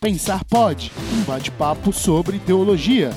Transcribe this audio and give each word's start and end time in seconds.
Pensar 0.00 0.44
Pode, 0.44 0.92
um 1.12 1.24
bate-papo 1.24 1.92
sobre 1.92 2.38
teologia. 2.38 3.10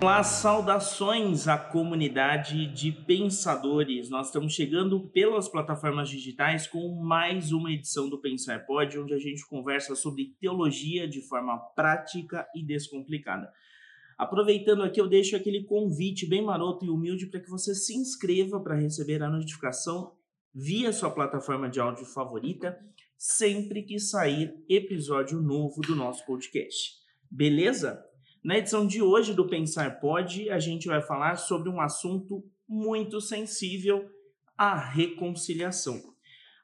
Olá, 0.00 0.22
saudações 0.22 1.48
à 1.48 1.58
comunidade 1.58 2.72
de 2.72 2.92
pensadores. 2.92 4.08
Nós 4.08 4.28
estamos 4.28 4.52
chegando 4.54 5.08
pelas 5.08 5.48
plataformas 5.48 6.08
digitais 6.08 6.68
com 6.68 7.02
mais 7.02 7.50
uma 7.50 7.72
edição 7.72 8.08
do 8.08 8.20
Pensar 8.20 8.64
Pode, 8.64 8.96
onde 8.96 9.12
a 9.12 9.18
gente 9.18 9.44
conversa 9.48 9.96
sobre 9.96 10.36
teologia 10.40 11.08
de 11.08 11.20
forma 11.22 11.58
prática 11.74 12.46
e 12.54 12.64
descomplicada. 12.64 13.52
Aproveitando 14.16 14.84
aqui, 14.84 15.00
eu 15.00 15.08
deixo 15.08 15.34
aquele 15.34 15.64
convite 15.64 16.28
bem 16.28 16.44
maroto 16.44 16.84
e 16.84 16.90
humilde 16.90 17.26
para 17.26 17.40
que 17.40 17.50
você 17.50 17.74
se 17.74 17.96
inscreva 17.96 18.60
para 18.60 18.76
receber 18.76 19.20
a 19.20 19.28
notificação 19.28 20.12
via 20.54 20.92
sua 20.92 21.10
plataforma 21.10 21.68
de 21.68 21.80
áudio 21.80 22.04
favorita 22.04 22.78
sempre 23.20 23.82
que 23.82 23.98
sair 23.98 24.54
episódio 24.66 25.42
novo 25.42 25.82
do 25.82 25.94
nosso 25.94 26.24
podcast. 26.24 26.94
Beleza? 27.30 28.02
Na 28.42 28.56
edição 28.56 28.86
de 28.86 29.02
hoje 29.02 29.34
do 29.34 29.46
Pensar 29.46 30.00
Pode, 30.00 30.48
a 30.48 30.58
gente 30.58 30.88
vai 30.88 31.02
falar 31.02 31.36
sobre 31.36 31.68
um 31.68 31.82
assunto 31.82 32.42
muito 32.66 33.20
sensível, 33.20 34.08
a 34.56 34.74
reconciliação. 34.74 36.00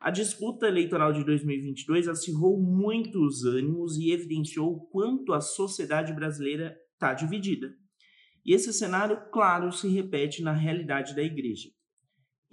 A 0.00 0.10
disputa 0.10 0.66
eleitoral 0.66 1.12
de 1.12 1.22
2022 1.24 2.08
acirrou 2.08 2.58
muitos 2.58 3.44
ânimos 3.44 3.98
e 3.98 4.10
evidenciou 4.10 4.76
o 4.76 4.80
quanto 4.86 5.34
a 5.34 5.42
sociedade 5.42 6.14
brasileira 6.14 6.74
está 6.94 7.12
dividida. 7.12 7.68
E 8.42 8.54
esse 8.54 8.72
cenário, 8.72 9.20
claro, 9.30 9.70
se 9.70 9.88
repete 9.88 10.42
na 10.42 10.52
realidade 10.52 11.14
da 11.14 11.22
igreja. 11.22 11.68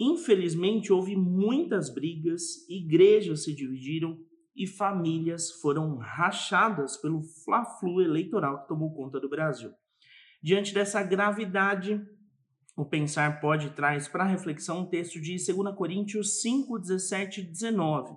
Infelizmente, 0.06 0.92
houve 0.92 1.16
muitas 1.16 1.88
brigas, 1.88 2.68
igrejas 2.68 3.44
se 3.44 3.54
dividiram 3.54 4.18
e 4.54 4.66
famílias 4.66 5.50
foram 5.50 5.96
rachadas 5.96 6.98
pelo 6.98 7.22
fla-flu 7.22 8.02
eleitoral 8.02 8.60
que 8.60 8.68
tomou 8.68 8.94
conta 8.94 9.18
do 9.18 9.30
Brasil. 9.30 9.72
Diante 10.42 10.74
dessa 10.74 11.02
gravidade, 11.02 12.06
o 12.76 12.84
Pensar 12.84 13.40
Pode 13.40 13.70
traz 13.70 14.06
para 14.06 14.24
reflexão 14.24 14.80
um 14.80 14.86
texto 14.86 15.18
de 15.18 15.36
2 15.36 15.74
Coríntios 15.74 16.42
5, 16.42 16.78
17 16.78 17.40
e 17.40 17.44
19, 17.44 18.14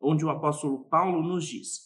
onde 0.00 0.24
o 0.24 0.30
apóstolo 0.30 0.84
Paulo 0.84 1.26
nos 1.26 1.44
diz: 1.44 1.80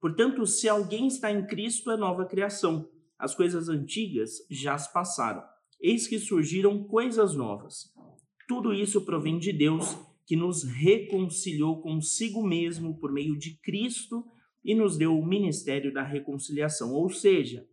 Portanto, 0.00 0.46
se 0.46 0.70
alguém 0.70 1.06
está 1.06 1.30
em 1.30 1.46
Cristo, 1.46 1.90
é 1.90 1.98
nova 1.98 2.24
criação. 2.24 2.88
As 3.18 3.34
coisas 3.34 3.68
antigas 3.68 4.38
já 4.50 4.78
se 4.78 4.90
passaram. 4.90 5.44
Eis 5.78 6.06
que 6.06 6.18
surgiram 6.18 6.82
coisas 6.84 7.34
novas. 7.34 7.94
Tudo 8.46 8.72
isso 8.72 9.00
provém 9.04 9.38
de 9.38 9.52
Deus, 9.52 9.96
que 10.24 10.36
nos 10.36 10.62
reconciliou 10.62 11.80
consigo 11.80 12.46
mesmo 12.46 12.98
por 12.98 13.12
meio 13.12 13.36
de 13.36 13.58
Cristo 13.60 14.24
e 14.64 14.74
nos 14.74 14.96
deu 14.96 15.18
o 15.18 15.26
ministério 15.26 15.92
da 15.92 16.02
reconciliação. 16.02 16.92
Ou 16.92 17.08
seja, 17.10 17.66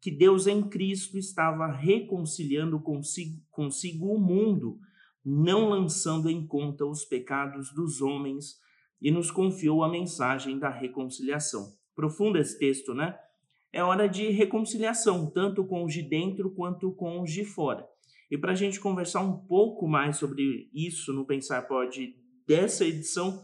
que 0.00 0.10
Deus 0.10 0.46
em 0.46 0.62
Cristo 0.62 1.18
estava 1.18 1.66
reconciliando 1.66 2.80
consigo, 2.80 3.40
consigo 3.50 4.14
o 4.14 4.20
mundo, 4.20 4.78
não 5.24 5.68
lançando 5.68 6.30
em 6.30 6.46
conta 6.46 6.86
os 6.86 7.04
pecados 7.04 7.72
dos 7.74 8.00
homens, 8.00 8.58
e 9.00 9.10
nos 9.10 9.30
confiou 9.30 9.82
a 9.82 9.88
mensagem 9.88 10.58
da 10.58 10.68
reconciliação. 10.68 11.72
Profundo 11.94 12.38
esse 12.38 12.58
texto, 12.58 12.94
né? 12.94 13.16
É 13.72 13.82
hora 13.82 14.08
de 14.08 14.30
reconciliação, 14.30 15.30
tanto 15.30 15.64
com 15.64 15.84
os 15.84 15.92
de 15.92 16.02
dentro 16.02 16.50
quanto 16.50 16.92
com 16.92 17.22
os 17.22 17.32
de 17.32 17.44
fora. 17.44 17.86
E 18.30 18.38
para 18.38 18.52
a 18.52 18.54
gente 18.54 18.78
conversar 18.78 19.20
um 19.22 19.36
pouco 19.46 19.88
mais 19.88 20.16
sobre 20.16 20.70
isso 20.72 21.12
no 21.12 21.26
Pensar 21.26 21.62
Pode 21.62 22.14
dessa 22.46 22.84
edição, 22.84 23.42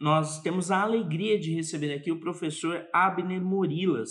nós 0.00 0.40
temos 0.42 0.70
a 0.70 0.82
alegria 0.82 1.38
de 1.38 1.54
receber 1.54 1.92
aqui 1.94 2.12
o 2.12 2.20
professor 2.20 2.86
Abner 2.92 3.42
Morilas, 3.42 4.10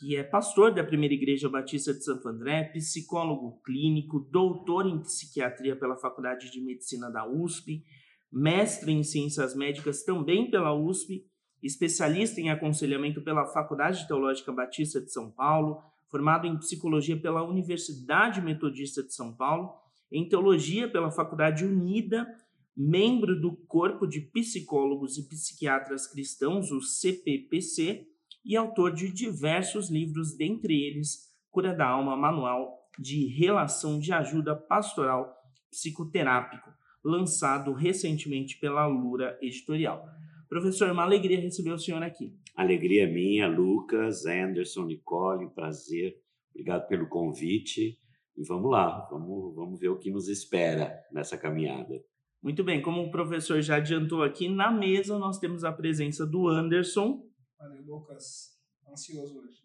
que 0.00 0.16
é 0.16 0.22
pastor 0.24 0.74
da 0.74 0.82
Primeira 0.82 1.14
Igreja 1.14 1.48
Batista 1.48 1.92
de 1.92 2.02
Santo 2.02 2.26
André, 2.26 2.64
psicólogo 2.72 3.60
clínico, 3.62 4.18
doutor 4.32 4.86
em 4.86 5.00
psiquiatria 5.00 5.76
pela 5.76 5.96
Faculdade 5.96 6.50
de 6.50 6.60
Medicina 6.60 7.10
da 7.10 7.28
USP, 7.28 7.84
mestre 8.32 8.90
em 8.90 9.02
ciências 9.02 9.54
médicas 9.54 10.02
também 10.02 10.50
pela 10.50 10.74
USP, 10.74 11.22
especialista 11.62 12.40
em 12.40 12.50
aconselhamento 12.50 13.22
pela 13.22 13.46
Faculdade 13.52 14.08
Teológica 14.08 14.50
Batista 14.50 15.00
de 15.00 15.12
São 15.12 15.30
Paulo, 15.30 15.80
formado 16.12 16.46
em 16.46 16.58
psicologia 16.58 17.16
pela 17.16 17.42
Universidade 17.42 18.42
Metodista 18.42 19.02
de 19.02 19.14
São 19.14 19.34
Paulo, 19.34 19.72
em 20.12 20.28
teologia 20.28 20.86
pela 20.86 21.10
Faculdade 21.10 21.64
Unida, 21.64 22.28
membro 22.76 23.40
do 23.40 23.56
Corpo 23.66 24.06
de 24.06 24.20
Psicólogos 24.20 25.16
e 25.16 25.26
Psiquiatras 25.26 26.06
Cristãos, 26.06 26.70
o 26.70 26.82
CPPC, 26.82 28.06
e 28.44 28.56
autor 28.56 28.92
de 28.92 29.10
diversos 29.10 29.88
livros, 29.88 30.36
dentre 30.36 30.74
eles 30.82 31.32
Cura 31.50 31.74
da 31.74 31.86
Alma, 31.86 32.14
Manual 32.14 32.90
de 32.98 33.26
Relação 33.28 33.98
de 33.98 34.12
Ajuda 34.12 34.54
Pastoral 34.54 35.34
Psicoterápico, 35.70 36.70
lançado 37.02 37.72
recentemente 37.72 38.58
pela 38.58 38.86
Lura 38.86 39.38
Editorial. 39.40 40.04
Professor, 40.46 40.88
é 40.88 40.92
uma 40.92 41.04
alegria 41.04 41.40
receber 41.40 41.70
o 41.70 41.78
senhor 41.78 42.02
aqui. 42.02 42.36
Alegria 42.54 43.06
minha, 43.06 43.48
Lucas, 43.48 44.26
Anderson, 44.26 44.84
Nicole, 44.84 45.50
prazer. 45.50 46.20
Obrigado 46.50 46.86
pelo 46.86 47.08
convite. 47.08 47.98
E 48.36 48.44
vamos 48.44 48.70
lá, 48.70 49.06
vamos, 49.10 49.54
vamos 49.54 49.80
ver 49.80 49.88
o 49.88 49.98
que 49.98 50.10
nos 50.10 50.28
espera 50.28 51.02
nessa 51.12 51.36
caminhada. 51.36 52.02
Muito 52.42 52.64
bem, 52.64 52.82
como 52.82 53.02
o 53.02 53.10
professor 53.10 53.60
já 53.60 53.76
adiantou 53.76 54.22
aqui, 54.22 54.48
na 54.48 54.70
mesa 54.70 55.18
nós 55.18 55.38
temos 55.38 55.64
a 55.64 55.72
presença 55.72 56.26
do 56.26 56.48
Anderson. 56.48 57.24
Valeu, 57.58 57.82
Lucas. 57.84 58.58
Ansioso 58.90 59.38
hoje. 59.38 59.62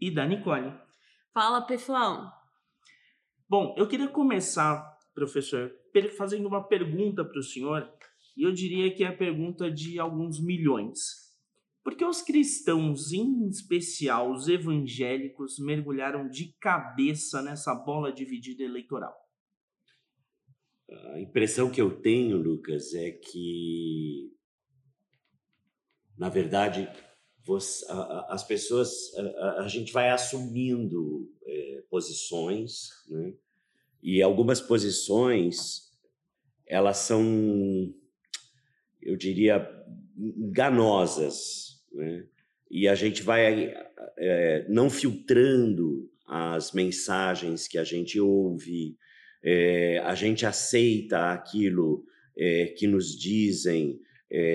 E 0.00 0.10
da 0.10 0.26
Nicole. 0.26 0.72
Fala, 1.32 1.62
pessoal. 1.62 2.30
Bom, 3.48 3.74
eu 3.78 3.88
queria 3.88 4.08
começar, 4.08 4.98
professor, 5.14 5.72
fazendo 6.16 6.46
uma 6.46 6.62
pergunta 6.62 7.24
para 7.24 7.38
o 7.38 7.42
senhor 7.42 7.90
e 8.36 8.42
eu 8.42 8.52
diria 8.52 8.94
que 8.94 9.02
é 9.02 9.08
a 9.08 9.16
pergunta 9.16 9.70
de 9.70 9.98
alguns 9.98 10.38
milhões. 10.38 11.27
Por 11.88 11.96
que 11.96 12.04
os 12.04 12.20
cristãos, 12.20 13.14
em 13.14 13.48
especial 13.48 14.30
os 14.30 14.46
evangélicos, 14.46 15.58
mergulharam 15.58 16.28
de 16.28 16.54
cabeça 16.60 17.40
nessa 17.40 17.74
bola 17.74 18.12
dividida 18.12 18.62
eleitoral? 18.62 19.16
A 21.14 21.18
impressão 21.18 21.70
que 21.70 21.80
eu 21.80 21.98
tenho, 21.98 22.36
Lucas, 22.36 22.92
é 22.92 23.12
que, 23.12 24.30
na 26.18 26.28
verdade, 26.28 26.86
você, 27.42 27.86
a, 27.88 28.34
as 28.34 28.44
pessoas, 28.44 28.92
a, 29.16 29.62
a, 29.62 29.68
gente 29.68 29.90
vai 29.90 30.10
assumindo 30.10 31.34
é, 31.42 31.84
posições, 31.88 32.90
né? 33.08 33.32
e 34.02 34.20
algumas 34.20 34.60
posições 34.60 35.90
elas 36.66 36.98
são 36.98 37.24
eu 39.00 39.16
diria, 39.16 39.66
enganosas. 40.18 41.67
Né? 41.92 42.24
E 42.70 42.86
a 42.86 42.94
gente 42.94 43.22
vai 43.22 43.74
é, 44.18 44.66
não 44.68 44.90
filtrando 44.90 46.10
as 46.26 46.72
mensagens 46.72 47.66
que 47.66 47.78
a 47.78 47.84
gente 47.84 48.20
ouve, 48.20 48.96
é, 49.42 49.98
a 50.04 50.14
gente 50.14 50.44
aceita 50.44 51.32
aquilo 51.32 52.04
é, 52.36 52.66
que 52.76 52.86
nos 52.86 53.16
dizem 53.16 54.00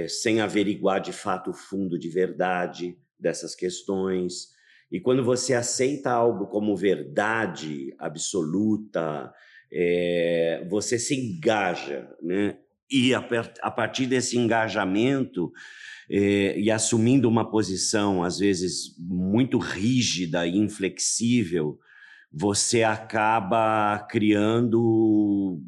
sem 0.07 0.39
averiguar 0.39 1.01
de 1.01 1.11
fato 1.11 1.49
o 1.49 1.53
fundo 1.53 1.97
de 1.97 2.07
verdade 2.07 2.95
dessas 3.19 3.55
questões. 3.55 4.49
E 4.91 4.99
quando 4.99 5.23
você 5.23 5.55
aceita 5.55 6.11
algo 6.11 6.45
como 6.45 6.77
verdade 6.77 7.91
absoluta, 7.97 9.33
você 10.69 10.99
se 10.99 11.15
engaja, 11.15 12.07
né? 12.21 12.55
e 12.93 13.15
a, 13.15 13.27
a 13.61 13.71
partir 13.71 14.05
desse 14.05 14.37
engajamento 14.37 15.51
eh, 16.15 16.59
e 16.59 16.69
assumindo 16.69 17.27
uma 17.27 17.49
posição, 17.49 18.23
às 18.23 18.37
vezes, 18.37 18.95
muito 18.99 19.57
rígida 19.57 20.45
e 20.45 20.55
inflexível, 20.55 21.79
você 22.31 22.83
acaba 22.83 23.97
criando 24.11 25.59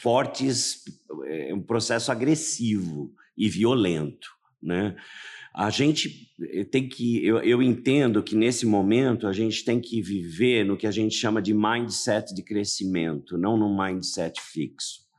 fortes, 0.00 0.84
eh, 1.26 1.52
um 1.52 1.60
processo 1.60 2.12
agressivo 2.12 3.12
e 3.36 3.48
violento, 3.48 4.28
né? 4.62 4.94
A 5.52 5.70
gente 5.70 6.28
eh, 6.40 6.62
tem 6.62 6.88
que, 6.88 7.26
eu, 7.26 7.38
eu 7.38 7.60
entendo 7.60 8.22
que 8.22 8.36
nesse 8.36 8.64
momento 8.64 9.26
a 9.26 9.32
gente 9.32 9.64
tem 9.64 9.80
que 9.80 10.00
viver 10.00 10.64
no 10.64 10.76
que 10.76 10.86
a 10.86 10.92
gente 10.92 11.16
chama 11.16 11.42
de 11.42 11.52
mindset 11.52 12.32
de 12.32 12.44
crescimento, 12.44 13.36
não 13.36 13.56
num 13.56 13.76
mindset 13.76 14.40
fixo. 14.40 15.09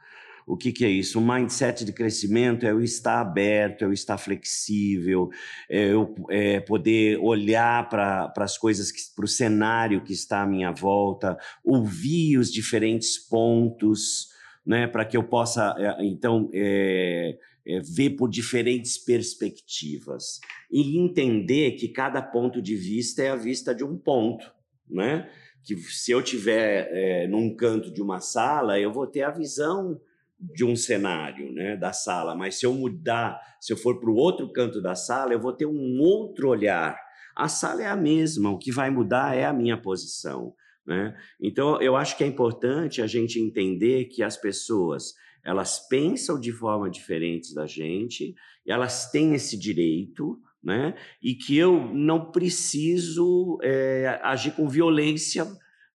O 0.45 0.57
que, 0.57 0.71
que 0.71 0.85
é 0.85 0.89
isso? 0.89 1.19
O 1.19 1.25
mindset 1.25 1.85
de 1.85 1.93
crescimento 1.93 2.65
é 2.65 2.71
eu 2.71 2.81
estar 2.81 3.21
aberto, 3.21 3.83
é 3.83 3.85
eu 3.85 3.93
estar 3.93 4.17
flexível, 4.17 5.29
é 5.69 5.91
eu 5.91 6.13
é 6.29 6.59
poder 6.59 7.17
olhar 7.19 7.87
para 7.89 8.33
as 8.37 8.57
coisas, 8.57 8.91
para 9.15 9.25
o 9.25 9.27
cenário 9.27 10.03
que 10.03 10.13
está 10.13 10.41
à 10.41 10.47
minha 10.47 10.71
volta, 10.71 11.37
ouvir 11.63 12.37
os 12.37 12.51
diferentes 12.51 13.17
pontos, 13.17 14.29
né, 14.65 14.87
para 14.87 15.05
que 15.05 15.17
eu 15.17 15.23
possa, 15.23 15.75
é, 15.77 16.05
então, 16.05 16.49
é, 16.53 17.37
é, 17.65 17.79
ver 17.79 18.11
por 18.11 18.29
diferentes 18.29 18.97
perspectivas 18.97 20.39
e 20.71 20.97
entender 20.97 21.71
que 21.71 21.89
cada 21.89 22.21
ponto 22.21 22.61
de 22.61 22.75
vista 22.75 23.21
é 23.21 23.29
a 23.29 23.35
vista 23.35 23.73
de 23.73 23.83
um 23.83 23.97
ponto, 23.97 24.51
né? 24.89 25.29
Que 25.63 25.75
se 25.77 26.11
eu 26.11 26.23
tiver 26.23 26.89
é, 26.91 27.27
num 27.27 27.55
canto 27.55 27.93
de 27.93 28.01
uma 28.01 28.19
sala, 28.19 28.79
eu 28.79 28.91
vou 28.91 29.05
ter 29.05 29.21
a 29.21 29.29
visão 29.29 29.99
de 30.41 30.65
um 30.65 30.75
cenário, 30.75 31.51
né, 31.51 31.77
da 31.77 31.93
sala, 31.93 32.35
mas 32.35 32.55
se 32.55 32.65
eu 32.65 32.73
mudar, 32.73 33.39
se 33.59 33.71
eu 33.71 33.77
for 33.77 33.99
para 33.99 34.09
o 34.09 34.15
outro 34.15 34.51
canto 34.51 34.81
da 34.81 34.95
sala, 34.95 35.33
eu 35.33 35.39
vou 35.39 35.53
ter 35.53 35.65
um 35.65 35.99
outro 35.99 36.49
olhar. 36.49 36.97
A 37.35 37.47
sala 37.47 37.83
é 37.83 37.87
a 37.87 37.95
mesma, 37.95 38.49
o 38.49 38.57
que 38.57 38.71
vai 38.71 38.89
mudar 38.89 39.35
é 39.35 39.45
a 39.45 39.53
minha 39.53 39.77
posição. 39.77 40.53
Né? 40.85 41.15
Então, 41.39 41.79
eu 41.81 41.95
acho 41.95 42.17
que 42.17 42.23
é 42.23 42.27
importante 42.27 43.01
a 43.01 43.07
gente 43.07 43.39
entender 43.39 44.05
que 44.05 44.23
as 44.23 44.35
pessoas 44.35 45.13
elas 45.43 45.79
pensam 45.87 46.39
de 46.39 46.51
forma 46.51 46.89
diferente 46.89 47.53
da 47.53 47.65
gente, 47.65 48.35
elas 48.65 49.09
têm 49.09 49.33
esse 49.33 49.57
direito, 49.57 50.39
né? 50.63 50.93
E 51.21 51.33
que 51.33 51.57
eu 51.57 51.91
não 51.93 52.31
preciso 52.31 53.57
é, 53.63 54.19
agir 54.21 54.51
com 54.51 54.69
violência 54.69 55.47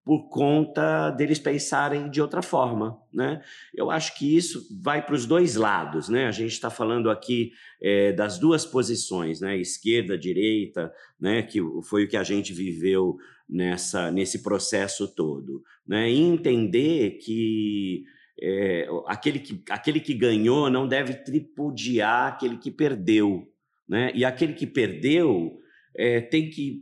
por 0.07 0.29
conta 0.29 1.11
deles 1.11 1.41
pensarem 1.41 2.09
de 2.09 2.23
outra 2.23 2.41
forma, 2.41 2.97
né? 3.13 3.43
Eu 3.75 3.91
acho 3.91 4.17
que 4.17 4.37
isso 4.37 4.65
vai 4.81 5.05
para 5.05 5.17
os 5.17 5.27
dois 5.27 5.57
lados, 5.57 6.09
né? 6.09 6.27
A 6.29 6.31
gente 6.31 6.53
está 6.53 6.71
falando 6.71 7.11
aqui 7.11 7.51
é, 7.83 8.13
das 8.13 8.39
duas 8.39 8.65
posições, 8.65 9.41
né? 9.41 9.59
Esquerda, 9.59 10.17
direita, 10.17 10.93
né? 11.21 11.43
Que 11.43 11.59
foi 11.83 12.05
o 12.05 12.09
que 12.09 12.17
a 12.17 12.23
gente 12.23 12.53
viveu 12.53 13.17
nessa 13.49 14.13
nesse 14.13 14.45
processo 14.45 15.13
todo, 15.13 15.61
né? 15.85 16.09
E 16.09 16.21
entender 16.21 17.19
que 17.19 18.05
é, 18.41 18.87
aquele 19.09 19.41
que 19.41 19.61
aquele 19.69 19.99
que 19.99 20.15
ganhou 20.15 20.71
não 20.71 20.87
deve 20.87 21.15
tripudiar 21.15 22.29
aquele 22.29 22.59
que 22.59 22.71
perdeu, 22.71 23.53
né? 23.89 24.13
E 24.15 24.25
aquele 24.25 24.53
que 24.53 24.69
perdeu 24.69 25.59
é, 25.97 26.21
tem 26.21 26.49
que 26.49 26.81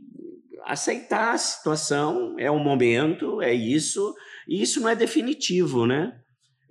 aceitar 0.65 1.33
a 1.33 1.37
situação, 1.37 2.35
é 2.39 2.49
o 2.49 2.59
momento, 2.59 3.41
é 3.41 3.53
isso, 3.53 4.15
e 4.47 4.61
isso 4.61 4.81
não 4.81 4.89
é 4.89 4.95
definitivo, 4.95 5.85
né? 5.85 6.19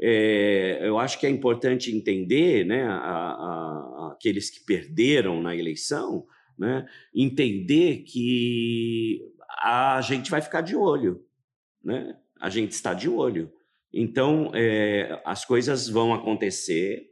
É, 0.00 0.80
eu 0.82 0.98
acho 0.98 1.18
que 1.18 1.26
é 1.26 1.30
importante 1.30 1.94
entender, 1.94 2.66
né, 2.66 2.84
a, 2.84 2.96
a, 2.96 4.12
aqueles 4.12 4.50
que 4.50 4.64
perderam 4.64 5.40
na 5.40 5.54
eleição, 5.54 6.26
né, 6.58 6.84
entender 7.14 7.98
que 7.98 9.20
a 9.60 10.00
gente 10.02 10.30
vai 10.30 10.40
ficar 10.40 10.60
de 10.60 10.74
olho, 10.74 11.24
né? 11.82 12.16
A 12.40 12.50
gente 12.50 12.72
está 12.72 12.92
de 12.92 13.08
olho. 13.08 13.52
Então, 13.92 14.50
é, 14.54 15.22
as 15.24 15.44
coisas 15.44 15.88
vão 15.88 16.12
acontecer, 16.12 17.06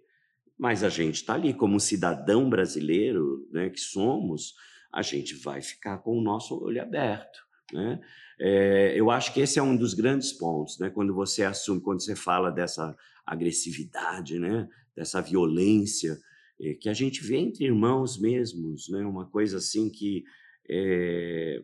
mas 0.58 0.82
a 0.82 0.88
gente 0.88 1.16
está 1.16 1.34
ali 1.34 1.54
como 1.54 1.78
cidadão 1.78 2.50
brasileiro, 2.50 3.48
né, 3.52 3.70
que 3.70 3.80
somos, 3.80 4.54
a 4.92 5.02
gente 5.02 5.34
vai 5.36 5.62
ficar 5.62 5.98
com 5.98 6.18
o 6.18 6.20
nosso 6.20 6.62
olho 6.62 6.82
aberto. 6.82 7.40
Né? 7.72 8.00
É, 8.38 8.92
eu 8.94 9.10
acho 9.10 9.32
que 9.32 9.40
esse 9.40 9.58
é 9.58 9.62
um 9.62 9.76
dos 9.76 9.94
grandes 9.94 10.32
pontos, 10.32 10.78
né? 10.78 10.90
quando 10.90 11.14
você 11.14 11.42
assume, 11.42 11.80
quando 11.80 12.02
você 12.02 12.14
fala 12.14 12.50
dessa 12.50 12.94
agressividade, 13.24 14.38
né? 14.38 14.68
dessa 14.94 15.22
violência, 15.22 16.20
é, 16.60 16.74
que 16.74 16.88
a 16.88 16.92
gente 16.92 17.22
vê 17.22 17.38
entre 17.38 17.64
irmãos 17.64 18.20
mesmos, 18.20 18.88
né? 18.90 19.00
uma 19.06 19.26
coisa 19.26 19.56
assim 19.56 19.88
que, 19.88 20.24
é, 20.68 21.62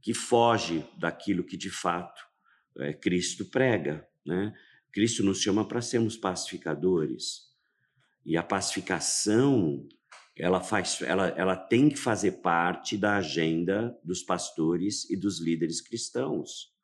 que 0.00 0.14
foge 0.14 0.84
daquilo 0.96 1.42
que 1.42 1.56
de 1.56 1.70
fato 1.70 2.22
é, 2.78 2.92
Cristo 2.92 3.44
prega. 3.44 4.06
Né? 4.24 4.54
Cristo 4.92 5.24
nos 5.24 5.40
chama 5.40 5.66
para 5.66 5.80
sermos 5.80 6.16
pacificadores. 6.16 7.50
E 8.24 8.36
a 8.36 8.42
pacificação 8.42 9.88
ela 10.40 10.60
faz, 10.60 11.02
ela, 11.02 11.28
ela 11.28 11.54
tem 11.54 11.88
que 11.88 11.98
fazer 11.98 12.40
parte 12.40 12.96
da 12.96 13.16
agenda 13.16 13.96
dos 14.02 14.22
pastores 14.22 15.08
e 15.10 15.16
dos 15.16 15.40
líderes 15.40 15.80
cristãos, 15.80 16.74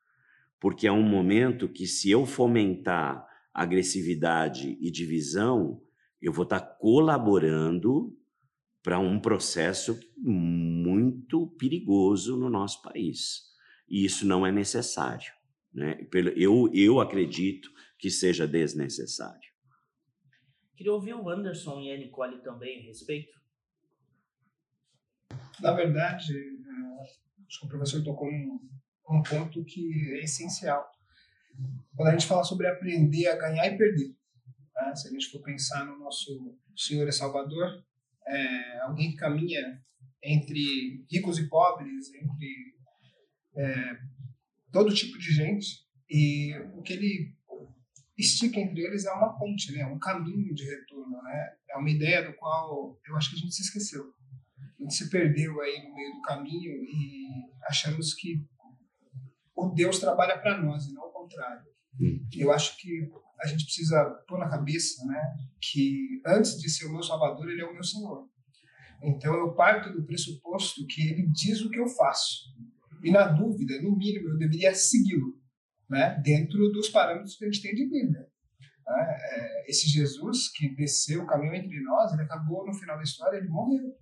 porque 0.60 0.86
é 0.86 0.92
um 0.92 1.02
momento 1.02 1.68
que 1.68 1.86
se 1.86 2.10
eu 2.10 2.26
fomentar 2.26 3.26
agressividade 3.52 4.76
e 4.80 4.90
divisão, 4.90 5.82
eu 6.20 6.32
vou 6.32 6.42
estar 6.42 6.60
colaborando 6.60 8.14
para 8.82 8.98
um 8.98 9.18
processo 9.18 9.98
muito 10.16 11.48
perigoso 11.58 12.36
no 12.36 12.50
nosso 12.50 12.82
país. 12.82 13.42
E 13.88 14.04
isso 14.04 14.26
não 14.26 14.46
é 14.46 14.52
necessário. 14.52 15.32
Né? 15.72 16.06
Eu, 16.36 16.70
eu 16.72 17.00
acredito 17.00 17.70
que 17.98 18.10
seja 18.10 18.46
desnecessário. 18.46 19.50
Queria 20.76 20.92
ouvir 20.92 21.14
o 21.14 21.28
Anderson 21.28 21.80
e 21.80 21.90
a 21.90 21.96
Nicole 21.96 22.42
também 22.42 22.80
a 22.80 22.82
respeito. 22.82 23.35
Na 25.60 25.72
verdade, 25.72 26.32
é, 26.34 27.46
acho 27.46 27.60
que 27.60 27.66
o 27.66 27.68
professor 27.68 28.02
tocou 28.02 28.28
um, 28.28 28.60
um 29.08 29.22
ponto 29.22 29.64
que 29.64 30.14
é 30.14 30.24
essencial. 30.24 30.84
Quando 31.94 32.08
a 32.08 32.12
gente 32.12 32.26
fala 32.26 32.44
sobre 32.44 32.66
aprender 32.66 33.26
a 33.28 33.36
ganhar 33.36 33.66
e 33.66 33.78
perder, 33.78 34.14
né? 34.74 34.94
se 34.94 35.08
a 35.08 35.10
gente 35.10 35.30
for 35.30 35.42
pensar 35.42 35.86
no 35.86 35.98
nosso 35.98 36.54
Senhor 36.76 37.08
e 37.08 37.12
Salvador, 37.12 37.82
é 38.26 38.80
alguém 38.80 39.12
que 39.12 39.16
caminha 39.16 39.82
entre 40.22 41.06
ricos 41.10 41.38
e 41.38 41.48
pobres, 41.48 42.12
entre 42.12 42.76
é, 43.56 43.98
todo 44.70 44.94
tipo 44.94 45.16
de 45.18 45.32
gente, 45.32 45.86
e 46.10 46.54
o 46.74 46.82
que 46.82 46.92
ele 46.92 47.34
estica 48.18 48.60
entre 48.60 48.82
eles 48.82 49.06
é 49.06 49.12
uma 49.12 49.38
ponte, 49.38 49.72
né? 49.72 49.86
um 49.86 49.98
caminho 49.98 50.54
de 50.54 50.64
retorno. 50.64 51.22
Né? 51.22 51.56
É 51.70 51.76
uma 51.76 51.90
ideia 51.90 52.22
do 52.22 52.36
qual 52.36 52.98
eu 53.06 53.16
acho 53.16 53.30
que 53.30 53.36
a 53.36 53.38
gente 53.38 53.54
se 53.54 53.62
esqueceu 53.62 54.15
a 54.78 54.82
gente 54.82 54.94
se 54.94 55.10
perdeu 55.10 55.60
aí 55.60 55.82
no 55.82 55.94
meio 55.94 56.14
do 56.14 56.22
caminho 56.22 56.84
e 56.84 57.28
achamos 57.64 58.14
que 58.14 58.44
o 59.54 59.68
Deus 59.70 59.98
trabalha 59.98 60.38
para 60.38 60.60
nós 60.60 60.86
e 60.86 60.92
não 60.92 61.04
o 61.04 61.12
contrário. 61.12 61.64
Hum. 61.98 62.26
Eu 62.34 62.52
acho 62.52 62.76
que 62.76 63.10
a 63.40 63.46
gente 63.46 63.64
precisa 63.64 64.04
pôr 64.28 64.38
na 64.38 64.48
cabeça, 64.48 65.04
né, 65.06 65.20
que 65.60 66.20
antes 66.26 66.58
de 66.58 66.70
ser 66.70 66.86
o 66.86 66.92
meu 66.92 67.02
Salvador, 67.02 67.48
ele 67.48 67.62
é 67.62 67.64
o 67.64 67.72
meu 67.72 67.84
Senhor. 67.84 68.28
Então 69.02 69.34
eu 69.34 69.54
parto 69.54 69.92
do 69.92 70.04
pressuposto 70.04 70.86
que 70.86 71.08
ele 71.08 71.26
diz 71.28 71.60
o 71.60 71.70
que 71.70 71.78
eu 71.78 71.88
faço. 71.88 72.44
E 73.02 73.10
na 73.10 73.28
dúvida, 73.28 73.80
no 73.82 73.96
mínimo, 73.96 74.30
eu 74.30 74.38
deveria 74.38 74.74
segui-lo, 74.74 75.38
né, 75.88 76.20
dentro 76.22 76.70
dos 76.70 76.88
parâmetros 76.88 77.36
que 77.36 77.44
a 77.44 77.50
gente 77.50 77.62
tem 77.62 77.74
de 77.74 77.84
Bíblia. 77.84 78.20
Né? 78.20 78.26
É, 78.88 79.70
esse 79.70 79.88
Jesus 79.88 80.50
que 80.52 80.74
desceu 80.74 81.22
o 81.22 81.26
caminho 81.26 81.54
entre 81.54 81.80
nós, 81.80 82.12
ele 82.12 82.22
acabou 82.22 82.66
no 82.66 82.74
final 82.74 82.96
da 82.96 83.02
história, 83.02 83.38
ele 83.38 83.48
morreu. 83.48 83.94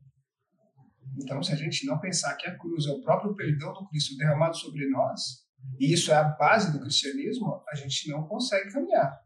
Então, 1.23 1.43
se 1.43 1.53
a 1.53 1.57
gente 1.57 1.87
não 1.87 1.99
pensar 1.99 2.35
que 2.37 2.47
a 2.47 2.57
cruz 2.57 2.87
é 2.87 2.91
o 2.91 3.01
próprio 3.01 3.35
perdão 3.35 3.73
do 3.73 3.87
Cristo 3.89 4.17
derramado 4.17 4.57
sobre 4.57 4.89
nós, 4.89 5.45
e 5.79 5.93
isso 5.93 6.13
é 6.13 6.17
a 6.17 6.25
base 6.25 6.73
do 6.73 6.81
cristianismo, 6.81 7.63
a 7.69 7.75
gente 7.75 8.11
não 8.11 8.27
consegue 8.27 8.73
caminhar. 8.73 9.21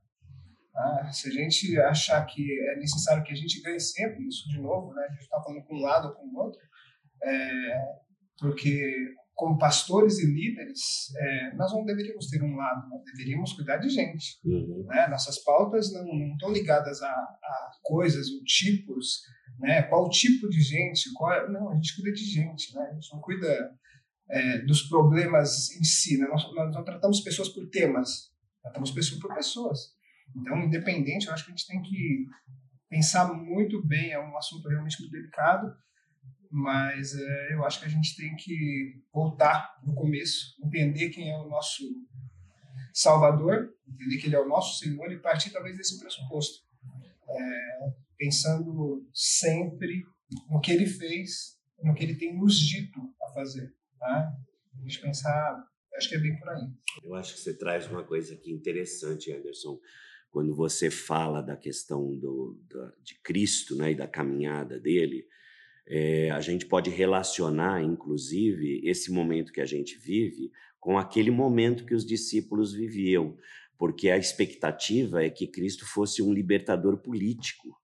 Ah, 0.74 1.10
se 1.10 1.28
a 1.28 1.32
gente 1.32 1.78
achar 1.80 2.24
que 2.24 2.40
é 2.70 2.76
necessário 2.76 3.24
que 3.24 3.32
a 3.32 3.36
gente 3.36 3.60
ganhe 3.62 3.80
sempre, 3.80 4.26
isso 4.28 4.48
de 4.48 4.60
novo, 4.60 4.94
né, 4.94 5.06
a 5.08 5.12
gente 5.12 5.22
está 5.22 5.42
falando 5.42 5.64
com 5.64 5.74
um 5.74 5.80
lado 5.80 6.08
ou 6.08 6.14
com 6.14 6.26
o 6.26 6.38
outro, 6.38 6.60
é, 7.24 7.82
porque 8.38 9.14
como 9.38 9.56
pastores 9.56 10.18
e 10.18 10.26
líderes, 10.26 11.14
é, 11.16 11.54
nós 11.54 11.72
não 11.72 11.84
deveríamos 11.84 12.28
ter 12.28 12.42
um 12.42 12.56
lado, 12.56 12.88
nós 12.88 13.04
deveríamos 13.04 13.52
cuidar 13.52 13.76
de 13.76 13.88
gente. 13.88 14.40
Uhum. 14.44 14.84
Né? 14.86 15.06
Nossas 15.06 15.38
pautas 15.44 15.92
não, 15.92 16.04
não 16.04 16.32
estão 16.32 16.52
ligadas 16.52 17.00
a, 17.00 17.08
a, 17.08 17.70
coisas 17.84 18.28
ou 18.30 18.42
tipos, 18.42 19.20
né? 19.58 19.82
qual 19.82 20.08
tipo 20.08 20.48
de 20.48 20.60
gente, 20.60 21.12
qual, 21.14 21.32
é, 21.32 21.48
não, 21.48 21.70
a 21.70 21.74
gente 21.74 21.94
cuida 21.96 22.12
de 22.12 22.24
gente, 22.24 22.74
né? 22.74 22.88
a 22.90 22.94
gente 22.94 23.12
não 23.12 23.20
cuida 23.20 23.78
é, 24.30 24.58
dos 24.60 24.82
problemas 24.82 25.70
em 25.72 25.84
si, 25.84 26.18
né? 26.18 26.26
nós, 26.28 26.44
nós 26.54 26.74
não 26.74 26.84
tratamos 26.84 27.20
pessoas 27.20 27.48
por 27.48 27.68
temas, 27.68 28.32
tratamos 28.62 28.90
pessoas 28.90 29.20
por 29.20 29.34
pessoas. 29.34 29.96
Então, 30.36 30.58
independente, 30.62 31.26
eu 31.26 31.32
acho 31.32 31.44
que 31.44 31.50
a 31.50 31.54
gente 31.56 31.66
tem 31.66 31.82
que 31.82 32.26
pensar 32.88 33.32
muito 33.32 33.84
bem, 33.84 34.12
é 34.12 34.20
um 34.20 34.36
assunto 34.36 34.68
realmente 34.68 35.00
muito 35.00 35.12
delicado, 35.12 35.74
mas 36.50 37.14
é, 37.14 37.54
eu 37.54 37.64
acho 37.64 37.80
que 37.80 37.86
a 37.86 37.90
gente 37.90 38.16
tem 38.16 38.34
que 38.36 39.02
voltar 39.12 39.78
no 39.84 39.94
começo, 39.94 40.56
entender 40.64 41.10
quem 41.10 41.30
é 41.30 41.36
o 41.36 41.48
nosso 41.48 41.84
Salvador, 42.92 43.74
entender 43.86 44.18
que 44.18 44.26
Ele 44.26 44.36
é 44.36 44.40
o 44.40 44.48
nosso 44.48 44.78
Senhor 44.78 45.12
e 45.12 45.20
partir 45.20 45.50
talvez 45.50 45.76
desse 45.76 45.98
pressuposto, 45.98 46.64
é, 47.28 47.92
pensando 48.18 49.08
sempre 49.14 50.02
no 50.50 50.60
que 50.60 50.72
Ele 50.72 50.86
fez, 50.86 51.58
no 51.82 51.94
que 51.94 52.04
Ele 52.04 52.16
tem 52.16 52.36
nos 52.36 52.58
dito 52.58 53.00
a 53.22 53.32
fazer, 53.32 53.72
tá? 53.98 54.32
A 54.74 54.82
gente 54.82 55.00
pensar, 55.00 55.64
acho 55.96 56.08
que 56.08 56.16
é 56.16 56.18
bem 56.18 56.38
por 56.38 56.48
aí. 56.48 56.64
Eu 57.02 57.14
acho 57.14 57.34
que 57.34 57.40
você 57.40 57.56
traz 57.56 57.86
uma 57.86 58.04
coisa 58.04 58.34
aqui 58.34 58.52
interessante, 58.52 59.32
Anderson, 59.32 59.78
quando 60.30 60.54
você 60.54 60.90
fala 60.90 61.40
da 61.40 61.56
questão 61.56 62.16
do, 62.18 62.60
de 63.02 63.14
Cristo, 63.22 63.76
né, 63.76 63.92
e 63.92 63.96
da 63.96 64.06
caminhada 64.06 64.78
dele 64.78 65.26
é, 65.88 66.30
a 66.30 66.40
gente 66.40 66.66
pode 66.66 66.90
relacionar, 66.90 67.82
inclusive, 67.82 68.82
esse 68.84 69.10
momento 69.10 69.52
que 69.52 69.60
a 69.60 69.66
gente 69.66 69.96
vive 69.98 70.52
com 70.78 70.98
aquele 70.98 71.30
momento 71.30 71.86
que 71.86 71.94
os 71.94 72.04
discípulos 72.04 72.74
viviam, 72.74 73.36
porque 73.78 74.10
a 74.10 74.18
expectativa 74.18 75.24
é 75.24 75.30
que 75.30 75.46
Cristo 75.46 75.86
fosse 75.86 76.22
um 76.22 76.32
libertador 76.32 76.98
político, 76.98 77.74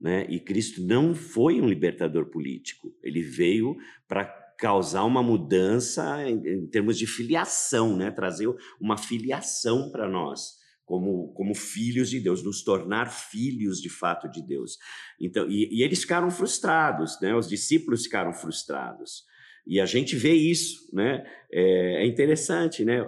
Né? 0.00 0.26
E 0.28 0.38
Cristo 0.40 0.82
não 0.82 1.14
foi 1.14 1.60
um 1.60 1.68
libertador 1.68 2.26
político, 2.26 2.94
ele 3.02 3.22
veio 3.22 3.76
para 4.06 4.24
causar 4.58 5.04
uma 5.04 5.22
mudança 5.22 6.22
em, 6.28 6.46
em, 6.46 6.66
termos 6.66 6.98
de 6.98 7.06
filiação, 7.06 7.96
né? 7.96 8.10
trazer 8.10 8.48
uma 8.80 8.96
filiação 8.96 9.90
para 9.90 10.08
nós. 10.08 10.62
Como, 10.86 11.32
como 11.32 11.54
filhos 11.54 12.10
de 12.10 12.20
Deus, 12.20 12.44
nos 12.44 12.62
tornar 12.62 13.10
filhos 13.10 13.80
de 13.80 13.88
fato 13.88 14.28
de 14.28 14.46
Deus. 14.46 14.76
Então, 15.18 15.48
e, 15.48 15.78
e 15.78 15.82
eles 15.82 16.02
ficaram 16.02 16.30
frustrados, 16.30 17.18
né? 17.22 17.34
Os 17.34 17.48
discípulos 17.48 18.02
ficaram 18.04 18.34
frustrados. 18.34 19.24
E 19.66 19.80
a 19.80 19.86
gente 19.86 20.14
vê 20.14 20.34
isso, 20.34 20.90
né? 20.92 21.24
É, 21.50 22.02
é 22.02 22.06
interessante, 22.06 22.84
né? 22.84 22.98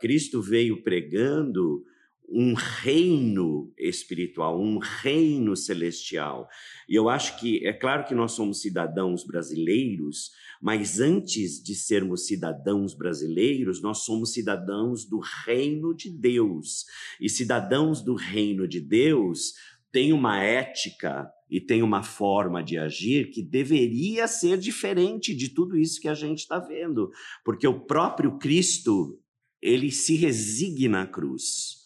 Cristo 0.00 0.40
veio 0.40 0.80
pregando 0.84 1.84
um 2.30 2.52
reino 2.52 3.72
espiritual, 3.78 4.60
um 4.60 4.78
reino 4.78 5.56
celestial. 5.56 6.46
E 6.88 6.94
eu 6.94 7.08
acho 7.08 7.38
que 7.40 7.66
é 7.66 7.72
claro 7.72 8.04
que 8.04 8.14
nós 8.14 8.32
somos 8.32 8.60
cidadãos 8.60 9.24
brasileiros, 9.24 10.30
mas 10.60 11.00
antes 11.00 11.62
de 11.62 11.74
sermos 11.74 12.26
cidadãos 12.26 12.94
brasileiros, 12.94 13.80
nós 13.80 14.04
somos 14.04 14.32
cidadãos 14.32 15.08
do 15.08 15.20
reino 15.46 15.94
de 15.94 16.10
Deus. 16.10 16.84
E 17.18 17.30
cidadãos 17.30 18.02
do 18.02 18.14
reino 18.14 18.68
de 18.68 18.80
Deus 18.80 19.54
têm 19.90 20.12
uma 20.12 20.42
ética 20.42 21.30
e 21.50 21.58
tem 21.60 21.82
uma 21.82 22.02
forma 22.02 22.62
de 22.62 22.76
agir 22.76 23.30
que 23.30 23.42
deveria 23.42 24.28
ser 24.28 24.58
diferente 24.58 25.34
de 25.34 25.48
tudo 25.48 25.78
isso 25.78 25.98
que 25.98 26.08
a 26.08 26.14
gente 26.14 26.40
está 26.40 26.58
vendo, 26.58 27.10
porque 27.42 27.66
o 27.66 27.86
próprio 27.86 28.38
Cristo 28.38 29.18
ele 29.62 29.90
se 29.90 30.14
resigna 30.14 31.02
à 31.02 31.06
cruz. 31.06 31.77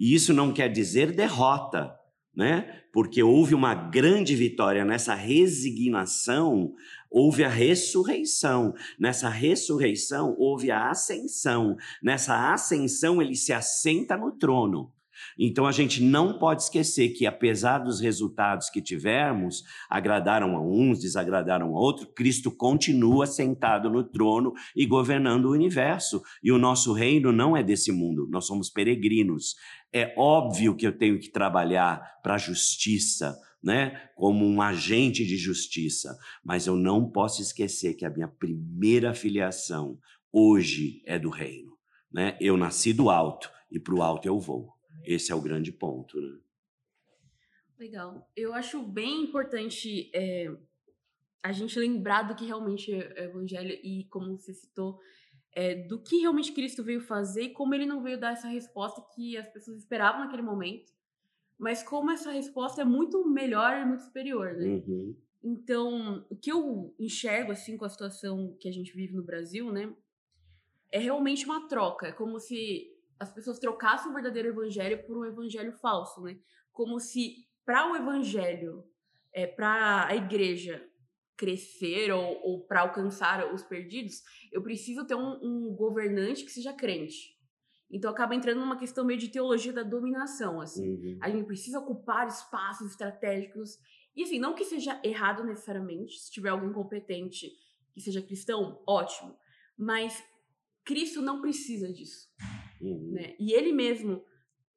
E 0.00 0.14
isso 0.14 0.32
não 0.32 0.50
quer 0.50 0.72
dizer 0.72 1.12
derrota, 1.12 1.94
né? 2.34 2.84
Porque 2.90 3.22
houve 3.22 3.54
uma 3.54 3.74
grande 3.74 4.34
vitória 4.34 4.82
nessa 4.82 5.14
resignação, 5.14 6.72
houve 7.10 7.44
a 7.44 7.50
ressurreição. 7.50 8.72
Nessa 8.98 9.28
ressurreição 9.28 10.34
houve 10.38 10.70
a 10.70 10.88
ascensão. 10.88 11.76
Nessa 12.02 12.50
ascensão 12.50 13.20
ele 13.20 13.36
se 13.36 13.52
assenta 13.52 14.16
no 14.16 14.32
trono. 14.32 14.90
Então 15.38 15.66
a 15.66 15.72
gente 15.72 16.02
não 16.02 16.38
pode 16.38 16.62
esquecer 16.62 17.10
que, 17.10 17.26
apesar 17.26 17.78
dos 17.78 18.00
resultados 18.00 18.70
que 18.70 18.80
tivermos, 18.80 19.62
agradaram 19.88 20.56
a 20.56 20.60
uns, 20.60 21.00
desagradaram 21.00 21.76
a 21.76 21.80
outros, 21.80 22.08
Cristo 22.14 22.50
continua 22.50 23.26
sentado 23.26 23.90
no 23.90 24.04
trono 24.04 24.52
e 24.74 24.86
governando 24.86 25.46
o 25.46 25.52
universo. 25.52 26.22
E 26.42 26.50
o 26.52 26.58
nosso 26.58 26.92
reino 26.92 27.32
não 27.32 27.56
é 27.56 27.62
desse 27.62 27.92
mundo, 27.92 28.28
nós 28.30 28.46
somos 28.46 28.70
peregrinos. 28.70 29.54
É 29.92 30.14
óbvio 30.16 30.76
que 30.76 30.86
eu 30.86 30.96
tenho 30.96 31.18
que 31.18 31.30
trabalhar 31.30 32.20
para 32.22 32.34
a 32.34 32.38
justiça, 32.38 33.36
né, 33.62 34.08
como 34.14 34.46
um 34.46 34.62
agente 34.62 35.26
de 35.26 35.36
justiça, 35.36 36.16
mas 36.42 36.66
eu 36.66 36.76
não 36.76 37.10
posso 37.10 37.42
esquecer 37.42 37.94
que 37.94 38.04
a 38.04 38.10
minha 38.10 38.28
primeira 38.28 39.12
filiação 39.12 39.98
hoje 40.32 41.02
é 41.04 41.18
do 41.18 41.28
reino, 41.28 41.76
né? 42.10 42.38
Eu 42.40 42.56
nasci 42.56 42.92
do 42.92 43.10
alto 43.10 43.50
e 43.70 43.78
para 43.78 43.94
o 43.94 44.02
alto 44.02 44.26
eu 44.26 44.38
vou. 44.38 44.72
Esse 45.04 45.32
é 45.32 45.34
o 45.34 45.40
grande 45.40 45.72
ponto, 45.72 46.20
né? 46.20 46.38
Legal. 47.78 48.30
Eu 48.36 48.52
acho 48.52 48.82
bem 48.82 49.24
importante 49.24 50.10
é, 50.14 50.54
a 51.42 51.52
gente 51.52 51.78
lembrar 51.78 52.22
do 52.22 52.34
que 52.34 52.44
realmente 52.44 52.92
é 52.92 53.26
o 53.26 53.30
evangelho 53.30 53.78
e, 53.82 54.04
como 54.10 54.38
você 54.38 54.52
citou, 54.52 54.98
é, 55.52 55.74
do 55.74 56.00
que 56.00 56.20
realmente 56.20 56.52
Cristo 56.52 56.82
veio 56.82 57.00
fazer 57.00 57.42
e 57.42 57.52
como 57.52 57.74
ele 57.74 57.86
não 57.86 58.02
veio 58.02 58.18
dar 58.18 58.32
essa 58.32 58.48
resposta 58.48 59.02
que 59.14 59.36
as 59.36 59.48
pessoas 59.48 59.78
esperavam 59.78 60.20
naquele 60.20 60.42
momento, 60.42 60.92
mas 61.58 61.82
como 61.82 62.10
essa 62.10 62.30
resposta 62.30 62.82
é 62.82 62.84
muito 62.84 63.28
melhor 63.28 63.76
e 63.76 63.84
muito 63.84 64.02
superior, 64.04 64.54
né? 64.54 64.66
Uhum. 64.66 65.16
Então, 65.42 66.24
o 66.30 66.36
que 66.36 66.52
eu 66.52 66.94
enxergo, 66.98 67.52
assim, 67.52 67.76
com 67.76 67.84
a 67.84 67.88
situação 67.88 68.56
que 68.60 68.68
a 68.68 68.72
gente 68.72 68.92
vive 68.92 69.14
no 69.14 69.22
Brasil, 69.22 69.72
né, 69.72 69.94
é 70.92 70.98
realmente 70.98 71.44
uma 71.44 71.66
troca. 71.66 72.08
É 72.08 72.12
como 72.12 72.38
se 72.38 72.88
as 73.18 73.32
pessoas 73.32 73.58
trocassem 73.58 74.10
o 74.10 74.14
verdadeiro 74.14 74.48
evangelho 74.48 75.02
por 75.04 75.16
um 75.16 75.24
evangelho 75.24 75.72
falso, 75.72 76.22
né? 76.22 76.38
Como 76.72 76.98
se 76.98 77.46
para 77.64 77.90
o 77.90 77.96
evangelho, 77.96 78.84
é, 79.32 79.46
para 79.46 80.06
a 80.06 80.16
igreja 80.16 80.89
crescer 81.40 82.12
ou, 82.12 82.38
ou 82.42 82.60
para 82.66 82.82
alcançar 82.82 83.50
os 83.54 83.62
perdidos, 83.62 84.22
eu 84.52 84.62
preciso 84.62 85.06
ter 85.06 85.14
um, 85.14 85.38
um, 85.42 85.74
governante 85.74 86.44
que 86.44 86.52
seja 86.52 86.70
crente. 86.70 87.34
Então 87.90 88.10
acaba 88.10 88.34
entrando 88.34 88.60
numa 88.60 88.78
questão 88.78 89.06
meio 89.06 89.18
de 89.18 89.30
teologia 89.30 89.72
da 89.72 89.82
dominação, 89.82 90.60
assim. 90.60 90.86
Uhum. 90.86 91.18
A 91.22 91.30
gente 91.30 91.46
precisa 91.46 91.78
ocupar 91.78 92.28
espaços 92.28 92.90
estratégicos. 92.90 93.78
E 94.14 94.22
assim, 94.22 94.38
não 94.38 94.54
que 94.54 94.66
seja 94.66 95.00
errado 95.02 95.42
necessariamente, 95.42 96.20
se 96.20 96.30
tiver 96.30 96.50
alguém 96.50 96.74
competente 96.74 97.50
que 97.94 98.02
seja 98.02 98.20
cristão, 98.20 98.82
ótimo. 98.86 99.34
Mas 99.78 100.22
Cristo 100.84 101.22
não 101.22 101.40
precisa 101.40 101.90
disso. 101.90 102.28
Uhum. 102.82 103.12
Né? 103.12 103.34
E 103.40 103.54
ele 103.54 103.72
mesmo 103.72 104.22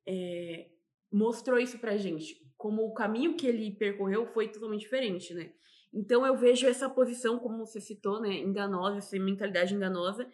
é, 0.08 0.70
mostrou 1.12 1.60
isso 1.60 1.78
pra 1.78 1.98
gente, 1.98 2.42
como 2.56 2.86
o 2.86 2.94
caminho 2.94 3.36
que 3.36 3.46
ele 3.46 3.70
percorreu 3.72 4.26
foi 4.28 4.48
totalmente 4.48 4.84
diferente, 4.84 5.34
né? 5.34 5.52
Então 5.94 6.26
eu 6.26 6.36
vejo 6.36 6.68
essa 6.68 6.90
posição, 6.90 7.38
como 7.38 7.66
você 7.66 7.80
citou, 7.80 8.20
né, 8.20 8.40
enganosa, 8.40 8.98
essa 8.98 9.18
mentalidade 9.20 9.74
enganosa, 9.74 10.28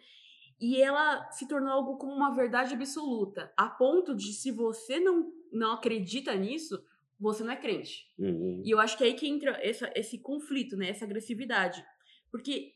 e 0.60 0.80
ela 0.80 1.30
se 1.30 1.46
tornou 1.46 1.70
algo 1.70 1.96
como 1.96 2.12
uma 2.12 2.34
verdade 2.34 2.74
absoluta, 2.74 3.52
a 3.56 3.68
ponto 3.68 4.14
de 4.14 4.32
se 4.32 4.50
você 4.50 4.98
não, 4.98 5.32
não 5.52 5.72
acredita 5.72 6.34
nisso, 6.34 6.82
você 7.18 7.44
não 7.44 7.52
é 7.52 7.56
crente. 7.56 8.06
Uhum. 8.18 8.62
E 8.64 8.70
eu 8.70 8.78
acho 8.78 8.96
que 8.96 9.04
é 9.04 9.08
aí 9.08 9.14
que 9.14 9.28
entra 9.28 9.58
essa, 9.62 9.90
esse 9.94 10.18
conflito, 10.18 10.76
né, 10.76 10.88
essa 10.88 11.04
agressividade. 11.04 11.84
Porque 12.30 12.72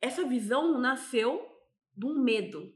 essa 0.00 0.26
visão 0.26 0.78
nasceu 0.78 1.40
de 1.96 2.04
um 2.04 2.22
medo, 2.22 2.74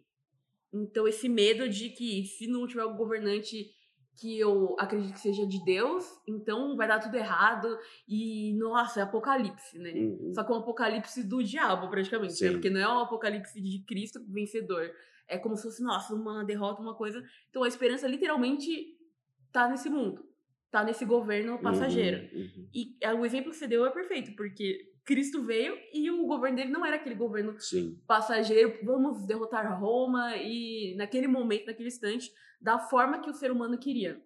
então, 0.73 1.09
esse 1.09 1.29
medo 1.29 1.69
de 1.69 1.91
que 1.91 2.25
se 2.25 2.47
não 2.47 2.67
tiver 2.67 2.85
um 2.85 2.97
governante 2.97 3.75
que 4.21 4.39
eu 4.39 4.77
acredito 4.79 5.15
que 5.15 5.21
seja 5.21 5.47
de 5.47 5.65
Deus, 5.65 6.05
então 6.29 6.77
vai 6.77 6.87
dar 6.87 6.99
tudo 6.99 7.17
errado 7.17 7.79
e, 8.07 8.53
nossa, 8.59 9.01
é 9.01 9.03
apocalipse, 9.03 9.79
né? 9.79 9.93
Uhum. 9.93 10.35
Só 10.35 10.45
que 10.45 10.53
é 10.53 10.55
um 10.55 10.59
apocalipse 10.59 11.23
do 11.27 11.43
diabo, 11.43 11.89
praticamente, 11.89 12.45
né? 12.45 12.51
Porque 12.51 12.69
não 12.69 12.81
é 12.81 12.87
um 12.87 12.99
apocalipse 12.99 13.59
de 13.59 13.83
Cristo 13.87 14.21
vencedor. 14.29 14.91
É 15.27 15.39
como 15.39 15.57
se 15.57 15.63
fosse, 15.63 15.83
nossa, 15.83 16.15
uma 16.15 16.45
derrota, 16.45 16.83
uma 16.83 16.95
coisa. 16.95 17.25
Então, 17.49 17.63
a 17.63 17.69
esperança 17.69 18.07
literalmente 18.07 18.95
tá 19.51 19.67
nesse 19.69 19.89
mundo. 19.89 20.23
Tá 20.71 20.85
nesse 20.85 21.05
governo 21.05 21.59
passageiro. 21.59 22.29
Uhum, 22.33 22.43
uhum. 22.43 22.69
E 22.73 22.97
é, 23.01 23.13
o 23.13 23.27
exemplo 23.27 23.51
que 23.51 23.57
você 23.57 23.67
deu 23.67 23.85
é 23.85 23.91
perfeito, 23.91 24.37
porque 24.37 24.91
Cristo 25.05 25.43
veio 25.43 25.77
e 25.93 26.11
o 26.11 26.27
governo 26.27 26.57
dele 26.57 26.71
não 26.71 26.87
era 26.87 26.97
aquele 26.97 27.17
governo 27.17 27.59
Sim. 27.59 28.01
passageiro, 28.07 28.79
vamos 28.85 29.27
derrotar 29.27 29.81
Roma 29.81 30.37
e 30.37 30.95
naquele 30.97 31.27
momento, 31.27 31.67
naquele 31.67 31.89
instante, 31.89 32.33
da 32.61 32.79
forma 32.79 33.21
que 33.21 33.29
o 33.29 33.35
ser 33.35 33.51
humano 33.51 33.79
queria. 33.79 34.23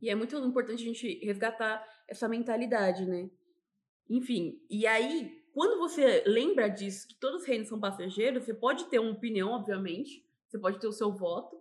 E 0.00 0.08
é 0.08 0.14
muito 0.14 0.36
importante 0.38 0.82
a 0.82 0.86
gente 0.86 1.24
resgatar 1.24 1.84
essa 2.06 2.28
mentalidade, 2.28 3.04
né? 3.04 3.28
Enfim, 4.08 4.58
e 4.70 4.86
aí, 4.86 5.44
quando 5.52 5.78
você 5.78 6.22
lembra 6.26 6.68
disso, 6.68 7.06
que 7.08 7.14
todos 7.16 7.42
os 7.42 7.46
reinos 7.46 7.68
são 7.68 7.78
passageiros, 7.78 8.44
você 8.44 8.54
pode 8.54 8.86
ter 8.86 8.98
uma 8.98 9.10
opinião, 9.10 9.50
obviamente, 9.50 10.24
você 10.46 10.58
pode 10.58 10.80
ter 10.80 10.86
o 10.86 10.92
seu 10.92 11.12
voto, 11.12 11.60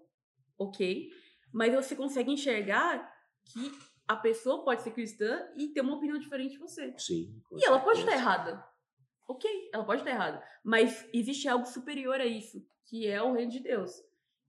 ok, 0.57 1.09
mas 1.51 1.73
você 1.73 1.95
consegue 1.95 2.31
enxergar 2.31 3.13
que 3.43 3.71
a 4.07 4.15
pessoa 4.15 4.63
pode 4.63 4.81
ser 4.81 4.91
cristã 4.91 5.47
e 5.57 5.67
ter 5.69 5.81
uma 5.81 5.95
opinião 5.95 6.17
diferente 6.17 6.53
de 6.53 6.59
você. 6.59 6.93
Sim. 6.97 7.41
E 7.51 7.65
ela 7.65 7.79
pode 7.79 7.99
estar 7.99 8.13
errada. 8.13 8.63
Ok, 9.27 9.69
ela 9.73 9.83
pode 9.83 10.01
estar 10.01 10.11
errada. 10.11 10.41
Mas 10.63 11.07
existe 11.13 11.47
algo 11.47 11.65
superior 11.65 12.21
a 12.21 12.25
isso, 12.25 12.65
que 12.85 13.05
é 13.05 13.21
o 13.21 13.33
reino 13.33 13.51
de 13.51 13.59
Deus. 13.59 13.91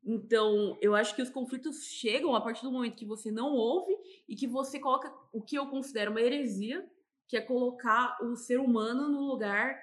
Então, 0.05 0.79
eu 0.81 0.95
acho 0.95 1.15
que 1.15 1.23
os 1.23 1.29
conflitos 1.29 1.85
chegam 1.85 2.35
a 2.35 2.41
partir 2.41 2.63
do 2.63 2.71
momento 2.71 2.97
que 2.97 3.05
você 3.05 3.33
não 3.33 3.53
ouve 3.53 3.93
e 4.29 4.37
que 4.37 4.47
você 4.47 4.79
coloca 4.79 5.13
o 5.33 5.43
que 5.43 5.57
eu 5.57 5.67
considero 5.67 6.13
uma 6.13 6.21
heresia, 6.21 6.89
que 7.27 7.37
é 7.37 7.41
colocar 7.41 8.17
o 8.23 8.37
ser 8.37 8.61
humano 8.61 9.09
no 9.09 9.21
lugar 9.23 9.77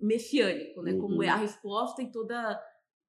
messiânico, 0.00 0.82
né? 0.82 0.92
Uhum. 0.92 1.00
Como 1.00 1.22
é 1.22 1.28
a 1.28 1.36
resposta 1.36 2.02
e 2.02 2.10
toda 2.10 2.60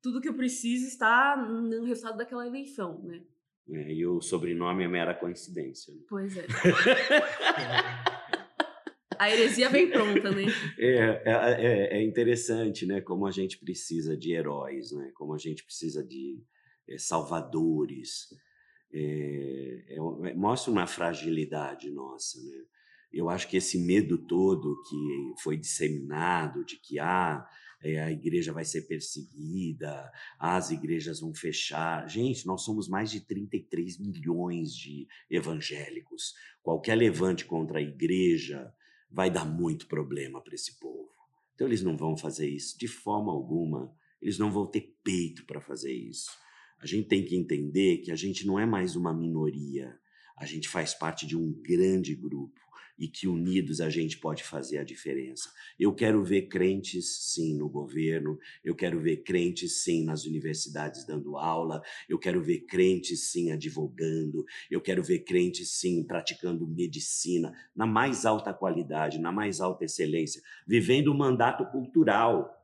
tudo 0.02 0.20
que 0.20 0.28
eu 0.28 0.36
preciso 0.36 0.86
está 0.86 1.38
no 1.38 1.86
resultado 1.86 2.18
daquela 2.18 2.46
eleição, 2.46 3.02
né? 3.04 3.24
É, 3.70 3.94
e 3.94 4.06
o 4.06 4.22
sobrenome 4.22 4.84
é 4.84 4.88
mera 4.88 5.14
coincidência. 5.14 5.94
Pois 6.10 6.36
é. 6.36 6.46
a 9.18 9.32
heresia 9.32 9.70
vem 9.70 9.90
pronta, 9.90 10.32
né? 10.32 10.44
É, 10.78 11.24
é, 11.26 11.98
é, 11.98 12.04
interessante, 12.04 12.86
né? 12.86 13.00
Como 13.00 13.26
a 13.26 13.32
gente 13.32 13.58
precisa 13.58 14.18
de 14.18 14.34
heróis, 14.34 14.92
né? 14.92 15.12
Como 15.16 15.34
a 15.34 15.38
gente 15.38 15.64
precisa 15.64 16.04
de 16.04 16.44
é, 16.90 16.98
salvadores. 16.98 18.28
É, 18.94 19.86
é, 19.90 20.34
mostra 20.36 20.72
uma 20.72 20.86
fragilidade 20.86 21.90
nossa, 21.90 22.38
né? 22.44 22.64
Eu 23.14 23.30
acho 23.30 23.48
que 23.48 23.58
esse 23.58 23.78
medo 23.78 24.18
todo 24.18 24.82
que 24.90 25.42
foi 25.44 25.56
disseminado 25.56 26.66
de 26.66 26.78
que 26.78 27.00
ah, 27.00 27.46
é, 27.46 27.48
a 27.84 28.12
igreja 28.12 28.54
vai 28.54 28.64
ser 28.64 28.84
perseguida, 28.84 30.12
as 30.40 30.72
igrejas 30.72 31.20
vão 31.20 31.34
fechar. 31.34 32.08
Gente, 32.08 32.46
nós 32.46 32.64
somos 32.64 32.88
mais 32.88 33.12
de 33.12 33.20
33 33.22 34.00
milhões 34.00 34.74
de 34.76 35.08
evangélicos. 35.30 36.34
Qualquer 36.62 36.96
levante 36.96 37.46
contra 37.46 37.80
a 37.80 37.82
igreja 37.82 38.74
vai 39.12 39.30
dar 39.30 39.46
muito 39.46 39.88
problema 39.88 40.42
para 40.42 40.56
esse 40.56 40.80
povo. 40.80 41.12
Então, 41.54 41.68
eles 41.68 41.84
não 41.84 41.98
vão 41.98 42.18
fazer 42.18 42.48
isso 42.48 42.78
de 42.80 42.88
forma 42.88 43.32
alguma. 43.32 43.94
Eles 44.22 44.40
não 44.40 44.52
vão 44.52 44.66
ter 44.66 44.96
peito 45.04 45.46
para 45.46 45.62
fazer 45.62 45.92
isso. 45.92 46.32
A 46.80 46.86
gente 46.86 47.08
tem 47.08 47.24
que 47.26 47.36
entender 47.36 47.98
que 47.98 48.12
a 48.12 48.16
gente 48.16 48.46
não 48.48 48.60
é 48.60 48.66
mais 48.66 48.96
uma 48.96 49.14
minoria, 49.14 49.98
a 50.38 50.46
gente 50.46 50.68
faz 50.68 50.94
parte 50.94 51.26
de 51.28 51.38
um 51.38 51.54
grande 51.62 52.16
grupo 52.16 52.63
e 52.98 53.08
que 53.08 53.28
unidos 53.28 53.82
a 53.82 53.90
gente 53.90 54.18
pode 54.18 54.44
fazer 54.44 54.78
a 54.78 54.84
diferença. 54.84 55.50
Eu 55.80 55.94
quero 55.94 56.24
ver 56.24 56.44
crentes, 56.44 57.34
sim, 57.34 57.58
no 57.58 57.70
governo, 57.70 58.38
eu 58.64 58.76
quero 58.76 59.00
ver 59.00 59.18
crentes, 59.18 59.84
sim, 59.84 60.04
nas 60.04 60.26
universidades 60.26 61.06
dando 61.06 61.38
aula, 61.38 61.82
eu 62.08 62.20
quero 62.20 62.42
ver 62.42 62.62
crentes, 62.62 63.32
sim, 63.32 63.52
advogando, 63.52 64.46
eu 64.70 64.82
quero 64.82 65.04
ver 65.04 65.20
crentes, 65.20 65.72
sim, 65.72 66.04
praticando 66.04 66.68
medicina 66.68 67.54
na 67.76 67.86
mais 67.86 68.26
alta 68.26 68.54
qualidade, 68.54 69.20
na 69.20 69.32
mais 69.32 69.60
alta 69.60 69.86
excelência, 69.86 70.42
vivendo 70.68 71.08
o 71.08 71.18
mandato 71.18 71.66
cultural. 71.72 72.63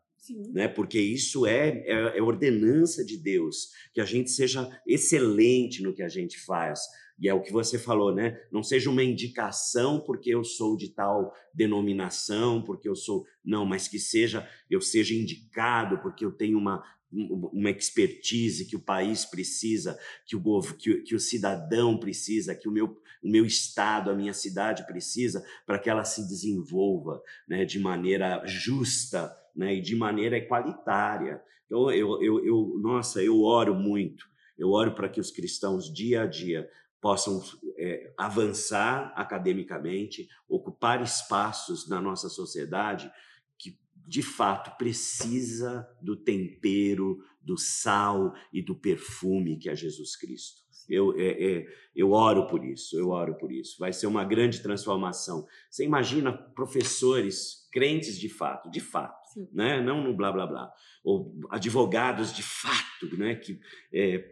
Né? 0.52 0.68
Porque 0.68 1.00
isso 1.00 1.46
é, 1.46 1.84
é, 1.86 2.18
é 2.18 2.22
ordenança 2.22 3.04
de 3.04 3.18
Deus, 3.18 3.70
que 3.94 4.02
a 4.02 4.06
gente 4.06 4.30
seja 4.30 4.70
excelente 4.86 5.82
no 5.82 5.94
que 5.94 6.04
a 6.04 6.10
gente 6.10 6.40
faz, 6.40 6.80
e 7.20 7.28
é 7.28 7.34
o 7.34 7.42
que 7.42 7.52
você 7.52 7.78
falou, 7.78 8.16
né? 8.16 8.40
Não 8.50 8.64
seja 8.64 8.90
uma 8.90 9.04
indicação 9.04 10.00
porque 10.00 10.34
eu 10.34 10.42
sou 10.44 10.78
de 10.78 10.90
tal 10.90 11.34
denominação, 11.54 12.62
porque 12.62 12.88
eu 12.88 12.96
sou. 12.96 13.26
Não, 13.44 13.66
mas 13.66 13.90
que 13.90 14.00
seja, 14.00 14.48
eu 14.70 14.80
seja 14.80 15.14
indicado 15.14 16.00
porque 16.02 16.24
eu 16.24 16.32
tenho 16.32 16.58
uma, 16.58 16.82
uma 17.12 17.70
expertise 17.70 18.66
que 18.66 18.76
o 18.76 18.82
país 18.82 19.26
precisa, 19.26 20.00
que 20.26 20.36
o, 20.36 20.62
que, 20.78 21.02
que 21.02 21.16
o 21.16 21.20
cidadão 21.20 21.98
precisa, 22.00 22.56
que 22.56 22.70
o 22.70 22.72
meu, 22.72 22.98
o 23.22 23.30
meu 23.30 23.46
estado, 23.46 24.10
a 24.10 24.16
minha 24.16 24.34
cidade 24.34 24.86
precisa, 24.88 25.46
para 25.66 25.78
que 25.78 25.90
ela 25.90 26.06
se 26.06 26.26
desenvolva 26.28 27.22
né, 27.48 27.66
de 27.66 27.80
maneira 27.80 28.42
justa 28.46 29.36
né, 29.56 29.76
e 29.76 29.82
de 29.82 29.96
maneira 29.96 30.38
equalitária. 30.38 31.42
Então, 31.66 31.92
eu, 31.92 32.22
eu, 32.22 32.46
eu, 32.46 32.80
nossa, 32.82 33.22
eu 33.24 33.42
oro 33.42 33.76
muito. 33.76 34.26
Eu 34.58 34.72
oro 34.72 34.94
para 34.94 35.08
que 35.08 35.20
os 35.20 35.32
cristãos, 35.32 35.94
dia 35.94 36.24
a 36.24 36.26
dia, 36.26 36.70
possam 37.02 37.42
é, 37.78 38.14
avançar 38.18 39.14
academicamente, 39.16 40.28
ocupar 40.48 41.02
espaços 41.02 41.88
na 41.88 42.02
nossa 42.02 42.28
sociedade 42.28 43.10
que, 43.58 43.78
de 43.96 44.22
fato, 44.22 44.78
precisa 44.78 45.88
do 46.02 46.16
tempero, 46.16 47.24
do 47.42 47.58
sal 47.58 48.34
e 48.52 48.62
do 48.62 48.76
perfume 48.76 49.58
que 49.58 49.70
é 49.70 49.76
Jesus 49.76 50.16
Cristo. 50.16 50.70
Eu, 50.90 51.14
é, 51.18 51.30
é, 51.30 51.68
eu 51.96 52.12
oro 52.12 52.48
por 52.48 52.66
isso, 52.66 52.98
eu 52.98 53.10
oro 53.10 53.36
por 53.38 53.52
isso. 53.52 53.78
Vai 53.80 53.94
ser 53.94 54.08
uma 54.08 54.26
grande 54.26 54.62
transformação. 54.62 55.46
Você 55.70 55.86
imagina 55.86 56.34
professores 56.34 57.70
crentes 57.72 58.18
de 58.18 58.28
fato, 58.28 58.70
de 58.72 58.80
fato, 58.80 59.19
né? 59.52 59.82
não 59.82 60.04
no 60.04 60.16
blá 60.16 60.32
blá 60.32 60.48
blá, 60.48 60.74
ou 61.04 61.36
advogados 61.50 62.34
de 62.34 62.44
fato, 62.44 63.18
né? 63.18 63.36
que 63.36 63.60
é, 63.94 64.32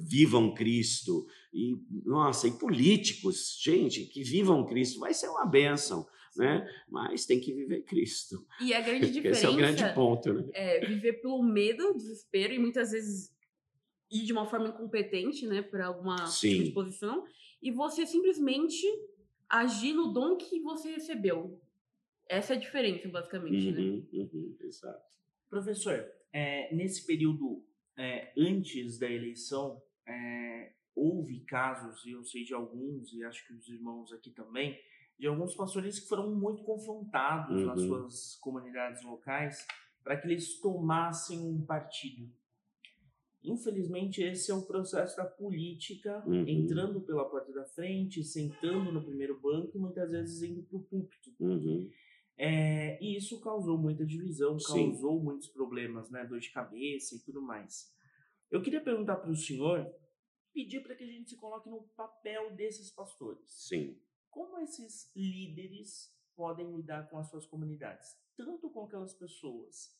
vivam 0.00 0.54
Cristo, 0.54 1.26
e 1.52 1.76
nossa, 2.04 2.48
e 2.48 2.52
políticos, 2.52 3.58
gente, 3.62 4.04
que 4.04 4.22
vivam 4.22 4.66
Cristo, 4.66 5.00
vai 5.00 5.14
ser 5.14 5.28
uma 5.28 5.46
bênção. 5.46 6.06
Né? 6.36 6.64
Mas 6.88 7.26
tem 7.26 7.40
que 7.40 7.52
viver 7.52 7.82
Cristo. 7.82 8.46
E 8.60 8.72
a 8.72 8.80
grande 8.80 9.10
diferença 9.10 9.40
Esse 9.42 9.46
é 9.46 9.50
o 9.50 9.56
grande 9.56 9.94
ponto, 9.94 10.32
né? 10.32 10.48
é 10.54 10.86
viver 10.86 11.14
pelo 11.14 11.42
medo, 11.42 11.92
desespero 11.94 12.54
e 12.54 12.58
muitas 12.58 12.92
vezes 12.92 13.32
ir 14.10 14.24
de 14.24 14.32
uma 14.32 14.46
forma 14.46 14.68
incompetente, 14.68 15.46
né, 15.46 15.62
para 15.62 15.86
alguma 15.86 16.26
Sim. 16.26 16.62
disposição, 16.62 17.24
e 17.62 17.70
você 17.70 18.06
simplesmente 18.06 18.84
agir 19.48 19.92
no 19.92 20.12
dom 20.12 20.36
que 20.36 20.60
você 20.60 20.92
recebeu. 20.92 21.60
Essa 22.30 22.54
é 22.54 22.56
a 22.56 22.60
diferença, 22.60 23.08
basicamente, 23.08 23.72
né? 23.72 23.80
Uhum, 23.80 24.06
uhum, 24.12 24.56
exato. 24.60 25.02
Professor, 25.48 26.06
é, 26.32 26.72
nesse 26.74 27.04
período 27.04 27.64
é, 27.98 28.32
antes 28.38 28.98
da 29.00 29.10
eleição, 29.10 29.82
é, 30.06 30.72
houve 30.94 31.40
casos, 31.40 32.04
e 32.06 32.12
eu 32.12 32.22
sei 32.24 32.44
de 32.44 32.54
alguns, 32.54 33.12
e 33.12 33.24
acho 33.24 33.44
que 33.46 33.52
os 33.52 33.68
irmãos 33.68 34.12
aqui 34.12 34.30
também, 34.30 34.78
de 35.18 35.26
alguns 35.26 35.54
pastores 35.56 35.98
que 35.98 36.08
foram 36.08 36.30
muito 36.34 36.62
confrontados 36.62 37.64
nas 37.66 37.80
Uhum. 37.82 37.86
suas 37.88 38.36
comunidades 38.36 39.02
locais 39.02 39.66
para 40.04 40.16
que 40.16 40.28
eles 40.28 40.60
tomassem 40.60 41.40
um 41.40 41.60
partido. 41.66 42.30
Infelizmente, 43.42 44.22
esse 44.22 44.50
é 44.50 44.54
o 44.54 44.62
processo 44.62 45.16
da 45.16 45.24
política, 45.24 46.22
Uhum. 46.26 46.44
entrando 46.46 47.00
pela 47.00 47.24
porta 47.28 47.52
da 47.52 47.64
frente, 47.64 48.22
sentando 48.22 48.92
no 48.92 49.02
primeiro 49.02 49.38
banco 49.40 49.76
e 49.76 49.80
muitas 49.80 50.08
vezes 50.10 50.42
indo 50.42 50.62
para 50.62 50.76
o 50.76 50.82
púlpito. 50.82 51.30
Uhum. 51.40 51.90
É, 52.42 52.98
e 53.04 53.16
isso 53.18 53.38
causou 53.42 53.76
muita 53.76 54.04
divisão, 54.06 54.58
Sim. 54.58 54.92
causou 54.92 55.22
muitos 55.22 55.46
problemas, 55.48 56.10
né? 56.10 56.24
Dor 56.24 56.40
de 56.40 56.50
cabeça 56.50 57.14
e 57.14 57.18
tudo 57.20 57.42
mais. 57.42 57.94
Eu 58.50 58.62
queria 58.62 58.82
perguntar 58.82 59.16
para 59.16 59.30
o 59.30 59.36
senhor, 59.36 59.86
pedir 60.50 60.80
para 60.82 60.94
que 60.96 61.04
a 61.04 61.06
gente 61.06 61.28
se 61.28 61.36
coloque 61.36 61.68
no 61.68 61.82
papel 61.90 62.56
desses 62.56 62.90
pastores. 62.90 63.50
Sim. 63.68 64.00
Como 64.30 64.58
esses 64.58 65.14
líderes 65.14 66.16
podem 66.34 66.74
lidar 66.74 67.10
com 67.10 67.18
as 67.18 67.28
suas 67.28 67.44
comunidades? 67.44 68.18
Tanto 68.36 68.70
com 68.70 68.84
aquelas 68.86 69.12
pessoas 69.12 69.94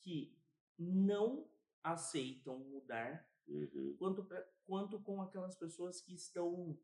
que 0.00 0.36
não 0.76 1.48
aceitam 1.80 2.58
mudar, 2.58 3.24
Uhum. 3.46 3.94
quanto, 3.98 4.24
pra- 4.24 4.44
quanto 4.66 5.00
com 5.00 5.22
aquelas 5.22 5.54
pessoas 5.54 6.00
que 6.00 6.14
estão 6.14 6.76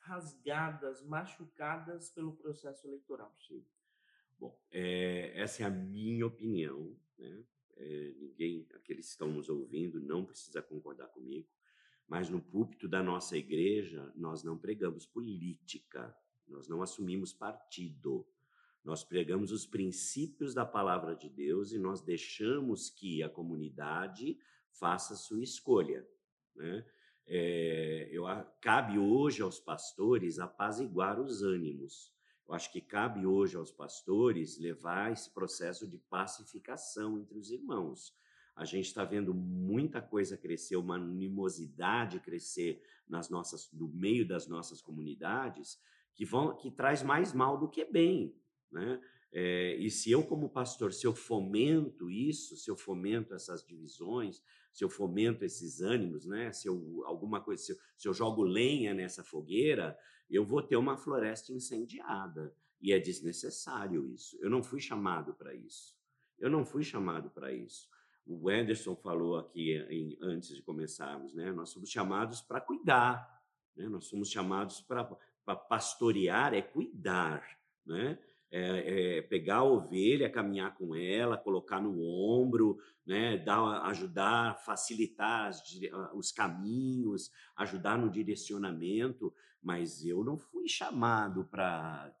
rasgadas, 0.00 1.04
machucadas 1.06 2.10
pelo 2.10 2.34
processo 2.36 2.86
eleitoral. 2.88 3.32
Bom, 4.38 4.58
é, 4.70 5.32
essa 5.40 5.62
é 5.62 5.66
a 5.66 5.70
minha 5.70 6.26
opinião, 6.26 6.96
né? 7.18 7.44
É, 7.78 8.14
ninguém, 8.18 8.66
aqueles 8.74 9.06
que 9.06 9.12
estão 9.12 9.30
nos 9.30 9.48
ouvindo, 9.50 10.00
não 10.00 10.24
precisa 10.24 10.62
concordar 10.62 11.08
comigo, 11.08 11.46
mas 12.08 12.30
no 12.30 12.40
púlpito 12.40 12.88
da 12.88 13.02
nossa 13.02 13.36
igreja, 13.36 14.12
nós 14.16 14.42
não 14.42 14.56
pregamos 14.56 15.04
política, 15.04 16.16
nós 16.48 16.68
não 16.68 16.82
assumimos 16.82 17.32
partido. 17.32 18.26
Nós 18.84 19.02
pregamos 19.02 19.50
os 19.50 19.66
princípios 19.66 20.54
da 20.54 20.64
palavra 20.64 21.16
de 21.16 21.28
Deus 21.28 21.72
e 21.72 21.78
nós 21.78 22.00
deixamos 22.00 22.88
que 22.88 23.22
a 23.22 23.28
comunidade 23.28 24.38
faça 24.70 25.16
sua 25.16 25.42
escolha. 25.42 26.06
Né? 26.54 26.86
É, 27.26 28.08
eu, 28.12 28.24
cabe 28.60 28.96
hoje 28.96 29.42
aos 29.42 29.58
pastores 29.58 30.38
apaziguar 30.38 31.20
os 31.20 31.42
ânimos. 31.42 32.14
Eu 32.48 32.54
acho 32.54 32.70
que 32.72 32.80
cabe 32.80 33.26
hoje 33.26 33.56
aos 33.56 33.72
pastores 33.72 34.58
levar 34.58 35.12
esse 35.12 35.30
processo 35.30 35.86
de 35.86 35.98
pacificação 35.98 37.18
entre 37.18 37.36
os 37.36 37.50
irmãos. 37.50 38.14
A 38.54 38.64
gente 38.64 38.86
está 38.86 39.04
vendo 39.04 39.34
muita 39.34 40.00
coisa 40.00 40.36
crescer, 40.36 40.76
uma 40.76 40.94
animosidade 40.94 42.20
crescer 42.20 42.82
nas 43.08 43.28
nossas, 43.28 43.70
no 43.72 43.88
meio 43.88 44.26
das 44.26 44.46
nossas 44.46 44.80
comunidades, 44.80 45.78
que 46.14 46.24
vão, 46.24 46.56
que 46.56 46.70
traz 46.70 47.02
mais 47.02 47.32
mal 47.32 47.58
do 47.58 47.68
que 47.68 47.84
bem, 47.84 48.34
né? 48.70 49.00
É, 49.38 49.76
e 49.76 49.90
se 49.90 50.10
eu, 50.10 50.22
como 50.22 50.48
pastor, 50.48 50.94
se 50.94 51.06
eu 51.06 51.14
fomento 51.14 52.10
isso, 52.10 52.56
se 52.56 52.70
eu 52.70 52.74
fomento 52.74 53.34
essas 53.34 53.62
divisões, 53.62 54.42
se 54.72 54.82
eu 54.82 54.88
fomento 54.88 55.44
esses 55.44 55.82
ânimos, 55.82 56.24
né? 56.24 56.50
Se 56.52 56.66
eu 56.68 57.02
alguma 57.04 57.38
coisa, 57.42 57.62
se 57.62 57.72
eu, 57.72 57.76
se 57.98 58.08
eu 58.08 58.14
jogo 58.14 58.42
lenha 58.42 58.94
nessa 58.94 59.22
fogueira, 59.22 59.94
eu 60.30 60.42
vou 60.42 60.62
ter 60.62 60.76
uma 60.78 60.96
floresta 60.96 61.52
incendiada. 61.52 62.56
E 62.80 62.94
é 62.94 62.98
desnecessário 62.98 64.06
isso. 64.08 64.38
Eu 64.40 64.48
não 64.48 64.62
fui 64.62 64.80
chamado 64.80 65.34
para 65.34 65.54
isso. 65.54 65.94
Eu 66.38 66.48
não 66.48 66.64
fui 66.64 66.82
chamado 66.82 67.28
para 67.28 67.52
isso. 67.52 67.90
O 68.26 68.48
Anderson 68.48 68.96
falou 68.96 69.36
aqui 69.36 69.74
em- 69.90 70.16
antes 70.22 70.56
de 70.56 70.62
começarmos, 70.62 71.34
né? 71.34 71.52
Nós 71.52 71.68
somos 71.68 71.90
chamados 71.90 72.40
para 72.40 72.58
cuidar, 72.58 73.44
né? 73.76 73.86
Nós 73.86 74.06
somos 74.06 74.30
chamados 74.30 74.80
para 74.80 75.04
pastorear, 75.68 76.54
é 76.54 76.62
cuidar, 76.62 77.60
né? 77.84 78.18
É, 78.50 79.18
é 79.18 79.22
pegar 79.22 79.56
a 79.56 79.64
ovelha, 79.64 80.30
caminhar 80.30 80.74
com 80.76 80.94
ela, 80.94 81.36
colocar 81.36 81.80
no 81.80 82.00
ombro, 82.00 82.78
né? 83.04 83.36
Dar, 83.38 83.82
ajudar, 83.86 84.56
facilitar 84.64 85.48
as 85.48 85.60
ah, 85.92 86.12
os 86.14 86.30
caminhos, 86.30 87.30
ajudar 87.56 87.98
no 87.98 88.10
direcionamento, 88.10 89.34
mas 89.62 90.04
eu 90.04 90.22
não 90.22 90.38
fui 90.38 90.68
chamado 90.68 91.44
para 91.44 92.14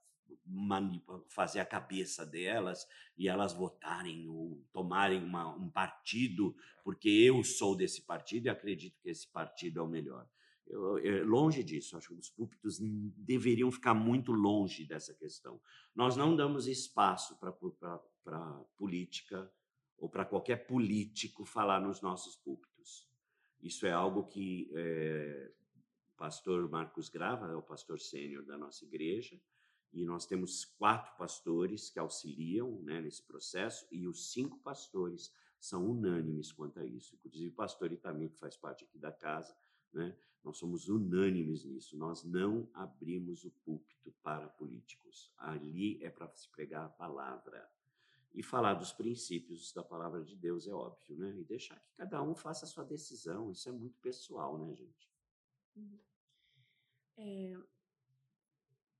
fazer 1.28 1.60
a 1.60 1.66
cabeça 1.66 2.24
delas 2.24 2.86
e 3.18 3.28
elas 3.28 3.52
votarem 3.52 4.28
ou 4.28 4.62
tomarem 4.72 5.22
uma- 5.22 5.54
um 5.56 5.68
partido 5.68 6.54
porque 6.84 7.08
eu 7.08 7.42
sou 7.42 7.76
desse 7.76 8.02
partido 8.02 8.46
e 8.46 8.48
acredito 8.50 9.00
que 9.00 9.10
esse 9.10 9.26
partido 9.26 9.80
é 9.80 9.82
o 9.82 9.88
melhor. 9.88 10.26
Eu, 10.66 10.98
eu- 10.98 11.26
longe 11.26 11.62
disso, 11.62 11.96
acho 11.96 12.08
que 12.08 12.14
os 12.20 12.30
púlpitos 12.30 12.78
deveriam 12.80 13.70
ficar 13.70 13.94
muito 13.94 14.32
longe 14.32 14.84
dessa 14.84 15.14
questão. 15.14 15.60
Nós 15.94 16.16
não 16.16 16.34
damos 16.34 16.66
espaço 16.66 17.38
para 17.38 17.52
política 18.76 19.50
ou 19.98 20.08
para 20.08 20.24
qualquer 20.24 20.66
político 20.66 21.44
falar 21.44 21.80
nos 21.80 22.00
nossos 22.02 22.36
púlpitos. 22.36 23.08
Isso 23.62 23.86
é 23.86 23.92
algo 23.92 24.26
que 24.26 24.70
é, 24.74 25.52
o 26.14 26.16
pastor 26.16 26.68
Marcos 26.68 27.08
Grava 27.08 27.50
é 27.50 27.56
o 27.56 27.62
pastor 27.62 28.00
sênior 28.00 28.44
da 28.44 28.58
nossa 28.58 28.84
igreja, 28.84 29.40
e 29.92 30.04
nós 30.04 30.26
temos 30.26 30.64
quatro 30.64 31.16
pastores 31.16 31.88
que 31.88 31.98
auxiliam 31.98 32.82
né, 32.82 33.00
nesse 33.00 33.22
processo, 33.22 33.86
e 33.90 34.06
os 34.06 34.30
cinco 34.32 34.58
pastores 34.58 35.32
são 35.58 35.86
unânimes 35.88 36.52
quanto 36.52 36.80
a 36.80 36.84
isso. 36.84 37.14
Inclusive 37.14 37.48
o 37.48 37.54
pastor 37.54 37.90
Itamir, 37.92 38.30
que 38.30 38.38
faz 38.38 38.56
parte 38.56 38.84
aqui 38.84 38.98
da 38.98 39.10
casa, 39.10 39.56
né, 39.92 40.14
nós 40.46 40.58
somos 40.58 40.88
unânimes 40.88 41.64
nisso. 41.64 41.96
Nós 41.98 42.22
não 42.22 42.70
abrimos 42.72 43.44
o 43.44 43.50
púlpito 43.64 44.12
para 44.22 44.48
políticos. 44.48 45.32
Ali 45.36 45.98
é 46.00 46.08
para 46.08 46.28
se 46.28 46.48
pregar 46.48 46.84
a 46.84 46.88
palavra. 46.88 47.68
E 48.32 48.44
falar 48.44 48.74
dos 48.74 48.92
princípios 48.92 49.72
da 49.72 49.82
palavra 49.82 50.22
de 50.22 50.36
Deus 50.36 50.68
é 50.68 50.72
óbvio, 50.72 51.16
né? 51.16 51.36
E 51.36 51.42
deixar 51.42 51.80
que 51.80 51.90
cada 51.96 52.22
um 52.22 52.32
faça 52.32 52.64
a 52.64 52.68
sua 52.68 52.84
decisão. 52.84 53.50
Isso 53.50 53.68
é 53.68 53.72
muito 53.72 53.98
pessoal, 53.98 54.56
né, 54.56 54.72
gente? 54.72 55.10
É, 57.16 57.58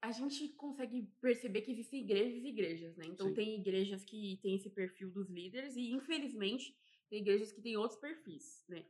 a 0.03 0.11
gente 0.11 0.49
consegue 0.49 1.09
perceber 1.21 1.61
que 1.61 1.71
existem 1.71 2.01
igrejas 2.03 2.43
e 2.43 2.49
igrejas, 2.49 2.97
né? 2.97 3.05
Então 3.07 3.29
Sim. 3.29 3.35
tem 3.35 3.61
igrejas 3.61 4.05
que 4.05 4.37
têm 4.43 4.57
esse 4.57 4.69
perfil 4.69 5.13
dos 5.13 5.31
líderes 5.31 5.77
e 5.77 5.93
infelizmente 5.93 6.77
tem 7.09 7.21
igrejas 7.21 7.53
que 7.53 7.63
têm 7.63 7.77
outros 7.77 8.01
perfis, 8.01 8.65
né? 8.69 8.85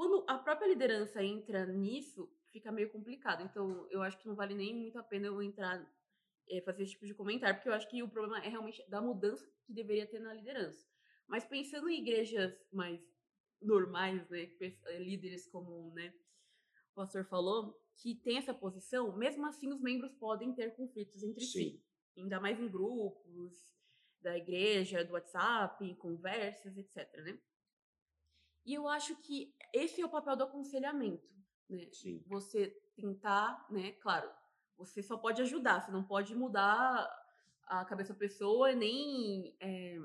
Quando 0.00 0.24
a 0.26 0.38
própria 0.38 0.66
liderança 0.66 1.22
entra 1.22 1.66
nisso, 1.66 2.26
fica 2.50 2.72
meio 2.72 2.88
complicado. 2.88 3.42
Então 3.42 3.86
eu 3.90 4.00
acho 4.00 4.16
que 4.16 4.26
não 4.26 4.34
vale 4.34 4.54
nem 4.54 4.74
muito 4.74 4.98
a 4.98 5.02
pena 5.02 5.26
eu 5.26 5.42
entrar 5.42 5.78
é, 6.48 6.62
fazer 6.62 6.84
esse 6.84 6.92
tipo 6.92 7.04
de 7.04 7.12
comentário, 7.12 7.56
porque 7.56 7.68
eu 7.68 7.74
acho 7.74 7.86
que 7.86 8.02
o 8.02 8.08
problema 8.08 8.42
é 8.42 8.48
realmente 8.48 8.82
da 8.88 9.02
mudança 9.02 9.46
que 9.66 9.74
deveria 9.74 10.06
ter 10.06 10.18
na 10.18 10.32
liderança. 10.32 10.88
Mas 11.28 11.44
pensando 11.44 11.86
em 11.90 12.00
igrejas 12.00 12.58
mais 12.72 12.98
normais, 13.60 14.26
né, 14.30 14.50
líderes 15.00 15.46
como, 15.48 15.92
né, 15.92 16.14
o 16.92 16.94
pastor 16.94 17.26
falou, 17.26 17.78
que 17.96 18.14
tem 18.14 18.38
essa 18.38 18.54
posição, 18.54 19.14
mesmo 19.18 19.44
assim 19.44 19.70
os 19.70 19.82
membros 19.82 20.14
podem 20.14 20.54
ter 20.54 20.74
conflitos 20.76 21.22
entre 21.22 21.44
Sim. 21.44 21.58
si. 21.58 21.84
Ainda 22.16 22.40
mais 22.40 22.58
em 22.58 22.70
grupos 22.70 23.52
da 24.22 24.34
igreja, 24.34 25.04
do 25.04 25.12
WhatsApp, 25.12 25.84
em 25.84 25.94
conversas, 25.94 26.74
etc, 26.78 26.96
né? 27.18 27.38
E 28.64 28.74
eu 28.74 28.88
acho 28.88 29.16
que 29.16 29.54
esse 29.72 30.00
é 30.00 30.06
o 30.06 30.10
papel 30.10 30.36
do 30.36 30.44
aconselhamento, 30.44 31.28
né? 31.68 31.88
Sim. 31.92 32.22
Você 32.26 32.68
tentar, 32.94 33.66
né, 33.70 33.92
claro, 33.92 34.30
você 34.76 35.02
só 35.02 35.16
pode 35.16 35.40
ajudar, 35.42 35.80
você 35.82 35.90
não 35.90 36.04
pode 36.04 36.34
mudar 36.34 37.08
a 37.64 37.84
cabeça 37.84 38.12
da 38.12 38.18
pessoa 38.18 38.72
nem 38.72 39.54
é, 39.60 39.98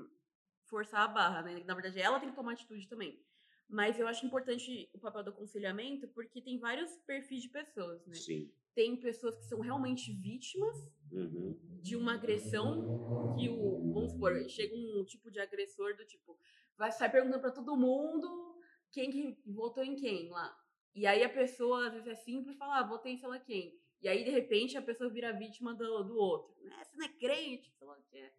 forçar 0.64 1.02
a 1.02 1.08
barra, 1.08 1.42
né? 1.42 1.62
Na 1.64 1.74
verdade, 1.74 2.00
ela 2.00 2.20
tem 2.20 2.30
que 2.30 2.36
tomar 2.36 2.52
atitude 2.52 2.88
também. 2.88 3.20
Mas 3.68 3.98
eu 3.98 4.06
acho 4.06 4.24
importante 4.24 4.88
o 4.94 4.98
papel 4.98 5.24
do 5.24 5.30
aconselhamento 5.30 6.06
porque 6.08 6.40
tem 6.40 6.58
vários 6.58 6.96
perfis 6.98 7.42
de 7.42 7.48
pessoas, 7.48 8.06
né? 8.06 8.14
Sim. 8.14 8.52
Tem 8.74 8.96
pessoas 8.96 9.36
que 9.36 9.44
são 9.44 9.60
realmente 9.60 10.12
vítimas 10.12 10.76
Uhum. 11.10 11.56
de 11.82 11.96
uma 11.96 12.14
agressão 12.14 13.34
que 13.36 13.48
o, 13.48 13.92
vamos 13.92 14.12
supor, 14.12 14.48
chega 14.48 14.74
um 14.74 15.04
tipo 15.04 15.30
de 15.30 15.38
agressor 15.40 15.96
do 15.96 16.04
tipo, 16.04 16.38
vai 16.76 16.92
sair 16.92 17.10
perguntando 17.10 17.40
pra 17.40 17.50
todo 17.50 17.76
mundo 17.76 18.58
quem 18.90 19.10
que 19.10 19.38
votou 19.46 19.84
em 19.84 19.94
quem 19.94 20.30
lá. 20.30 20.56
E 20.94 21.06
aí 21.06 21.22
a 21.22 21.28
pessoa, 21.28 21.86
às 21.86 21.92
vezes, 21.92 22.08
é 22.08 22.14
simples 22.14 22.56
falar, 22.56 22.78
ah, 22.78 22.86
votei 22.86 23.12
em 23.12 23.18
sei 23.18 23.28
lá 23.28 23.38
quem. 23.38 23.78
E 24.00 24.08
aí, 24.08 24.24
de 24.24 24.30
repente, 24.30 24.76
a 24.76 24.82
pessoa 24.82 25.10
vira 25.10 25.32
vítima 25.32 25.74
do, 25.74 26.04
do 26.04 26.16
outro. 26.16 26.54
Né? 26.62 26.82
Você 26.84 26.96
não 26.96 27.04
é 27.04 27.08
crente, 27.08 27.70
sei 27.72 27.86
lá 27.86 27.98
o 27.98 28.02
que 28.04 28.16
é. 28.16 28.32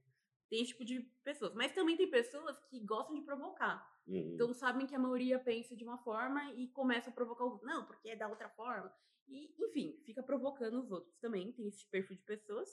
Tem 0.50 0.62
esse 0.62 0.71
tipo 0.71 0.86
de 0.86 1.02
pessoas. 1.23 1.54
Mas 1.54 1.73
também 1.73 1.97
tem 1.97 2.10
pessoas 2.10 2.58
que 2.69 2.80
gostam 2.80 3.15
de 3.15 3.21
provocar. 3.21 3.86
Uhum. 4.08 4.34
Então 4.34 4.54
sabem 4.54 4.88
que 4.88 4.95
a 4.95 5.00
maioria 5.00 5.38
pensa 5.38 5.76
de 5.76 5.84
uma 5.84 5.97
forma 5.97 6.52
e 6.54 6.67
começa 6.69 7.10
a 7.10 7.13
provocar 7.13 7.45
os 7.45 7.54
outros. 7.54 7.69
Não, 7.69 7.86
porque 7.86 8.10
é 8.10 8.15
da 8.15 8.28
outra 8.28 8.50
forma. 8.50 8.91
E, 9.28 9.54
enfim, 9.60 10.00
fica 10.06 10.23
provocando 10.23 10.80
os 10.80 10.89
outros 10.89 11.15
também. 11.17 11.52
Tem 11.52 11.67
esse 11.67 11.86
perfil 11.88 12.15
de 12.15 12.23
pessoas. 12.23 12.69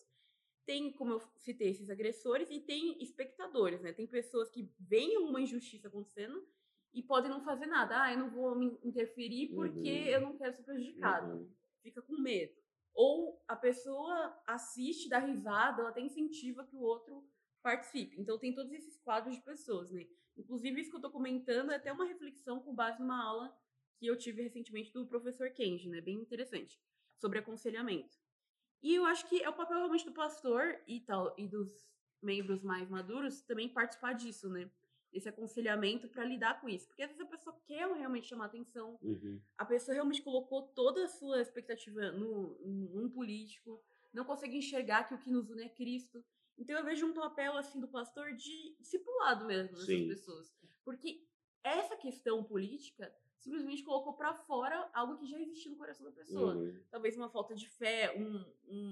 Tem, 0.67 0.93
como 0.93 1.13
eu 1.13 1.21
citei, 1.39 1.71
esses 1.71 1.91
agressores 1.91 2.49
e 2.51 2.61
tem 2.61 3.03
espectadores, 3.03 3.81
né? 3.83 3.93
Tem 3.93 4.07
pessoas 4.07 4.49
que 4.51 4.73
veem 4.79 5.19
uma 5.19 5.41
injustiça 5.41 5.89
acontecendo 5.89 6.47
e 6.93 7.03
podem 7.03 7.31
não 7.31 7.43
fazer 7.43 7.67
nada. 7.67 8.03
Ah, 8.03 8.13
eu 8.13 8.19
não 8.19 8.31
vou 8.31 8.55
me 8.57 8.79
interferir 8.83 9.49
porque 9.55 9.91
Uhum. 9.91 10.07
eu 10.07 10.21
não 10.21 10.37
quero 10.39 10.55
ser 10.55 10.63
prejudicado. 10.63 11.33
Uhum. 11.33 11.51
Fica 11.83 12.01
com 12.01 12.17
medo. 12.17 12.55
Ou 12.95 13.43
a 13.49 13.57
pessoa 13.57 14.41
assiste, 14.47 15.09
dá 15.09 15.19
risada, 15.19 15.81
ela 15.83 15.91
até 15.91 16.01
incentiva 16.01 16.65
que 16.65 16.77
o 16.77 16.81
outro 16.81 17.29
participe. 17.63 18.19
Então 18.21 18.39
tem 18.39 18.55
todos 18.55 18.73
esses 18.73 18.97
quadros 18.99 19.35
de 19.35 19.43
pessoas, 19.43 19.91
né? 19.91 20.07
Inclusive, 20.37 20.81
isso 20.81 20.91
que 20.91 20.97
eu 20.97 21.01
tô 21.01 21.11
comentando 21.11 21.73
é 21.73 21.77
até 21.77 21.93
uma 21.93 22.05
reflexão 22.05 22.61
com 22.61 22.75
base 22.75 23.01
numa 23.01 23.23
aula 23.23 23.57
que 23.97 24.07
eu 24.07 24.17
tive 24.17 24.43
recentemente 24.43 24.93
do 24.93 25.07
professor 25.07 25.51
Kenji, 25.51 25.89
né? 25.89 26.01
Bem 26.01 26.17
interessante. 26.17 26.81
Sobre 27.17 27.39
aconselhamento. 27.39 28.17
E 28.83 28.95
eu 28.95 29.05
acho 29.07 29.27
que 29.27 29.43
é 29.43 29.49
o 29.49 29.53
papel 29.53 29.79
realmente 29.79 30.05
do 30.05 30.13
pastor 30.13 30.79
e 30.87 31.01
tal, 31.01 31.35
e 31.39 31.49
dos 31.49 31.71
membros 32.23 32.63
mais 32.63 32.89
maduros 32.89 33.41
também 33.43 33.69
participar 33.69 34.13
disso, 34.15 34.49
né? 34.49 34.71
Esse 35.13 35.29
aconselhamento 35.29 36.09
para 36.09 36.25
lidar 36.25 36.61
com 36.61 36.69
isso. 36.69 36.89
Porque 36.89 37.03
às 37.03 37.11
vezes 37.11 37.23
a 37.25 37.29
pessoa 37.29 37.57
quer 37.67 37.87
realmente 37.93 38.27
chamar 38.27 38.47
atenção, 38.47 38.99
Uhum. 39.01 39.41
a 39.57 39.65
pessoa 39.65 39.95
realmente 39.95 40.23
colocou 40.23 40.63
toda 40.69 41.05
a 41.05 41.09
sua 41.09 41.41
expectativa 41.41 42.11
no, 42.13 42.59
num 42.65 43.09
político, 43.09 43.83
não 44.13 44.25
consegue 44.25 44.57
enxergar 44.57 45.05
que 45.05 45.15
o 45.15 45.19
que 45.19 45.31
nos 45.31 45.49
une 45.51 45.65
é 45.65 45.69
Cristo. 45.69 46.25
Então 46.59 46.77
eu 46.77 46.85
vejo 46.85 47.07
um 47.07 47.13
papel 47.15 47.57
assim 47.57 47.81
do 47.81 47.89
pastor 47.89 48.33
de 48.35 48.77
discipulado 48.79 49.45
mesmo 49.47 49.73
nessas 49.73 49.87
Sim. 49.87 50.09
pessoas. 50.09 50.53
Porque 50.85 51.27
essa 51.63 51.97
questão 51.97 52.43
política 52.45 53.15
simplesmente 53.45 53.83
colocou 53.85 54.15
para 54.15 54.35
fora 54.35 54.89
algo 54.93 55.17
que 55.19 55.27
já 55.27 55.39
existia 55.39 55.71
no 55.71 55.77
coração 55.77 56.05
da 56.07 56.13
pessoa. 56.13 56.55
Uhum. 56.57 56.81
Talvez 56.91 57.17
uma 57.17 57.29
falta 57.29 57.55
de 57.55 57.69
fé, 57.69 58.15
um- 58.17 58.45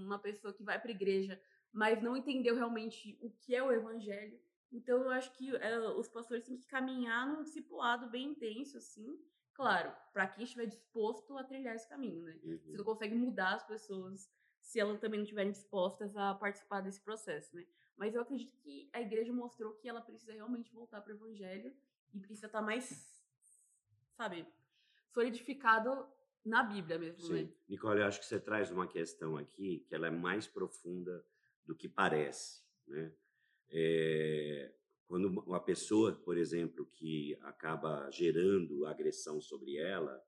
uma 0.05 0.19
pessoa 0.19 0.53
que 0.53 0.63
vai 0.63 0.79
para 0.81 0.91
igreja, 0.91 1.41
mas 1.73 2.03
não 2.03 2.17
entendeu 2.17 2.55
realmente 2.55 3.19
o 3.21 3.31
que 3.31 3.55
é 3.55 3.63
o 3.63 3.73
evangelho. 3.73 4.39
Então 4.71 5.03
eu 5.03 5.11
acho 5.11 5.33
que 5.33 5.55
é, 5.57 5.79
os 5.91 6.09
pastores 6.09 6.45
têm 6.45 6.57
que 6.57 6.67
caminhar 6.67 7.27
num 7.27 7.43
discipulado 7.43 8.09
bem 8.11 8.29
intenso, 8.29 8.77
assim. 8.77 9.19
Claro, 9.55 9.93
para 10.13 10.27
quem 10.27 10.45
estiver 10.45 10.67
disposto 10.67 11.37
a 11.37 11.45
trilhar 11.45 11.75
esse 11.75 11.89
caminho, 11.89 12.23
né? 12.23 12.39
Você 12.43 12.71
Uhum. 12.71 12.77
não 12.79 12.85
consegue 12.85 13.15
mudar 13.15 13.55
as 13.55 13.67
pessoas 13.67 14.31
se 14.61 14.79
elas 14.81 14.99
também 15.01 15.19
não 15.19 15.25
estiverem 15.25 15.51
dispostas 15.53 16.17
a 16.17 16.35
participar 16.35 16.81
desse 16.81 17.01
processo, 17.01 17.55
né? 17.57 17.67
Mas 17.97 18.15
eu 18.15 18.23
acredito 18.23 18.57
que 18.57 18.89
a 18.93 19.01
igreja 19.01 19.33
mostrou 19.33 19.75
que 19.75 19.89
ela 19.89 20.01
precisa 20.01 20.33
realmente 20.33 20.73
voltar 20.73 21.01
para 21.03 21.13
o 21.13 21.17
evangelho 21.17 21.75
e 22.15 22.19
precisa 22.21 22.47
estar 22.47 22.63
mais, 22.63 23.12
sabe, 24.17 24.47
solidificado 25.13 26.07
na 26.45 26.63
Bíblia 26.63 26.99
mesmo, 26.99 27.21
Sim. 27.21 27.45
né? 27.45 27.49
Nicole, 27.69 28.01
eu 28.01 28.07
acho 28.07 28.21
que 28.21 28.27
você 28.27 28.41
traz 28.41 28.71
uma 28.71 28.87
questão 28.87 29.37
aqui 29.37 29.85
que 29.89 29.95
ela 29.95 30.09
é 30.09 30.11
mais 30.11 30.47
profunda 30.47 31.25
do 31.65 31.75
que 31.75 31.89
parece, 31.89 32.63
né? 32.87 33.13
É, 33.71 34.73
quando 35.07 35.29
uma 35.29 35.61
pessoa, 35.61 36.13
por 36.13 36.37
exemplo, 36.37 36.87
que 36.87 37.37
acaba 37.43 38.11
gerando 38.11 38.87
agressão 38.87 39.41
sobre 39.41 39.77
ela, 39.77 40.23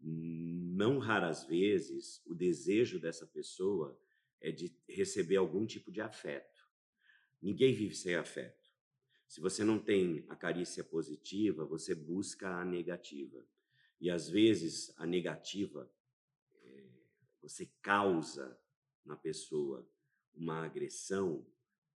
não 0.00 0.98
raras 0.98 1.44
vezes 1.44 2.22
o 2.26 2.34
desejo 2.34 3.00
dessa 3.00 3.26
pessoa 3.26 3.98
é 4.40 4.52
de 4.52 4.74
receber 4.88 5.36
algum 5.36 5.66
tipo 5.66 5.90
de 5.90 6.00
afeto. 6.00 6.62
Ninguém 7.42 7.74
vive 7.74 7.94
sem 7.94 8.14
afeto. 8.14 8.67
Se 9.28 9.40
você 9.40 9.62
não 9.62 9.78
tem 9.78 10.24
a 10.28 10.34
carícia 10.34 10.82
positiva, 10.82 11.64
você 11.66 11.94
busca 11.94 12.48
a 12.48 12.64
negativa. 12.64 13.46
E 14.00 14.10
às 14.10 14.28
vezes 14.28 14.92
a 14.96 15.06
negativa 15.06 15.90
eh, 16.62 16.88
você 17.42 17.66
causa 17.82 18.58
na 19.04 19.16
pessoa 19.16 19.86
uma 20.34 20.64
agressão 20.64 21.46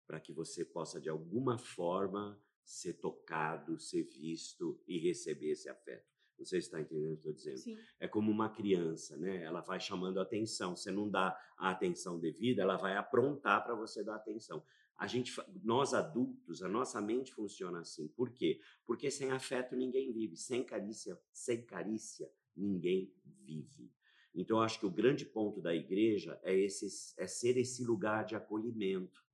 para 0.06 0.20
que 0.20 0.34
você 0.34 0.66
possa 0.66 1.00
de 1.00 1.08
alguma 1.08 1.58
forma 1.58 2.38
ser 2.64 2.96
tocado, 2.96 3.80
ser 3.80 4.04
visto 4.04 4.82
e 4.86 4.98
receber 4.98 5.52
esse 5.52 5.70
afeto. 5.70 6.12
Você 6.38 6.58
está 6.58 6.82
entendendo 6.82 7.14
o 7.14 7.18
que 7.18 7.28
eu 7.28 7.32
estou 7.32 7.34
dizendo? 7.34 7.60
Sim. 7.60 7.80
É 8.00 8.08
como 8.08 8.32
uma 8.32 8.50
criança, 8.50 9.16
né? 9.16 9.44
Ela 9.44 9.62
vai 9.62 9.80
chamando 9.80 10.20
a 10.20 10.24
atenção. 10.24 10.76
Você 10.76 10.92
não 10.92 11.10
dá 11.10 11.40
a 11.58 11.70
atenção 11.70 12.20
devida, 12.20 12.64
ela 12.64 12.78
vai 12.78 12.98
aprontar 12.98 13.64
para 13.64 13.76
você 13.76 14.04
dar 14.04 14.16
atenção. 14.16 14.64
A 15.02 15.08
gente, 15.08 15.34
nós 15.64 15.96
adultos, 15.96 16.62
a 16.62 16.70
nossa 16.70 17.02
mente 17.02 17.34
funciona 17.34 17.80
assim. 17.80 18.08
Por 18.10 18.30
quê? 18.30 18.62
Porque 18.86 19.10
sem 19.10 19.32
afeto 19.32 19.76
ninguém 19.76 20.14
vive, 20.14 20.38
sem 20.38 20.64
carícia, 20.64 21.20
sem 21.34 21.66
carícia 21.66 22.32
ninguém 22.56 23.12
vive. 23.26 23.92
Então 24.32 24.58
eu 24.58 24.64
acho 24.64 24.80
que 24.80 24.86
o 24.86 24.92
grande 24.92 25.26
ponto 25.26 25.60
da 25.60 25.74
igreja 25.74 26.40
é 26.44 26.56
esse, 26.56 26.86
é 27.18 27.26
ser 27.26 27.58
esse 27.58 27.84
lugar 27.84 28.26
de 28.26 28.36
acolhimento, 28.36 29.26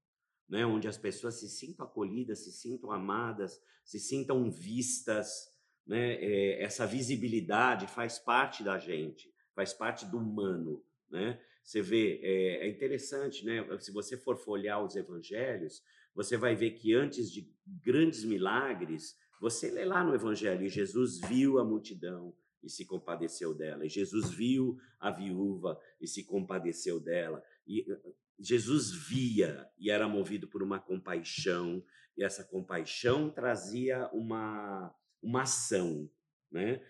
né? 0.48 0.66
Onde 0.66 0.88
as 0.88 0.98
pessoas 0.98 1.36
se 1.36 1.50
sintam 1.50 1.86
acolhidas, 1.86 2.46
se 2.46 2.54
sintam 2.54 2.90
amadas, 2.90 3.62
se 3.84 4.00
sintam 4.00 4.50
vistas, 4.50 5.54
né? 5.86 6.14
É, 6.14 6.64
essa 6.64 6.88
visibilidade 6.88 7.88
faz 7.88 8.18
parte 8.18 8.64
da 8.64 8.80
gente, 8.80 9.36
faz 9.54 9.74
parte 9.74 10.06
do 10.06 10.18
humano, 10.18 10.82
né? 11.10 11.44
Você 11.68 11.82
vê, 11.82 12.22
é, 12.24 12.66
é 12.66 12.70
interessante, 12.70 13.46
né? 13.46 13.68
Se 13.82 13.92
você 13.92 14.16
for 14.16 14.38
folhear 14.38 14.82
os 14.82 14.96
evangelhos, 14.96 15.84
você 16.16 16.38
vai 16.38 16.56
ver 16.56 16.72
que 16.72 16.94
antes 16.94 17.30
de 17.30 17.54
grandes 17.84 18.24
milagres, 18.24 19.18
Você 19.42 19.70
lê 19.70 19.84
lá 19.86 20.04
no 20.04 20.16
Evangelho, 20.16 20.68
Jesus 20.68 21.20
viu 21.20 21.60
a 21.60 21.64
multidão 21.64 22.34
e 22.64 22.70
se 22.70 22.86
compadeceu 22.86 23.54
dela. 23.54 23.86
E 23.86 23.90
Jesus 23.90 24.32
viu 24.32 24.80
a 24.98 25.12
viúva 25.12 25.80
e 26.02 26.08
se 26.08 26.24
compadeceu 26.24 27.00
dela. 27.00 27.44
E 27.68 27.86
Jesus 28.40 28.90
via 28.92 29.70
e 29.78 29.92
era 29.92 30.08
movido 30.08 30.48
por 30.48 30.64
uma 30.64 30.80
compaixão, 30.80 31.84
e 32.18 32.24
essa 32.24 32.44
compaixão 32.46 33.30
trazia 33.30 34.10
uma, 34.12 34.96
uma 35.22 35.44
ação, 35.44 36.10
né? 36.50 36.82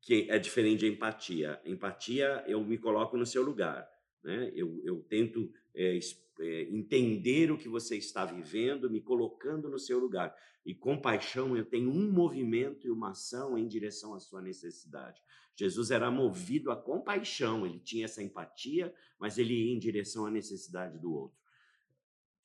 que 0.00 0.30
é 0.30 0.38
diferente 0.38 0.80
de 0.80 0.86
empatia. 0.86 1.60
Empatia, 1.64 2.44
eu 2.46 2.64
me 2.64 2.78
coloco 2.78 3.16
no 3.16 3.26
seu 3.26 3.42
lugar. 3.42 3.86
Né? 4.26 4.50
Eu, 4.54 4.80
eu 4.84 5.00
tento 5.08 5.48
é, 5.72 5.98
é, 6.40 6.62
entender 6.62 7.52
o 7.52 7.56
que 7.56 7.68
você 7.68 7.96
está 7.96 8.24
vivendo, 8.24 8.90
me 8.90 9.00
colocando 9.00 9.70
no 9.70 9.78
seu 9.78 10.00
lugar. 10.00 10.36
E 10.64 10.74
compaixão, 10.74 11.56
eu 11.56 11.64
tenho 11.64 11.88
um 11.88 12.10
movimento 12.10 12.88
e 12.88 12.90
uma 12.90 13.10
ação 13.10 13.56
em 13.56 13.68
direção 13.68 14.14
à 14.14 14.18
sua 14.18 14.42
necessidade. 14.42 15.22
Jesus 15.54 15.92
era 15.92 16.10
movido 16.10 16.72
a 16.72 16.76
compaixão, 16.76 17.64
ele 17.64 17.78
tinha 17.78 18.04
essa 18.04 18.22
empatia, 18.22 18.92
mas 19.18 19.38
ele 19.38 19.54
ia 19.54 19.74
em 19.74 19.78
direção 19.78 20.26
à 20.26 20.30
necessidade 20.30 20.98
do 20.98 21.14
outro. 21.14 21.38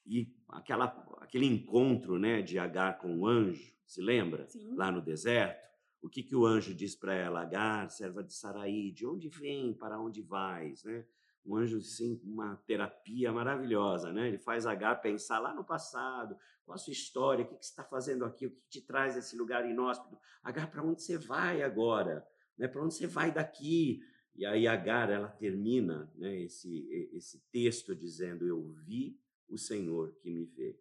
E 0.05 0.31
aquela, 0.49 0.85
aquele 1.19 1.47
encontro 1.47 2.19
né, 2.19 2.43
de 2.43 2.59
Agar 2.59 2.99
com 2.99 3.17
o 3.17 3.27
anjo, 3.27 3.73
se 3.85 4.01
lembra? 4.01 4.47
Sim. 4.47 4.75
Lá 4.75 4.91
no 4.91 5.01
deserto. 5.01 5.59
O 6.01 6.09
que, 6.09 6.23
que 6.23 6.35
o 6.35 6.45
anjo 6.45 6.73
diz 6.73 6.95
para 6.95 7.13
ela? 7.13 7.41
Agar, 7.41 7.89
serva 7.89 8.23
de 8.23 8.33
Saraí, 8.33 8.91
de 8.91 9.05
onde 9.05 9.29
vem, 9.29 9.73
para 9.73 9.99
onde 9.99 10.21
vais? 10.21 10.83
Né? 10.83 11.05
Um 11.45 11.55
anjo 11.55 11.81
sim, 11.81 12.21
uma 12.23 12.55
terapia 12.67 13.31
maravilhosa, 13.31 14.11
né? 14.13 14.27
Ele 14.27 14.37
faz 14.37 14.65
Agar 14.65 15.01
pensar 15.01 15.39
lá 15.39 15.53
no 15.53 15.63
passado, 15.63 16.37
qual 16.63 16.75
a 16.75 16.77
sua 16.77 16.93
história, 16.93 17.43
o 17.43 17.47
que, 17.47 17.55
que 17.55 17.65
você 17.65 17.71
está 17.71 17.83
fazendo 17.83 18.23
aqui, 18.25 18.45
o 18.45 18.51
que 18.51 18.61
te 18.69 18.81
traz 18.81 19.17
esse 19.17 19.35
lugar 19.35 19.67
inóspito. 19.67 20.17
Agar, 20.43 20.69
para 20.69 20.83
onde 20.83 21.01
você 21.01 21.17
vai 21.17 21.63
agora? 21.63 22.25
Né? 22.57 22.67
Para 22.67 22.83
onde 22.83 22.93
você 22.93 23.07
vai 23.07 23.31
daqui? 23.31 24.03
E 24.35 24.45
aí 24.45 24.67
Agar, 24.67 25.09
ela 25.09 25.27
termina 25.27 26.11
né, 26.15 26.39
esse, 26.41 27.09
esse 27.11 27.39
texto 27.51 27.95
dizendo, 27.95 28.47
eu 28.47 28.61
vi 28.85 29.19
o 29.49 29.57
Senhor 29.57 30.13
que 30.21 30.29
me 30.29 30.45
vê. 30.45 30.79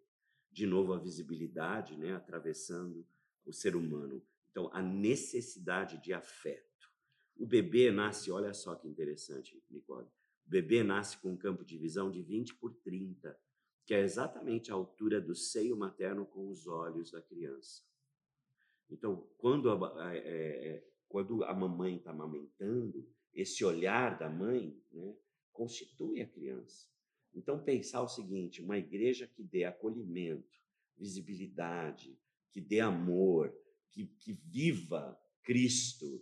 De 0.51 0.65
novo 0.65 0.93
a 0.93 0.99
visibilidade, 0.99 1.97
né, 1.97 2.13
atravessando 2.13 3.05
o 3.45 3.51
ser 3.51 3.75
humano. 3.75 4.21
Então, 4.51 4.69
a 4.73 4.81
necessidade 4.81 5.97
de 5.97 6.13
afeto. 6.13 6.91
O 7.37 7.47
bebê 7.47 7.89
nasce, 7.89 8.31
olha 8.31 8.53
só 8.53 8.75
que 8.75 8.87
interessante, 8.87 9.61
Nicole 9.71 10.07
bebê 10.51 10.83
nasce 10.83 11.17
com 11.17 11.31
um 11.31 11.37
campo 11.37 11.63
de 11.63 11.77
visão 11.77 12.11
de 12.11 12.21
20 12.21 12.55
por 12.55 12.73
30, 12.75 13.39
que 13.85 13.93
é 13.93 14.01
exatamente 14.01 14.69
a 14.69 14.75
altura 14.75 15.21
do 15.21 15.33
seio 15.33 15.77
materno 15.77 16.25
com 16.25 16.49
os 16.49 16.67
olhos 16.67 17.09
da 17.09 17.21
criança. 17.21 17.83
Então, 18.89 19.25
quando 19.37 19.71
a, 19.71 20.13
é, 20.13 20.85
quando 21.07 21.45
a 21.45 21.53
mamãe 21.53 21.95
está 21.95 22.11
amamentando, 22.11 23.09
esse 23.33 23.63
olhar 23.63 24.19
da 24.19 24.29
mãe 24.29 24.77
né, 24.91 25.15
constitui 25.53 26.21
a 26.21 26.27
criança. 26.27 26.89
Então, 27.33 27.63
pensar 27.63 28.01
o 28.01 28.09
seguinte: 28.09 28.61
uma 28.61 28.77
igreja 28.77 29.25
que 29.25 29.41
dê 29.41 29.63
acolhimento, 29.63 30.59
visibilidade, 30.97 32.19
que 32.51 32.59
dê 32.59 32.81
amor, 32.81 33.55
que, 33.89 34.05
que 34.05 34.33
viva 34.33 35.17
Cristo, 35.43 36.21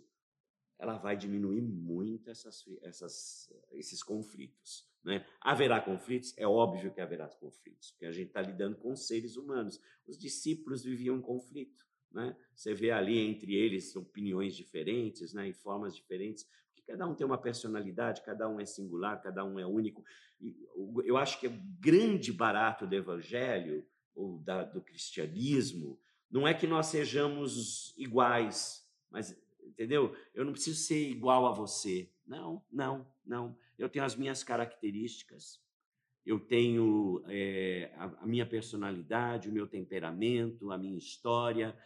ela 0.80 0.96
vai 0.96 1.14
diminuir 1.14 1.60
muito 1.60 2.30
essas, 2.30 2.64
essas, 2.82 3.52
esses 3.72 4.02
conflitos. 4.02 4.88
Né? 5.04 5.26
Haverá 5.38 5.78
conflitos? 5.78 6.32
É 6.38 6.46
óbvio 6.46 6.90
que 6.90 7.02
haverá 7.02 7.28
conflitos, 7.28 7.90
porque 7.90 8.06
a 8.06 8.12
gente 8.12 8.28
está 8.28 8.40
lidando 8.40 8.76
com 8.78 8.96
seres 8.96 9.36
humanos. 9.36 9.78
Os 10.06 10.18
discípulos 10.18 10.82
viviam 10.82 11.20
conflito. 11.20 11.84
Né? 12.10 12.34
Você 12.54 12.72
vê 12.72 12.90
ali 12.90 13.18
entre 13.18 13.54
eles 13.54 13.94
opiniões 13.94 14.56
diferentes 14.56 15.34
né? 15.34 15.48
e 15.50 15.52
formas 15.52 15.94
diferentes, 15.94 16.48
porque 16.68 16.82
cada 16.90 17.06
um 17.06 17.14
tem 17.14 17.26
uma 17.26 17.38
personalidade, 17.38 18.22
cada 18.24 18.48
um 18.48 18.58
é 18.58 18.64
singular, 18.64 19.20
cada 19.20 19.44
um 19.44 19.58
é 19.58 19.66
único. 19.66 20.02
E 20.40 20.56
eu 21.04 21.18
acho 21.18 21.38
que 21.38 21.46
o 21.46 21.60
grande 21.78 22.32
barato 22.32 22.86
do 22.86 22.94
evangelho, 22.94 23.86
ou 24.14 24.38
da, 24.38 24.64
do 24.64 24.80
cristianismo, 24.80 26.00
não 26.30 26.48
é 26.48 26.54
que 26.54 26.66
nós 26.66 26.86
sejamos 26.86 27.94
iguais, 27.98 28.88
mas 29.10 29.36
entendeu? 29.70 30.14
Eu 30.34 30.44
não 30.44 30.52
preciso 30.52 30.78
ser 30.78 31.10
igual 31.10 31.46
a 31.46 31.52
você. 31.52 32.10
Não, 32.26 32.62
não, 32.70 33.06
não. 33.24 33.56
Eu 33.78 33.88
tenho 33.88 34.04
as 34.04 34.16
minhas 34.16 34.44
características. 34.44 35.60
Eu 36.26 36.38
tenho 36.38 37.22
é, 37.26 37.92
a, 37.96 38.04
a 38.22 38.26
minha 38.26 38.44
personalidade, 38.44 39.48
o 39.48 39.52
meu 39.52 39.66
temperamento, 39.66 40.70
a 40.70 40.78
minha 40.78 40.98
história. 40.98 41.76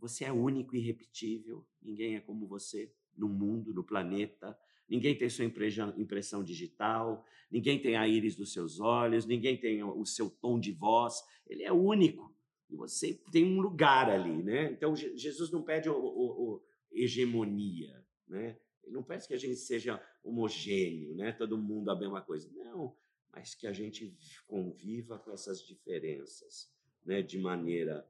Você 0.00 0.24
é 0.24 0.32
único 0.32 0.74
e 0.74 0.80
irrepetível. 0.80 1.64
Ninguém 1.80 2.16
é 2.16 2.20
como 2.20 2.46
você 2.46 2.92
no 3.16 3.28
mundo, 3.28 3.72
no 3.72 3.84
planeta. 3.84 4.58
Ninguém 4.88 5.16
tem 5.16 5.28
sua 5.28 5.44
impressão 5.44 6.42
digital, 6.42 7.22
ninguém 7.50 7.78
tem 7.78 7.94
a 7.94 8.08
íris 8.08 8.34
dos 8.34 8.54
seus 8.54 8.80
olhos, 8.80 9.26
ninguém 9.26 9.54
tem 9.54 9.82
o 9.82 10.04
seu 10.06 10.30
tom 10.30 10.58
de 10.58 10.72
voz. 10.72 11.22
Ele 11.46 11.62
é 11.62 11.72
único. 11.72 12.34
E 12.70 12.76
você 12.76 13.14
tem 13.30 13.44
um 13.44 13.60
lugar 13.60 14.10
ali, 14.10 14.42
né? 14.42 14.70
Então 14.72 14.94
Jesus 14.94 15.50
não 15.50 15.62
pede 15.62 15.88
o, 15.88 15.94
o, 15.94 16.62
hegemonia, 17.02 18.04
né? 18.26 18.58
Não 18.86 19.02
parece 19.02 19.28
que 19.28 19.34
a 19.34 19.38
gente 19.38 19.56
seja 19.56 20.02
homogêneo, 20.22 21.14
né? 21.14 21.32
Todo 21.32 21.58
mundo 21.58 21.90
a 21.90 21.98
mesma 21.98 22.22
coisa. 22.22 22.50
Não, 22.52 22.96
mas 23.30 23.54
que 23.54 23.66
a 23.66 23.72
gente 23.72 24.16
conviva 24.46 25.18
com 25.18 25.32
essas 25.32 25.62
diferenças, 25.62 26.72
né? 27.04 27.22
De 27.22 27.38
maneira 27.38 28.08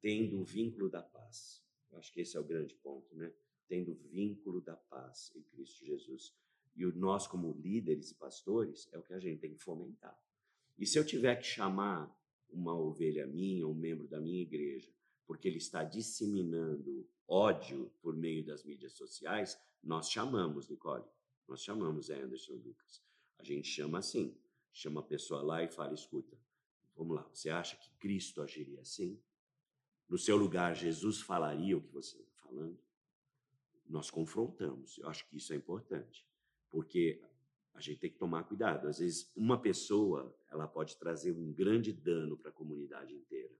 tendo 0.00 0.40
o 0.40 0.44
vínculo 0.44 0.88
da 0.88 1.02
paz. 1.02 1.64
Eu 1.90 1.98
acho 1.98 2.12
que 2.12 2.20
esse 2.20 2.36
é 2.36 2.40
o 2.40 2.44
grande 2.44 2.74
ponto, 2.74 3.14
né? 3.14 3.32
Tendo 3.68 3.92
o 3.92 3.94
vínculo 3.94 4.60
da 4.60 4.76
paz 4.76 5.32
em 5.34 5.42
Cristo 5.42 5.84
Jesus. 5.84 6.34
E 6.76 6.84
nós, 6.84 7.26
como 7.26 7.52
líderes 7.52 8.10
e 8.10 8.14
pastores, 8.14 8.88
é 8.92 8.98
o 8.98 9.02
que 9.02 9.14
a 9.14 9.18
gente 9.18 9.40
tem 9.40 9.54
que 9.54 9.62
fomentar. 9.62 10.16
E 10.78 10.86
se 10.86 10.98
eu 10.98 11.06
tiver 11.06 11.36
que 11.36 11.46
chamar 11.46 12.14
uma 12.50 12.78
ovelha 12.78 13.26
minha, 13.26 13.66
um 13.66 13.74
membro 13.74 14.06
da 14.06 14.20
minha 14.20 14.42
igreja, 14.42 14.92
porque 15.26 15.48
ele 15.48 15.58
está 15.58 15.82
disseminando 15.82 17.08
ódio 17.26 17.90
por 18.00 18.16
meio 18.16 18.44
das 18.44 18.64
mídias 18.64 18.92
sociais, 18.92 19.58
nós 19.82 20.10
chamamos, 20.10 20.68
Nicole, 20.68 21.04
nós 21.48 21.62
chamamos 21.62 22.10
Anderson 22.10 22.54
Lucas. 22.54 23.02
A 23.38 23.44
gente 23.44 23.68
chama 23.68 23.98
assim, 23.98 24.36
chama 24.72 25.00
a 25.00 25.04
pessoa 25.04 25.42
lá 25.42 25.62
e 25.62 25.68
fala, 25.68 25.92
escuta, 25.94 26.38
vamos 26.94 27.16
lá, 27.16 27.28
você 27.32 27.50
acha 27.50 27.76
que 27.76 27.90
Cristo 27.98 28.42
agiria 28.42 28.80
assim? 28.80 29.20
No 30.08 30.16
seu 30.16 30.36
lugar, 30.36 30.74
Jesus 30.74 31.20
falaria 31.20 31.76
o 31.76 31.82
que 31.82 31.92
você 31.92 32.16
está 32.18 32.32
falando? 32.36 32.78
Nós 33.88 34.10
confrontamos, 34.10 34.98
eu 34.98 35.08
acho 35.08 35.28
que 35.28 35.36
isso 35.36 35.52
é 35.52 35.56
importante, 35.56 36.26
porque 36.70 37.20
a 37.74 37.80
gente 37.80 38.00
tem 38.00 38.10
que 38.10 38.18
tomar 38.18 38.44
cuidado. 38.44 38.88
Às 38.88 38.98
vezes, 38.98 39.30
uma 39.36 39.60
pessoa 39.60 40.34
ela 40.50 40.66
pode 40.66 40.96
trazer 40.96 41.32
um 41.32 41.52
grande 41.52 41.92
dano 41.92 42.36
para 42.36 42.50
a 42.50 42.54
comunidade 42.54 43.14
inteira. 43.14 43.54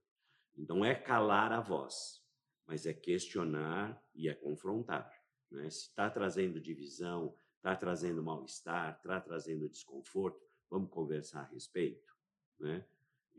Então, 0.57 0.83
é 0.83 0.95
calar 0.95 1.51
a 1.51 1.61
voz, 1.61 2.23
mas 2.65 2.85
é 2.85 2.93
questionar 2.93 4.03
e 4.15 4.27
é 4.27 4.33
confrontar. 4.33 5.11
Né? 5.51 5.69
Se 5.69 5.89
está 5.89 6.09
trazendo 6.09 6.59
divisão, 6.59 7.37
está 7.57 7.75
trazendo 7.75 8.23
mal-estar, 8.23 8.97
está 8.97 9.21
trazendo 9.21 9.69
desconforto, 9.69 10.41
vamos 10.69 10.89
conversar 10.89 11.41
a 11.41 11.47
respeito. 11.53 12.11
Né? 12.59 12.85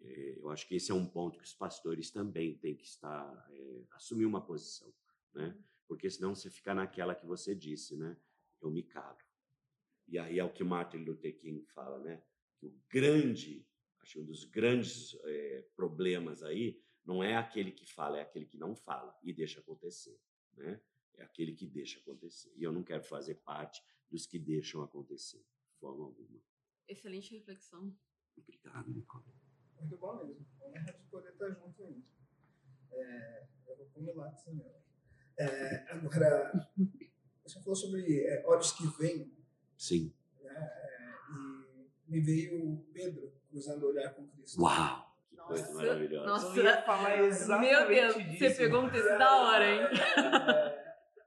É, 0.01 0.39
eu 0.39 0.49
acho 0.49 0.67
que 0.67 0.77
esse 0.77 0.93
é 0.93 0.95
um 0.95 1.07
ponto 1.07 1.39
que 1.39 1.45
os 1.45 1.55
pastores 1.55 2.11
também 2.11 2.57
têm 2.57 2.77
que 2.77 2.85
estar, 2.85 3.47
é, 3.51 3.85
assumir 3.93 4.25
uma 4.25 4.45
posição, 4.45 4.93
né? 5.35 5.57
porque 5.89 6.09
senão 6.09 6.35
você 6.35 6.49
fica 6.51 6.73
naquela 6.73 7.15
que 7.15 7.27
você 7.27 7.55
disse, 7.55 7.97
né? 7.97 8.17
eu 8.61 8.71
me 8.71 8.83
calo. 8.83 9.19
E 10.07 10.19
aí 10.19 10.39
é 10.39 10.45
o 10.45 10.53
que 10.53 10.65
Martin 10.65 10.99
Luther 10.99 11.37
King 11.37 11.65
fala, 11.67 11.99
né? 11.99 12.23
que 12.59 12.67
o 12.67 12.81
grande, 12.89 13.67
acho 14.01 14.21
um 14.21 14.25
dos 14.25 14.45
grandes 14.45 15.19
é, 15.25 15.65
problemas 15.75 16.43
aí 16.43 16.81
não 17.09 17.23
é 17.23 17.35
aquele 17.37 17.73
que 17.73 17.91
fala, 17.91 18.19
é 18.19 18.21
aquele 18.21 18.45
que 18.45 18.59
não 18.59 18.77
fala 18.77 19.19
e 19.23 19.33
deixa 19.33 19.61
acontecer, 19.61 20.21
né? 20.53 20.79
É 21.15 21.23
aquele 21.23 21.55
que 21.55 21.67
deixa 21.67 21.99
acontecer. 21.99 22.53
E 22.55 22.63
eu 22.63 22.71
não 22.71 22.85
quero 22.85 23.03
fazer 23.03 23.37
parte 23.37 23.83
dos 24.11 24.27
que 24.27 24.39
deixam 24.39 24.83
acontecer, 24.83 25.39
de 25.39 25.79
forma 25.81 26.05
alguma. 26.05 26.39
Excelente 26.87 27.35
reflexão. 27.35 27.97
Obrigado, 28.37 28.91
Nicole. 28.91 29.25
Muito 29.81 29.97
bom 29.97 30.23
mesmo. 30.23 30.47
Honra 30.61 30.93
de 30.93 31.05
poder 31.11 31.33
estar 31.33 31.51
junto 31.55 31.83
aí. 31.83 32.05
É, 32.93 33.49
eu 33.67 33.77
vou 33.79 33.87
comer 33.87 34.13
lá, 34.13 34.31
senhor. 34.37 34.71
É, 35.39 35.91
agora, 35.91 36.53
você 37.43 37.59
falou 37.61 37.75
sobre 37.75 38.27
é, 38.27 38.47
olhos 38.47 38.73
que 38.73 38.87
vêm. 38.99 39.35
Sim. 39.79 40.15
Né, 40.43 40.53
é, 40.53 41.15
e 42.07 42.11
me 42.11 42.21
veio 42.21 42.85
Pedro 42.93 43.33
cruzando 43.49 43.85
o 43.85 43.89
olhar 43.89 44.15
com 44.15 44.29
Cristo. 44.29 44.61
Uau! 44.61 45.08
Coisa 45.49 45.75
maravilhosa. 45.75 46.27
Nossa, 46.27 46.59
Eu 46.59 46.65
ia 46.65 46.83
falar 46.83 47.19
exatamente 47.19 47.71
meu 47.73 47.89
Deus, 47.89 48.15
disso. 48.15 48.39
você 48.39 48.55
pegou 48.55 48.83
um 48.83 48.91
texto 48.91 49.19
da 49.19 49.37
hora, 49.43 49.67
hein? 49.67 49.81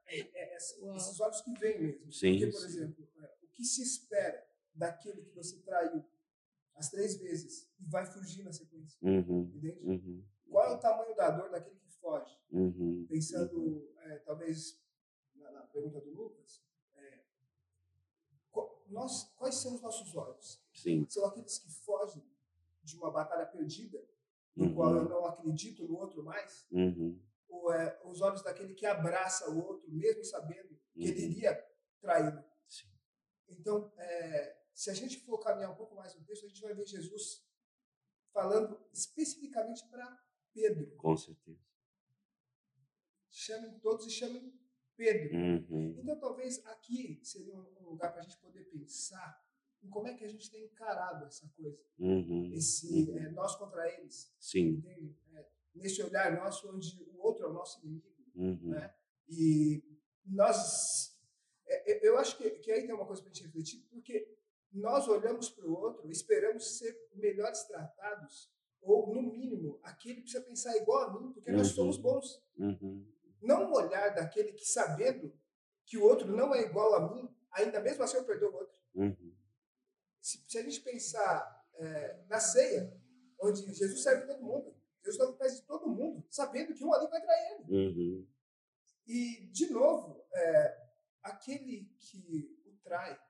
É, 0.06 0.18
é, 0.20 0.30
é, 0.34 0.56
esses 0.56 1.20
olhos 1.20 1.40
que 1.40 1.52
vêm 1.58 1.80
mesmo. 1.80 2.12
Sim, 2.12 2.32
Porque, 2.38 2.46
por 2.52 2.60
sim. 2.60 2.66
exemplo, 2.66 3.08
é, 3.18 3.34
o 3.42 3.46
que 3.48 3.64
se 3.64 3.82
espera 3.82 4.46
daquele 4.74 5.22
que 5.22 5.34
você 5.34 5.58
traiu 5.60 6.04
as 6.74 6.90
três 6.90 7.16
vezes 7.16 7.68
e 7.80 7.84
vai 7.86 8.06
fugir 8.06 8.44
na 8.44 8.52
sequência? 8.52 8.98
Uhum, 9.02 9.50
Entende? 9.54 9.78
uhum, 9.82 10.24
Qual 10.50 10.66
é 10.66 10.74
o 10.74 10.78
tamanho 10.78 11.14
da 11.14 11.30
dor 11.30 11.50
daquele 11.50 11.76
que 11.76 11.90
foge? 11.92 12.38
Uhum. 12.50 13.06
Pensando, 13.08 13.58
uhum. 13.58 13.88
é, 14.00 14.18
talvez, 14.18 14.80
na, 15.34 15.50
na, 15.50 15.60
pergunta 15.62 16.00
do 16.00 16.10
Lucas, 16.10 16.62
é, 16.94 17.20
qual, 18.50 18.82
nós, 18.88 19.32
quais 19.36 19.54
são 19.56 19.74
os 19.74 19.80
nossos 19.80 20.14
olhos? 20.14 20.62
Sim. 20.74 21.06
São 21.08 21.24
aqueles 21.26 21.58
que 21.58 21.70
fogem 21.70 22.22
de 22.82 22.96
uma 22.96 23.10
batalha 23.10 23.46
perdida, 23.46 24.02
no 24.54 24.66
uhum. 24.66 24.74
qual 24.74 24.96
eu 24.96 25.08
não 25.08 25.26
acredito 25.26 25.86
no 25.86 25.96
outro 25.96 26.22
mais? 26.22 26.66
Uhum. 26.70 27.20
Ou 27.48 27.72
é 27.72 28.00
os 28.04 28.20
olhos 28.20 28.42
daquele 28.42 28.74
que 28.74 28.86
abraça 28.86 29.50
o 29.50 29.58
outro, 29.58 29.90
mesmo 29.90 30.24
sabendo 30.24 30.78
que 30.92 31.04
ele 31.04 31.24
uhum. 31.24 31.30
iria 31.30 31.66
traí-lo? 32.00 32.42
Então, 33.48 33.92
é, 33.98 34.56
se 34.74 34.90
a 34.90 34.94
gente 34.94 35.20
for 35.20 35.38
caminhar 35.38 35.70
um 35.70 35.76
pouco 35.76 35.94
mais 35.94 36.14
no 36.14 36.24
texto, 36.24 36.46
a 36.46 36.48
gente 36.48 36.60
vai 36.60 36.74
ver 36.74 36.86
Jesus 36.86 37.46
falando 38.32 38.80
especificamente 38.92 39.86
para 39.88 40.24
Pedro. 40.52 40.96
Com 40.96 41.16
certeza. 41.16 41.60
Chamem 43.30 43.78
todos 43.78 44.06
e 44.06 44.10
chamem 44.10 44.52
Pedro. 44.96 45.36
Uhum. 45.36 45.96
Então, 45.98 46.18
talvez 46.18 46.64
aqui 46.66 47.20
seria 47.22 47.54
um 47.54 47.84
lugar 47.84 48.12
para 48.12 48.20
a 48.20 48.24
gente 48.24 48.38
poder 48.38 48.64
pensar 48.64 49.42
em 49.82 49.88
como 49.88 50.08
é 50.08 50.14
que 50.14 50.24
a 50.24 50.28
gente 50.28 50.50
tem 50.50 50.64
encarado 50.64 51.26
essa 51.26 51.48
coisa. 51.56 51.78
Uhum. 51.98 52.50
Esse 52.54 53.10
uhum. 53.10 53.18
é, 53.18 53.30
nós 53.30 53.56
contra 53.56 53.90
eles. 53.92 54.32
Sim. 54.38 54.82
É, 55.34 55.46
nesse 55.74 56.02
olhar 56.02 56.36
nosso, 56.36 56.70
onde 56.74 57.02
o 57.14 57.20
outro 57.20 57.46
é 57.46 57.48
o 57.48 57.52
nosso 57.52 57.80
inimigo. 57.84 58.06
Uhum. 58.34 58.70
Né? 58.70 58.94
E 59.28 59.82
nós. 60.24 61.18
É, 61.66 62.06
eu 62.06 62.18
acho 62.18 62.36
que, 62.36 62.50
que 62.50 62.70
aí 62.70 62.86
tem 62.86 62.94
uma 62.94 63.06
coisa 63.06 63.22
para 63.22 63.30
a 63.30 63.34
gente 63.34 63.44
refletir, 63.44 63.86
porque 63.90 64.28
nós 64.72 65.06
olhamos 65.08 65.50
para 65.50 65.66
o 65.66 65.74
outro, 65.74 66.10
esperamos 66.10 66.78
ser 66.78 66.96
melhores 67.14 67.64
tratados, 67.64 68.50
ou, 68.80 69.14
no 69.14 69.22
mínimo, 69.22 69.78
aquele 69.82 70.22
precisa 70.22 70.42
pensar 70.42 70.76
igual 70.76 71.08
a 71.08 71.20
mim, 71.20 71.32
porque 71.32 71.50
uhum. 71.50 71.58
nós 71.58 71.68
somos 71.68 71.96
bons. 71.96 72.42
Uhum. 72.56 73.06
Não 73.40 73.72
olhar 73.72 74.14
daquele 74.14 74.52
que, 74.52 74.64
sabendo 74.64 75.32
que 75.86 75.96
o 75.98 76.04
outro 76.04 76.34
não 76.34 76.54
é 76.54 76.62
igual 76.62 76.94
a 76.94 77.12
mim, 77.12 77.28
ainda 77.52 77.80
mesmo 77.80 78.02
assim 78.02 78.16
eu 78.16 78.24
perdoo 78.24 78.50
o 78.50 78.54
outro. 78.54 78.76
Uhum. 78.94 79.21
Se, 80.22 80.42
se, 80.48 80.58
a 80.58 80.62
gente 80.62 80.80
pensar 80.80 81.68
é, 81.74 82.24
na 82.28 82.38
ceia, 82.40 82.96
onde 83.40 83.74
Jesus 83.74 84.02
serve 84.02 84.26
todo 84.26 84.42
mundo, 84.42 84.74
Jesus 85.04 85.20
está 85.20 85.26
no 85.26 85.36
pés 85.36 85.56
de 85.56 85.62
todo 85.66 85.90
mundo, 85.90 86.24
sabendo 86.30 86.74
que 86.74 86.84
um 86.84 86.94
ali 86.94 87.08
vai 87.08 87.20
trair 87.20 87.52
ele. 87.52 87.76
Uhum. 87.76 88.28
E, 89.06 89.46
de 89.48 89.68
novo, 89.70 90.24
é, 90.32 90.90
aquele 91.22 91.92
que 91.98 92.56
o 92.64 92.76
trai, 92.84 93.20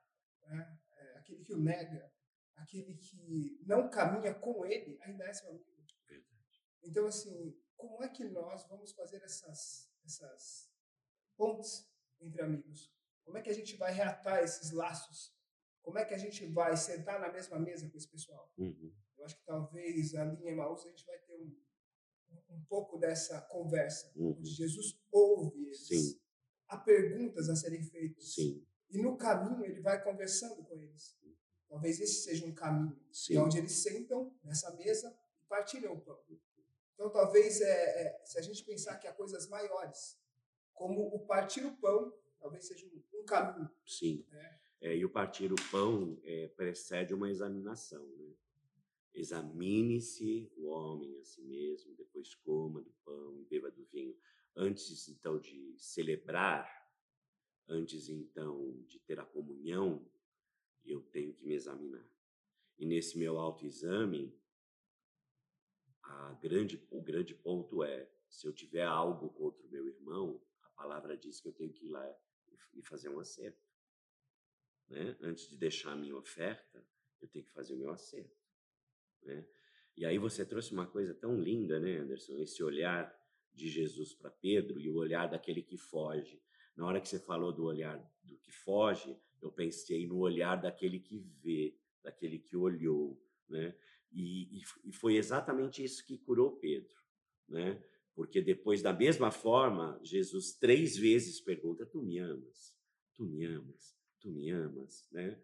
né, 0.46 0.78
aquele 1.16 1.42
que 1.42 1.54
o 1.54 1.58
nega, 1.58 2.12
aquele 2.56 2.94
que 2.94 3.58
não 3.66 3.88
caminha 3.88 4.34
com 4.34 4.66
ele, 4.66 4.98
ainda 5.00 5.24
é 5.24 5.32
seu 5.32 5.48
amigo. 5.48 5.72
Então, 6.82 7.06
assim, 7.06 7.56
como 7.76 8.02
é 8.02 8.08
que 8.08 8.24
nós 8.24 8.66
vamos 8.66 8.92
fazer 8.92 9.22
essas, 9.22 9.88
essas 10.04 10.70
pontes 11.36 11.88
entre 12.20 12.42
amigos? 12.42 12.92
Como 13.24 13.38
é 13.38 13.42
que 13.42 13.50
a 13.50 13.54
gente 13.54 13.76
vai 13.76 13.92
reatar 13.92 14.42
esses 14.42 14.72
laços? 14.72 15.32
Como 15.82 15.98
é 15.98 16.04
que 16.04 16.14
a 16.14 16.18
gente 16.18 16.46
vai 16.46 16.76
sentar 16.76 17.20
na 17.20 17.30
mesma 17.30 17.58
mesa 17.58 17.88
com 17.88 17.96
esse 17.96 18.08
pessoal? 18.08 18.52
Uhum. 18.56 18.92
Eu 19.18 19.24
acho 19.24 19.36
que 19.36 19.44
talvez 19.44 20.14
a 20.14 20.24
linha 20.24 20.52
Emaús 20.52 20.84
a 20.84 20.88
gente 20.88 21.04
vai 21.04 21.18
ter 21.18 21.34
um, 21.34 21.54
um 22.50 22.64
pouco 22.68 22.98
dessa 22.98 23.40
conversa, 23.42 24.12
uhum. 24.16 24.36
onde 24.38 24.50
Jesus 24.50 24.98
ouve 25.10 25.66
eles. 25.66 25.86
Sim. 25.86 26.20
Há 26.68 26.78
perguntas 26.78 27.48
a 27.48 27.56
serem 27.56 27.82
feitas. 27.82 28.34
Sim. 28.34 28.64
E 28.90 28.98
no 28.98 29.16
caminho 29.16 29.64
ele 29.64 29.80
vai 29.80 30.02
conversando 30.02 30.62
com 30.64 30.80
eles. 30.80 31.16
Talvez 31.68 31.98
esse 32.00 32.22
seja 32.22 32.44
um 32.44 32.52
caminho, 32.52 33.00
Sim. 33.10 33.38
onde 33.38 33.56
eles 33.56 33.72
sentam 33.72 34.36
nessa 34.44 34.70
mesa 34.76 35.18
e 35.40 35.44
partilham 35.46 35.94
o 35.94 36.00
pão. 36.00 36.22
Então, 36.92 37.10
talvez, 37.10 37.62
é, 37.62 38.02
é, 38.02 38.22
se 38.26 38.38
a 38.38 38.42
gente 38.42 38.62
pensar 38.62 38.98
que 38.98 39.08
há 39.08 39.12
coisas 39.12 39.48
maiores, 39.48 40.18
como 40.74 41.00
o 41.00 41.26
partir 41.26 41.64
o 41.64 41.74
pão, 41.78 42.14
talvez 42.38 42.66
seja 42.66 42.86
um, 42.86 43.20
um 43.20 43.24
caminho. 43.24 43.70
Sim. 43.86 44.24
Né? 44.30 44.60
É, 44.82 44.96
e 44.96 45.04
o 45.04 45.08
partir 45.08 45.52
o 45.52 45.70
pão 45.70 46.20
é, 46.24 46.48
precede 46.48 47.14
uma 47.14 47.30
examinação. 47.30 48.04
Né? 48.16 48.34
Examine-se 49.14 50.50
o 50.56 50.66
homem 50.66 51.16
a 51.20 51.24
si 51.24 51.40
mesmo, 51.40 51.94
depois 51.94 52.34
coma 52.34 52.82
do 52.82 52.90
pão 53.04 53.44
beba 53.48 53.70
do 53.70 53.84
vinho. 53.84 54.18
Antes, 54.56 55.08
então, 55.08 55.38
de 55.38 55.76
celebrar, 55.78 56.68
antes, 57.68 58.08
então, 58.08 58.82
de 58.88 58.98
ter 58.98 59.20
a 59.20 59.24
comunhão, 59.24 60.04
eu 60.84 61.00
tenho 61.00 61.32
que 61.32 61.46
me 61.46 61.54
examinar. 61.54 62.04
E 62.76 62.84
nesse 62.84 63.16
meu 63.16 63.38
autoexame, 63.38 64.36
a 66.02 66.32
grande, 66.42 66.84
o 66.90 67.00
grande 67.00 67.36
ponto 67.36 67.84
é: 67.84 68.10
se 68.28 68.48
eu 68.48 68.52
tiver 68.52 68.84
algo 68.84 69.28
contra 69.30 69.64
o 69.64 69.70
meu 69.70 69.86
irmão, 69.86 70.42
a 70.60 70.70
palavra 70.70 71.16
diz 71.16 71.40
que 71.40 71.46
eu 71.46 71.52
tenho 71.52 71.72
que 71.72 71.86
ir 71.86 71.90
lá 71.90 72.18
e 72.74 72.82
fazer 72.82 73.08
um 73.08 73.20
acerto. 73.20 73.71
Né? 74.92 75.16
Antes 75.22 75.48
de 75.48 75.56
deixar 75.56 75.92
a 75.92 75.96
minha 75.96 76.14
oferta, 76.14 76.86
eu 77.20 77.26
tenho 77.26 77.46
que 77.46 77.50
fazer 77.50 77.72
o 77.72 77.78
meu 77.78 77.90
acerto. 77.90 78.36
Né? 79.22 79.46
E 79.96 80.04
aí 80.04 80.18
você 80.18 80.44
trouxe 80.44 80.70
uma 80.72 80.86
coisa 80.86 81.14
tão 81.14 81.40
linda, 81.40 81.80
né, 81.80 81.96
Anderson? 81.96 82.36
Esse 82.38 82.62
olhar 82.62 83.10
de 83.54 83.68
Jesus 83.68 84.12
para 84.12 84.30
Pedro 84.30 84.78
e 84.78 84.90
o 84.90 84.96
olhar 84.96 85.28
daquele 85.28 85.62
que 85.62 85.78
foge. 85.78 86.42
Na 86.76 86.86
hora 86.86 87.00
que 87.00 87.08
você 87.08 87.18
falou 87.18 87.52
do 87.52 87.64
olhar 87.64 87.98
do 88.22 88.36
que 88.36 88.52
foge, 88.52 89.18
eu 89.40 89.50
pensei 89.50 90.06
no 90.06 90.18
olhar 90.18 90.56
daquele 90.56 91.00
que 91.00 91.18
vê, 91.18 91.74
daquele 92.02 92.38
que 92.38 92.56
olhou, 92.56 93.18
né? 93.48 93.74
E, 94.10 94.60
e, 94.84 94.92
foi 94.92 95.16
exatamente 95.16 95.82
isso 95.82 96.04
que 96.04 96.18
curou 96.18 96.58
Pedro, 96.58 96.94
né? 97.48 97.82
Porque 98.14 98.42
depois, 98.42 98.82
da 98.82 98.92
mesma 98.92 99.30
forma, 99.30 99.98
Jesus 100.02 100.52
três 100.52 100.98
vezes 100.98 101.40
pergunta: 101.40 101.86
Tu 101.86 102.02
me 102.02 102.18
amas? 102.18 102.76
Tu 103.14 103.24
me 103.24 103.44
amas? 103.46 104.01
Tu 104.22 104.30
me 104.30 104.50
amas? 104.50 105.08
Né? 105.10 105.36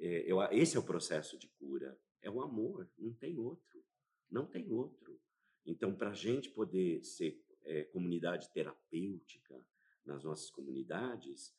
É, 0.00 0.24
eu, 0.26 0.42
esse 0.50 0.76
é 0.76 0.80
o 0.80 0.84
processo 0.84 1.38
de 1.38 1.46
cura. 1.46 1.96
É 2.20 2.28
o 2.28 2.42
amor, 2.42 2.90
não 2.98 3.14
tem 3.14 3.38
outro. 3.38 3.84
Não 4.28 4.44
tem 4.44 4.68
outro. 4.72 5.20
Então, 5.64 5.94
para 5.94 6.10
a 6.10 6.14
gente 6.14 6.50
poder 6.50 7.04
ser 7.04 7.40
é, 7.62 7.84
comunidade 7.84 8.50
terapêutica 8.50 9.64
nas 10.04 10.24
nossas 10.24 10.50
comunidades, 10.50 11.54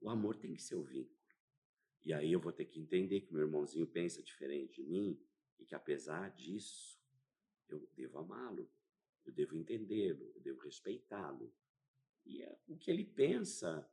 o 0.00 0.10
amor 0.10 0.36
tem 0.36 0.52
que 0.54 0.62
ser 0.62 0.74
o 0.74 0.82
vínculo. 0.82 1.16
E 2.02 2.12
aí 2.12 2.32
eu 2.32 2.40
vou 2.40 2.52
ter 2.52 2.64
que 2.64 2.80
entender 2.80 3.20
que 3.20 3.32
meu 3.32 3.42
irmãozinho 3.42 3.86
pensa 3.86 4.22
diferente 4.22 4.82
de 4.82 4.88
mim 4.88 5.20
e 5.58 5.64
que, 5.64 5.74
apesar 5.76 6.30
disso, 6.30 6.98
eu 7.68 7.88
devo 7.94 8.18
amá-lo, 8.18 8.68
eu 9.24 9.32
devo 9.32 9.54
entendê-lo, 9.54 10.32
eu 10.34 10.40
devo 10.40 10.60
respeitá-lo. 10.62 11.54
E 12.24 12.42
é, 12.42 12.58
o 12.66 12.76
que 12.76 12.90
ele 12.90 13.04
pensa, 13.04 13.88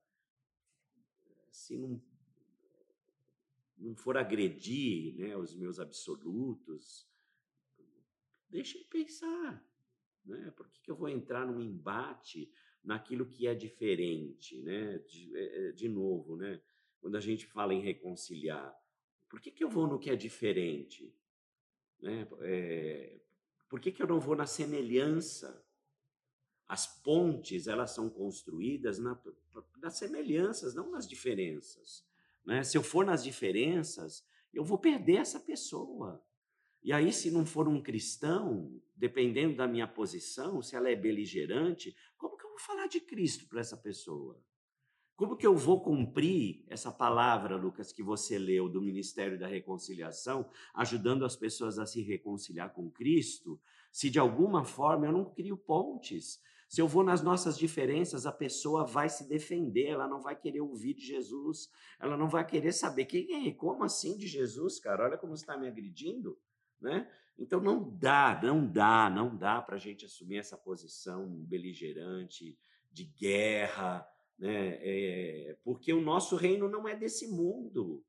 se 1.58 1.76
não, 1.76 2.02
não 3.78 3.96
for 3.96 4.16
agredir 4.16 5.16
né, 5.16 5.36
os 5.36 5.56
meus 5.56 5.80
absolutos, 5.80 7.10
deixa 8.50 8.78
ele 8.78 8.86
pensar. 8.86 9.66
Né? 10.24 10.52
Por 10.52 10.70
que, 10.70 10.80
que 10.82 10.92
eu 10.92 10.96
vou 10.96 11.10
entrar 11.10 11.46
num 11.46 11.60
embate 11.60 12.52
naquilo 12.84 13.26
que 13.26 13.48
é 13.48 13.56
diferente, 13.56 14.62
né? 14.62 15.00
De, 15.00 15.74
de, 15.74 15.90
novo, 15.90 16.38
né? 16.38 16.62
Quando 17.02 17.16
a 17.16 17.20
gente 17.20 17.46
fala 17.46 17.74
em 17.74 17.82
reconciliar, 17.82 18.74
por 19.28 19.42
que, 19.42 19.52
que 19.52 19.64
eu 19.64 19.70
vou 19.70 19.88
no 19.88 20.00
que 20.00 20.10
é 20.10 20.16
diferente? 20.16 21.14
Né? 22.00 22.28
É, 22.42 23.20
por 23.68 23.80
que, 23.80 23.92
que 23.92 24.02
eu 24.02 24.08
não 24.08 24.20
vou 24.20 24.36
na 24.36 24.46
semelhança? 24.46 25.67
As 26.68 27.02
pontes, 27.02 27.68
elas 27.68 27.92
são 27.92 28.10
construídas 28.10 29.00
na, 29.00 29.18
nas 29.82 29.98
semelhanças, 29.98 30.76
não 30.76 30.92
nas 30.92 31.08
diferenças. 31.08 32.06
Né? 32.46 32.64
Se 32.64 32.78
eu 32.78 32.84
for 32.84 33.06
nas 33.06 33.24
diferenças, 33.24 34.26
eu 34.54 34.64
vou 34.64 34.78
perder 34.78 35.18
essa 35.18 35.40
pessoa. 35.40 36.24
E 36.84 36.94
aí, 36.94 37.12
se 37.12 37.32
não 37.32 37.46
for 37.46 37.68
um 37.68 37.82
cristão, 37.82 38.82
dependendo 38.96 39.56
da 39.56 39.68
minha 39.68 39.88
posição, 39.88 40.62
se 40.62 40.76
ela 40.76 40.90
é 40.90 40.96
beligerante, 40.96 41.96
como 42.18 42.38
que 42.38 42.46
eu 42.46 42.50
vou 42.50 42.60
falar 42.60 42.88
de 42.88 43.00
Cristo 43.00 43.48
para 43.48 43.60
essa 43.60 43.78
pessoa? 43.78 44.42
Como 45.18 45.36
que 45.36 45.48
eu 45.48 45.56
vou 45.56 45.82
cumprir 45.82 46.64
essa 46.68 46.92
palavra, 46.92 47.56
Lucas, 47.56 47.92
que 47.92 48.04
você 48.04 48.38
leu 48.38 48.70
do 48.70 48.82
Ministério 48.82 49.40
da 49.40 49.48
Reconciliação, 49.48 50.48
ajudando 50.76 51.26
as 51.26 51.36
pessoas 51.36 51.80
a 51.80 51.88
se 51.88 52.02
reconciliar 52.04 52.72
com 52.72 52.92
Cristo, 52.92 53.60
se 53.92 54.12
de 54.12 54.20
alguma 54.20 54.64
forma 54.64 55.08
eu 55.08 55.12
não 55.12 55.26
crio 55.26 55.58
pontes? 55.58 56.40
Se 56.68 56.82
eu 56.82 56.88
vou 56.88 57.04
nas 57.04 57.22
nossas 57.22 57.58
diferenças, 57.58 58.26
a 58.26 58.32
pessoa 58.32 58.86
vai 58.86 59.08
se 59.08 59.28
defender, 59.28 59.88
ela 59.88 60.08
não 60.08 60.22
vai 60.22 60.36
querer 60.36 60.60
ouvir 60.60 60.94
de 60.94 61.06
Jesus, 61.06 61.70
ela 62.00 62.18
não 62.18 62.28
vai 62.28 62.46
querer 62.46 62.74
saber 62.74 63.06
quem 63.06 63.48
é, 63.48 63.52
como 63.54 63.84
assim 63.84 64.18
de 64.18 64.28
Jesus, 64.28 64.80
cara? 64.80 65.06
Olha 65.06 65.18
como 65.18 65.34
está 65.34 65.58
me 65.58 65.68
agredindo, 65.68 66.38
né? 66.82 67.10
Então 67.40 67.62
não 67.62 67.96
dá, 67.98 68.40
não 68.44 68.66
dá, 68.70 69.10
não 69.10 69.36
dá 69.36 69.62
para 69.62 69.76
a 69.76 69.80
gente 69.80 70.06
assumir 70.06 70.38
essa 70.38 70.58
posição 70.58 71.28
beligerante 71.46 72.58
de 72.92 73.06
guerra, 73.06 74.06
né? 74.38 74.78
É, 74.82 75.58
porque 75.64 75.94
o 75.94 76.02
nosso 76.02 76.36
reino 76.36 76.68
não 76.68 76.88
é 76.88 76.96
desse 76.96 77.28
mundo. 77.28 78.04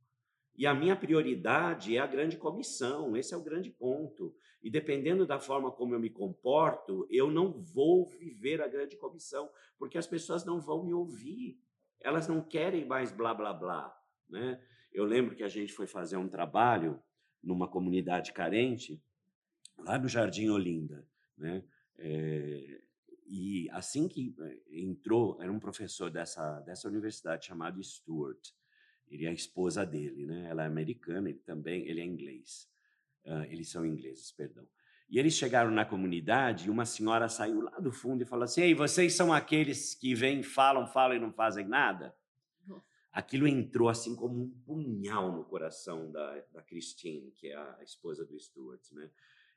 E 0.58 0.66
a 0.66 0.74
minha 0.74 0.96
prioridade 0.96 1.96
é 1.96 2.00
a 2.00 2.06
grande 2.06 2.36
comissão, 2.36 3.16
esse 3.16 3.32
é 3.32 3.36
o 3.36 3.44
grande 3.44 3.70
ponto. 3.70 4.34
E 4.60 4.68
dependendo 4.68 5.24
da 5.24 5.38
forma 5.38 5.70
como 5.70 5.94
eu 5.94 6.00
me 6.00 6.10
comporto, 6.10 7.06
eu 7.08 7.30
não 7.30 7.52
vou 7.52 8.04
viver 8.04 8.60
a 8.60 8.66
grande 8.66 8.96
comissão, 8.96 9.48
porque 9.78 9.96
as 9.96 10.08
pessoas 10.08 10.44
não 10.44 10.60
vão 10.60 10.84
me 10.84 10.92
ouvir. 10.92 11.62
Elas 12.00 12.26
não 12.26 12.42
querem 12.42 12.84
mais 12.84 13.12
blá 13.12 13.32
blá 13.32 13.54
blá, 13.54 13.96
né? 14.28 14.60
Eu 14.92 15.04
lembro 15.04 15.36
que 15.36 15.44
a 15.44 15.48
gente 15.48 15.72
foi 15.72 15.86
fazer 15.86 16.16
um 16.16 16.28
trabalho 16.28 17.00
numa 17.40 17.68
comunidade 17.68 18.32
carente, 18.32 19.00
lá 19.78 19.96
no 19.96 20.08
Jardim 20.08 20.48
Olinda, 20.48 21.06
né? 21.36 21.62
É, 21.98 22.80
e 23.28 23.70
assim 23.70 24.08
que 24.08 24.34
eh, 24.40 24.80
entrou, 24.80 25.40
era 25.40 25.52
um 25.52 25.60
professor 25.60 26.10
dessa, 26.10 26.60
dessa 26.62 26.88
universidade 26.88 27.46
chamado 27.46 27.80
Stuart. 27.80 28.57
Ele 29.10 29.26
é 29.26 29.28
a 29.28 29.32
esposa 29.32 29.84
dele, 29.84 30.26
né? 30.26 30.48
Ela 30.48 30.64
é 30.64 30.66
americana, 30.66 31.28
ele 31.28 31.38
também, 31.38 31.86
ele 31.86 32.00
é 32.00 32.04
inglês. 32.04 32.68
Uh, 33.24 33.44
eles 33.50 33.68
são 33.70 33.84
ingleses, 33.84 34.30
perdão. 34.32 34.66
E 35.10 35.18
eles 35.18 35.34
chegaram 35.34 35.70
na 35.70 35.84
comunidade 35.84 36.66
e 36.66 36.70
uma 36.70 36.84
senhora 36.84 37.28
saiu 37.28 37.62
lá 37.62 37.78
do 37.78 37.90
fundo 37.90 38.22
e 38.22 38.26
falou 38.26 38.44
assim: 38.44 38.60
Ei, 38.60 38.74
vocês 38.74 39.14
são 39.14 39.32
aqueles 39.32 39.94
que 39.94 40.14
vêm, 40.14 40.42
falam, 40.42 40.86
falam 40.86 41.16
e 41.16 41.20
não 41.20 41.32
fazem 41.32 41.66
nada? 41.66 42.14
Aquilo 43.10 43.48
entrou 43.48 43.88
assim 43.88 44.14
como 44.14 44.42
um 44.42 44.50
punhal 44.64 45.32
no 45.32 45.44
coração 45.44 46.10
da, 46.12 46.40
da 46.52 46.62
Christine, 46.62 47.32
que 47.32 47.48
é 47.48 47.56
a 47.56 47.82
esposa 47.82 48.24
do 48.24 48.38
Stuart, 48.38 48.92
né? 48.92 49.10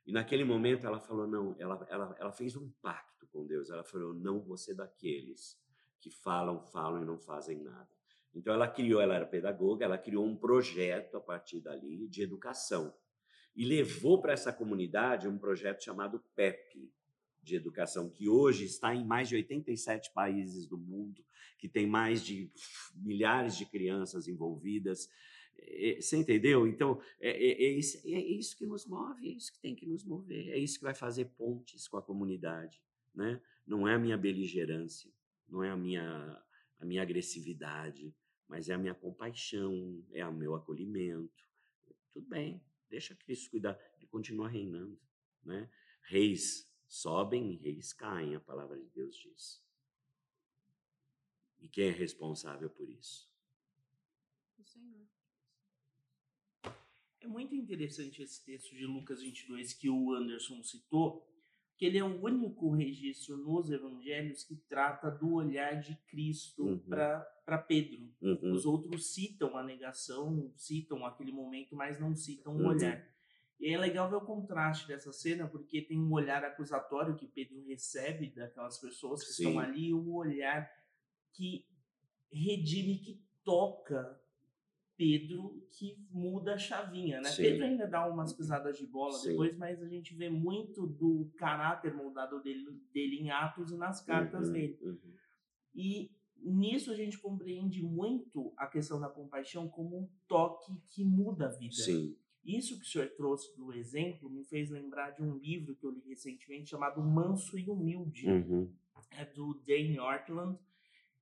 E 0.06 0.12
naquele 0.12 0.42
momento 0.42 0.86
ela 0.86 0.98
falou: 0.98 1.26
não, 1.26 1.54
ela, 1.58 1.86
ela, 1.88 2.16
ela 2.18 2.32
fez 2.32 2.56
um 2.56 2.70
pacto 2.82 3.26
com 3.28 3.46
Deus. 3.46 3.70
Ela 3.70 3.84
falou: 3.84 4.14
não 4.14 4.40
vou 4.40 4.56
ser 4.56 4.74
daqueles 4.74 5.56
que 6.00 6.10
falam, 6.10 6.60
falam 6.60 7.02
e 7.02 7.04
não 7.04 7.18
fazem 7.18 7.62
nada. 7.62 7.88
Então 8.34 8.54
ela 8.54 8.68
criou, 8.68 9.00
ela 9.00 9.14
era 9.14 9.26
pedagoga, 9.26 9.84
ela 9.84 9.98
criou 9.98 10.26
um 10.26 10.36
projeto 10.36 11.16
a 11.16 11.20
partir 11.20 11.60
dali 11.60 12.08
de 12.08 12.22
educação 12.22 12.94
e 13.54 13.64
levou 13.64 14.20
para 14.20 14.32
essa 14.32 14.52
comunidade 14.52 15.28
um 15.28 15.38
projeto 15.38 15.84
chamado 15.84 16.22
PEP 16.34 16.90
de 17.42 17.56
educação 17.56 18.08
que 18.08 18.28
hoje 18.28 18.64
está 18.64 18.94
em 18.94 19.04
mais 19.04 19.28
de 19.28 19.34
87 19.34 20.12
países 20.12 20.66
do 20.66 20.78
mundo, 20.78 21.24
que 21.58 21.68
tem 21.68 21.86
mais 21.86 22.24
de 22.24 22.50
milhares 22.94 23.56
de 23.56 23.66
crianças 23.66 24.26
envolvidas 24.28 25.08
é, 25.58 26.00
você 26.00 26.16
entendeu? 26.16 26.66
Então, 26.66 27.00
é, 27.20 27.30
é, 27.30 27.64
é, 27.64 27.70
isso, 27.72 27.98
é, 28.06 28.18
isso, 28.18 28.56
que 28.56 28.66
nos 28.66 28.86
move, 28.86 29.28
é 29.28 29.32
isso 29.32 29.52
que 29.52 29.60
tem 29.60 29.74
que 29.74 29.86
nos 29.86 30.04
mover, 30.04 30.48
é 30.48 30.58
isso 30.58 30.78
que 30.78 30.84
vai 30.84 30.94
fazer 30.94 31.26
pontes 31.36 31.86
com 31.88 31.96
a 31.96 32.02
comunidade. 32.02 32.80
Né? 33.14 33.40
Não 33.66 33.86
é 33.86 33.94
a 33.94 33.98
minha 33.98 34.16
beligerância, 34.16 35.10
não 35.48 35.62
é 35.62 35.70
a 35.70 35.76
minha, 35.76 36.42
a 36.78 36.84
minha 36.84 37.02
agressividade, 37.02 38.14
mas 38.52 38.68
é 38.68 38.74
a 38.74 38.78
minha 38.78 38.94
compaixão, 38.94 40.04
é 40.12 40.26
o 40.26 40.32
meu 40.32 40.54
acolhimento. 40.54 41.42
Tudo 42.12 42.28
bem, 42.28 42.62
deixa 42.90 43.16
Cristo 43.16 43.50
cuidar, 43.50 43.80
ele 43.96 44.06
continua 44.08 44.46
reinando. 44.46 45.00
Né? 45.42 45.70
Reis 46.02 46.70
sobem 46.86 47.56
reis 47.56 47.94
caem, 47.94 48.34
a 48.34 48.40
palavra 48.40 48.78
de 48.78 48.86
Deus 48.90 49.16
diz. 49.16 49.64
E 51.60 51.66
quem 51.66 51.88
é 51.88 51.90
responsável 51.92 52.68
por 52.68 52.90
isso? 52.90 53.26
O 54.58 54.64
Senhor. 54.66 55.08
É 57.20 57.26
muito 57.26 57.54
interessante 57.54 58.22
esse 58.22 58.44
texto 58.44 58.74
de 58.76 58.84
Lucas 58.84 59.22
22 59.22 59.72
que 59.72 59.88
o 59.88 60.12
Anderson 60.12 60.62
citou, 60.62 61.26
que 61.82 61.86
ele 61.86 61.98
é 61.98 62.04
o 62.04 62.24
único 62.24 62.70
registro 62.70 63.36
nos 63.36 63.68
evangelhos 63.68 64.44
que 64.44 64.54
trata 64.54 65.10
do 65.10 65.32
olhar 65.32 65.80
de 65.80 65.96
Cristo 66.06 66.64
uhum. 66.64 66.78
para 66.78 67.58
Pedro. 67.58 68.08
Uhum. 68.22 68.52
Os 68.52 68.64
outros 68.64 69.12
citam 69.12 69.56
a 69.56 69.64
negação, 69.64 70.52
citam 70.54 71.04
aquele 71.04 71.32
momento, 71.32 71.74
mas 71.74 71.98
não 71.98 72.14
citam 72.14 72.54
uhum. 72.54 72.66
o 72.66 72.68
olhar. 72.68 73.04
E 73.58 73.74
é 73.74 73.76
legal 73.76 74.08
ver 74.08 74.14
o 74.14 74.20
contraste 74.20 74.86
dessa 74.86 75.12
cena, 75.12 75.48
porque 75.48 75.82
tem 75.82 75.98
um 75.98 76.12
olhar 76.12 76.44
acusatório 76.44 77.16
que 77.16 77.26
Pedro 77.26 77.60
recebe 77.66 78.28
daquelas 78.28 78.78
pessoas 78.78 79.24
que 79.24 79.32
Sim. 79.32 79.48
estão 79.48 79.58
ali, 79.58 79.88
e 79.88 79.94
um 79.94 80.14
olhar 80.14 80.70
que 81.32 81.66
redime, 82.32 82.98
que 82.98 83.20
toca 83.42 84.21
Pedro 84.96 85.66
que 85.72 85.96
muda 86.10 86.54
a 86.54 86.58
chavinha, 86.58 87.20
né? 87.20 87.28
Sim. 87.30 87.42
Pedro 87.42 87.64
ainda 87.64 87.86
dá 87.86 88.06
umas 88.06 88.32
pisadas 88.32 88.76
de 88.76 88.86
bola 88.86 89.18
Sim. 89.18 89.30
depois, 89.30 89.56
mas 89.56 89.82
a 89.82 89.88
gente 89.88 90.14
vê 90.14 90.28
muito 90.28 90.86
do 90.86 91.30
caráter 91.36 91.94
moldado 91.94 92.40
dele, 92.42 92.64
dele 92.92 93.16
em 93.16 93.30
Atos 93.30 93.72
e 93.72 93.76
nas 93.76 94.04
cartas 94.04 94.48
uhum, 94.48 94.52
dele. 94.52 94.78
Uhum. 94.82 94.98
E 95.74 96.10
nisso 96.36 96.90
a 96.90 96.94
gente 96.94 97.18
compreende 97.18 97.82
muito 97.82 98.52
a 98.56 98.66
questão 98.66 99.00
da 99.00 99.08
compaixão 99.08 99.68
como 99.68 99.98
um 99.98 100.08
toque 100.28 100.72
que 100.90 101.04
muda 101.04 101.46
a 101.46 101.50
vida. 101.50 101.74
Sim. 101.74 102.16
Isso 102.44 102.76
que 102.78 102.84
o 102.84 102.88
senhor 102.88 103.08
trouxe 103.10 103.56
do 103.56 103.72
exemplo 103.72 104.28
me 104.28 104.44
fez 104.44 104.68
lembrar 104.68 105.10
de 105.10 105.22
um 105.22 105.36
livro 105.36 105.76
que 105.76 105.84
eu 105.84 105.90
li 105.90 106.00
recentemente 106.08 106.70
chamado 106.70 107.00
Manso 107.00 107.56
e 107.56 107.70
Humilde. 107.70 108.28
Uhum. 108.28 108.72
É 109.10 109.24
do 109.24 109.54
Dane 109.66 109.98
Ortland 109.98 110.58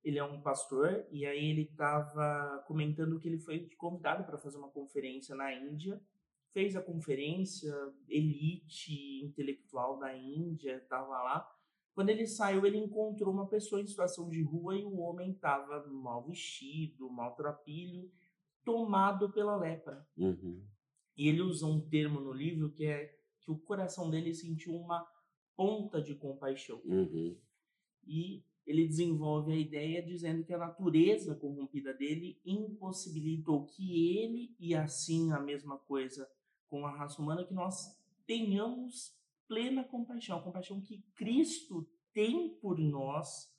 ele 0.03 0.17
é 0.17 0.23
um 0.23 0.41
pastor 0.41 1.05
e 1.11 1.25
aí 1.25 1.49
ele 1.51 1.63
estava 1.63 2.63
comentando 2.67 3.19
que 3.19 3.27
ele 3.27 3.39
foi 3.39 3.69
convidado 3.77 4.23
para 4.23 4.37
fazer 4.37 4.57
uma 4.57 4.69
conferência 4.69 5.35
na 5.35 5.53
Índia 5.53 6.01
fez 6.51 6.75
a 6.75 6.81
conferência 6.81 7.73
elite 8.09 9.23
intelectual 9.23 9.99
da 9.99 10.15
Índia 10.15 10.77
estava 10.77 11.21
lá 11.21 11.49
quando 11.93 12.09
ele 12.09 12.25
saiu 12.25 12.65
ele 12.65 12.77
encontrou 12.77 13.33
uma 13.33 13.47
pessoa 13.47 13.81
em 13.81 13.87
situação 13.87 14.29
de 14.29 14.41
rua 14.41 14.75
e 14.75 14.83
o 14.83 14.97
homem 14.97 15.31
estava 15.31 15.85
mal 15.87 16.25
vestido 16.25 17.09
maltrapilho 17.09 18.11
tomado 18.63 19.31
pela 19.31 19.55
lepra 19.55 20.05
uhum. 20.17 20.65
e 21.15 21.27
ele 21.27 21.41
usa 21.41 21.65
um 21.65 21.79
termo 21.79 22.19
no 22.19 22.33
livro 22.33 22.71
que 22.71 22.85
é 22.85 23.15
que 23.39 23.51
o 23.51 23.57
coração 23.57 24.09
dele 24.09 24.33
sentiu 24.33 24.75
uma 24.75 25.05
ponta 25.55 26.01
de 26.01 26.15
compaixão 26.15 26.81
uhum. 26.85 27.37
e 28.05 28.43
ele 28.71 28.87
desenvolve 28.87 29.51
a 29.51 29.55
ideia 29.55 30.01
dizendo 30.01 30.43
que 30.43 30.53
a 30.53 30.57
natureza 30.57 31.35
corrompida 31.35 31.93
dele 31.93 32.39
impossibilitou 32.45 33.65
que 33.65 34.17
ele, 34.17 34.55
e 34.59 34.73
assim 34.73 35.31
a 35.33 35.39
mesma 35.39 35.77
coisa 35.77 36.29
com 36.67 36.85
a 36.85 36.91
raça 36.91 37.21
humana, 37.21 37.45
que 37.45 37.53
nós 37.53 37.99
tenhamos 38.25 39.13
plena 39.47 39.83
compaixão, 39.83 40.37
a 40.37 40.41
compaixão 40.41 40.79
que 40.79 41.03
Cristo 41.15 41.85
tem 42.13 42.49
por 42.61 42.79
nós, 42.79 43.53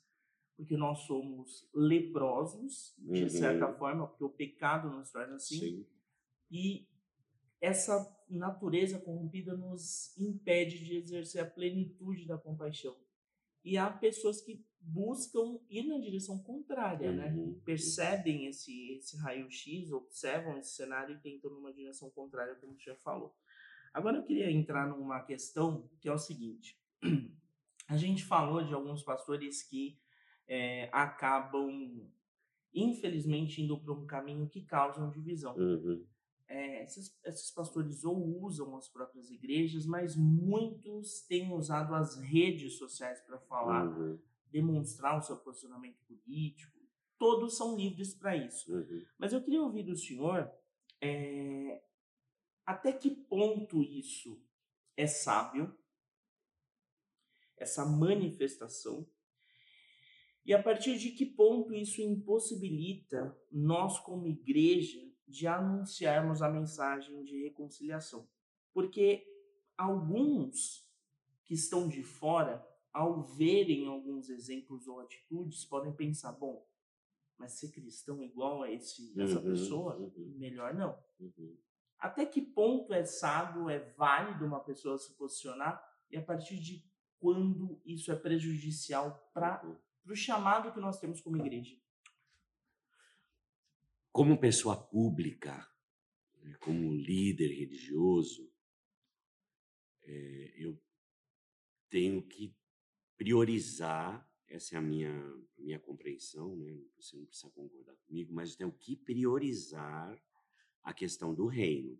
porque 0.57 0.75
nós 0.75 0.99
somos 1.01 1.69
leprosos, 1.73 2.95
de 2.97 3.23
uhum. 3.23 3.29
certa 3.29 3.71
forma, 3.73 4.07
porque 4.07 4.23
o 4.23 4.29
pecado 4.29 4.89
nos 4.89 5.11
torna 5.11 5.35
assim, 5.35 5.59
Sim. 5.59 5.85
e 6.49 6.87
essa 7.61 8.11
natureza 8.27 8.99
corrompida 8.99 9.55
nos 9.55 10.17
impede 10.17 10.83
de 10.83 10.97
exercer 10.97 11.41
a 11.41 11.49
plenitude 11.49 12.25
da 12.25 12.37
compaixão. 12.37 12.95
E 13.63 13.77
há 13.77 13.89
pessoas 13.89 14.41
que 14.41 14.65
buscam 14.79 15.59
ir 15.69 15.87
na 15.87 15.97
direção 15.97 16.37
contrária, 16.39 17.11
né? 17.11 17.31
uhum. 17.31 17.53
né? 17.53 17.61
Percebem 17.63 18.47
esse, 18.47 18.97
esse 18.97 19.17
raio-x, 19.17 19.91
observam 19.91 20.57
esse 20.57 20.75
cenário 20.75 21.15
e 21.15 21.19
tentam 21.19 21.51
numa 21.51 21.73
direção 21.73 22.09
contrária, 22.09 22.55
como 22.55 22.75
você 22.75 22.91
já 22.91 22.95
falou. 22.95 23.33
Agora 23.93 24.17
eu 24.17 24.23
queria 24.23 24.51
entrar 24.51 24.87
numa 24.87 25.21
questão 25.21 25.89
que 26.01 26.09
é 26.09 26.11
o 26.11 26.17
seguinte. 26.17 26.77
A 27.87 27.97
gente 27.97 28.23
falou 28.23 28.63
de 28.63 28.73
alguns 28.73 29.03
pastores 29.03 29.61
que 29.61 29.99
é, 30.47 30.89
acabam, 30.91 32.09
infelizmente, 32.73 33.61
indo 33.61 33.79
para 33.79 33.93
um 33.93 34.05
caminho 34.05 34.49
que 34.49 34.63
causam 34.63 35.11
divisão. 35.11 35.55
Uhum 35.55 36.05
é, 36.47 36.83
esses, 36.83 37.17
esses 37.23 37.51
pastores 37.51 38.03
ou 38.03 38.43
usam 38.43 38.75
as 38.75 38.87
próprias 38.87 39.29
igrejas, 39.29 39.85
mas 39.85 40.15
muitos 40.15 41.21
têm 41.21 41.51
usado 41.53 41.95
as 41.95 42.17
redes 42.17 42.77
sociais 42.77 43.21
para 43.21 43.39
falar, 43.39 43.87
uhum. 43.87 44.19
demonstrar 44.51 45.17
o 45.17 45.21
seu 45.21 45.37
posicionamento 45.37 45.99
político. 46.05 46.79
Todos 47.17 47.55
são 47.55 47.75
livres 47.75 48.13
para 48.13 48.35
isso. 48.35 48.73
Uhum. 48.73 49.05
Mas 49.17 49.33
eu 49.33 49.41
queria 49.41 49.61
ouvir 49.61 49.83
do 49.83 49.95
senhor 49.95 50.51
é, 51.01 51.81
até 52.65 52.93
que 52.93 53.09
ponto 53.09 53.81
isso 53.81 54.41
é 54.95 55.07
sábio, 55.07 55.75
essa 57.57 57.85
manifestação, 57.85 59.07
e 60.45 60.53
a 60.53 60.61
partir 60.61 60.97
de 60.97 61.11
que 61.11 61.25
ponto 61.25 61.73
isso 61.73 62.01
impossibilita 62.01 63.37
nós, 63.49 63.99
como 63.99 64.27
igreja, 64.27 64.99
de 65.27 65.47
anunciarmos 65.47 66.41
a 66.41 66.49
mensagem 66.49 67.23
de 67.23 67.43
reconciliação. 67.43 68.27
Porque 68.73 69.25
alguns 69.77 70.87
que 71.45 71.53
estão 71.53 71.87
de 71.87 72.03
fora, 72.03 72.65
ao 72.91 73.23
verem 73.23 73.87
alguns 73.87 74.29
exemplos 74.29 74.87
ou 74.87 74.99
atitudes, 74.99 75.65
podem 75.65 75.93
pensar: 75.93 76.31
bom, 76.33 76.65
mas 77.37 77.53
ser 77.53 77.71
cristão 77.71 78.21
igual 78.23 78.63
a 78.63 78.71
esse, 78.71 79.19
essa 79.19 79.39
uhum, 79.39 79.45
pessoa, 79.45 79.97
uhum. 79.97 80.33
melhor 80.37 80.73
não. 80.73 80.97
Uhum. 81.19 81.57
Até 81.99 82.25
que 82.25 82.41
ponto 82.41 82.93
é 82.93 83.05
sábio, 83.05 83.69
é 83.69 83.79
válido 83.79 84.45
uma 84.45 84.59
pessoa 84.59 84.97
se 84.97 85.13
posicionar 85.15 85.81
e 86.11 86.17
a 86.17 86.21
partir 86.21 86.59
de 86.59 86.83
quando 87.19 87.81
isso 87.85 88.11
é 88.11 88.15
prejudicial 88.15 89.31
para 89.33 89.65
uhum. 89.65 89.77
o 90.11 90.15
chamado 90.15 90.71
que 90.73 90.79
nós 90.79 90.99
temos 90.99 91.21
como 91.21 91.37
igreja? 91.37 91.77
Como 94.13 94.39
pessoa 94.39 94.77
pública, 94.77 95.67
né, 96.41 96.55
como 96.61 96.93
líder 96.93 97.47
religioso, 97.47 98.49
é, 100.03 100.53
eu 100.55 100.79
tenho 101.89 102.21
que 102.21 102.55
priorizar, 103.17 104.25
essa 104.47 104.75
é 104.75 104.77
a 104.77 104.81
minha, 104.81 105.11
minha 105.57 105.79
compreensão, 105.79 106.55
né? 106.55 106.79
você 106.95 107.17
não 107.17 107.25
precisa 107.25 107.49
concordar 107.51 107.95
comigo, 108.05 108.31
mas 108.31 108.51
eu 108.51 108.57
tenho 108.57 108.71
que 108.71 108.95
priorizar 108.95 110.15
a 110.83 110.93
questão 110.93 111.33
do 111.33 111.47
reino. 111.47 111.99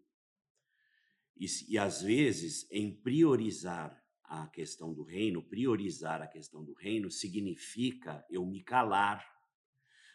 E, 1.36 1.48
e 1.68 1.78
às 1.80 2.04
vezes, 2.04 2.70
em 2.70 2.96
priorizar 2.96 4.00
a 4.24 4.48
questão 4.48 4.94
do 4.94 5.04
reino, 5.04 5.42
priorizar 5.42 6.22
a 6.22 6.28
questão 6.28 6.64
do 6.64 6.74
reino 6.74 7.10
significa 7.10 8.24
eu 8.30 8.46
me 8.46 8.62
calar. 8.62 9.33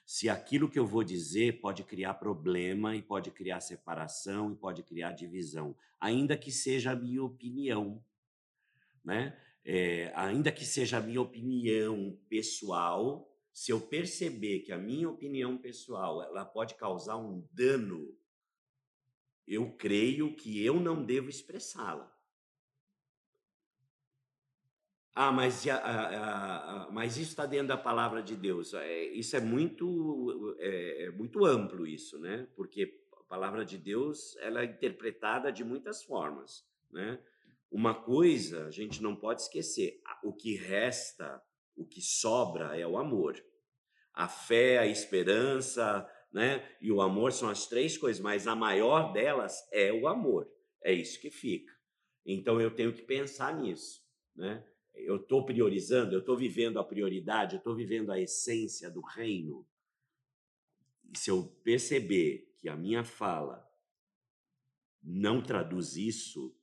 Se 0.08 0.26
aquilo 0.30 0.70
que 0.70 0.78
eu 0.78 0.86
vou 0.86 1.04
dizer 1.04 1.60
pode 1.60 1.84
criar 1.84 2.14
problema 2.14 2.96
e 2.96 3.02
pode 3.02 3.30
criar 3.30 3.60
separação 3.60 4.50
e 4.50 4.56
pode 4.56 4.82
criar 4.82 5.12
divisão, 5.12 5.76
ainda 6.00 6.34
que 6.34 6.50
seja 6.50 6.92
a 6.92 6.96
minha 6.96 7.22
opinião, 7.22 8.02
né? 9.04 9.38
É, 9.62 10.10
ainda 10.14 10.50
que 10.50 10.64
seja 10.64 10.96
a 10.96 11.02
minha 11.02 11.20
opinião 11.20 12.18
pessoal, 12.26 13.30
se 13.52 13.70
eu 13.70 13.78
perceber 13.82 14.60
que 14.60 14.72
a 14.72 14.78
minha 14.78 15.10
opinião 15.10 15.58
pessoal 15.58 16.22
ela 16.22 16.42
pode 16.42 16.74
causar 16.76 17.18
um 17.18 17.46
dano 17.52 18.16
eu 19.46 19.70
creio 19.72 20.34
que 20.34 20.64
eu 20.64 20.80
não 20.80 21.04
devo 21.04 21.28
expressá-la. 21.28 22.17
Ah, 25.20 25.32
mas, 25.32 25.66
a, 25.66 25.74
a, 25.74 26.84
a, 26.84 26.90
mas 26.92 27.16
isso 27.16 27.30
está 27.30 27.44
dentro 27.44 27.66
da 27.66 27.76
palavra 27.76 28.22
de 28.22 28.36
Deus. 28.36 28.72
É, 28.72 29.02
isso 29.06 29.36
é 29.36 29.40
muito, 29.40 30.54
é, 30.60 31.06
é, 31.06 31.10
muito 31.10 31.44
amplo 31.44 31.84
isso, 31.84 32.20
né? 32.20 32.46
Porque 32.54 33.02
a 33.18 33.24
palavra 33.24 33.64
de 33.64 33.76
Deus 33.76 34.36
ela 34.36 34.62
é 34.62 34.66
interpretada 34.66 35.50
de 35.50 35.64
muitas 35.64 36.04
formas, 36.04 36.64
né? 36.88 37.18
Uma 37.68 37.96
coisa 37.96 38.66
a 38.66 38.70
gente 38.70 39.02
não 39.02 39.16
pode 39.16 39.42
esquecer: 39.42 40.00
o 40.22 40.32
que 40.32 40.54
resta, 40.54 41.42
o 41.74 41.84
que 41.84 42.00
sobra 42.00 42.78
é 42.78 42.86
o 42.86 42.96
amor. 42.96 43.44
A 44.14 44.28
fé, 44.28 44.78
a 44.78 44.86
esperança, 44.86 46.08
né? 46.32 46.64
E 46.80 46.92
o 46.92 47.00
amor 47.00 47.32
são 47.32 47.48
as 47.48 47.66
três 47.66 47.98
coisas, 47.98 48.22
mas 48.22 48.46
a 48.46 48.54
maior 48.54 49.12
delas 49.12 49.68
é 49.72 49.92
o 49.92 50.06
amor. 50.06 50.48
É 50.80 50.92
isso 50.92 51.20
que 51.20 51.28
fica. 51.28 51.72
Então 52.24 52.60
eu 52.60 52.70
tenho 52.72 52.92
que 52.92 53.02
pensar 53.02 53.52
nisso, 53.52 54.00
né? 54.36 54.64
Eu 54.98 55.16
estou 55.16 55.44
priorizando, 55.44 56.14
eu 56.14 56.20
estou 56.20 56.36
vivendo 56.36 56.78
a 56.78 56.84
prioridade, 56.84 57.54
eu 57.54 57.58
estou 57.58 57.74
vivendo 57.74 58.10
a 58.10 58.20
essência 58.20 58.90
do 58.90 59.00
reino. 59.00 59.66
E 61.12 61.16
se 61.18 61.30
eu 61.30 61.44
perceber 61.62 62.52
que 62.58 62.68
a 62.68 62.76
minha 62.76 63.04
fala 63.04 63.66
não 65.02 65.42
traduz 65.42 65.96
isso, 65.96 66.54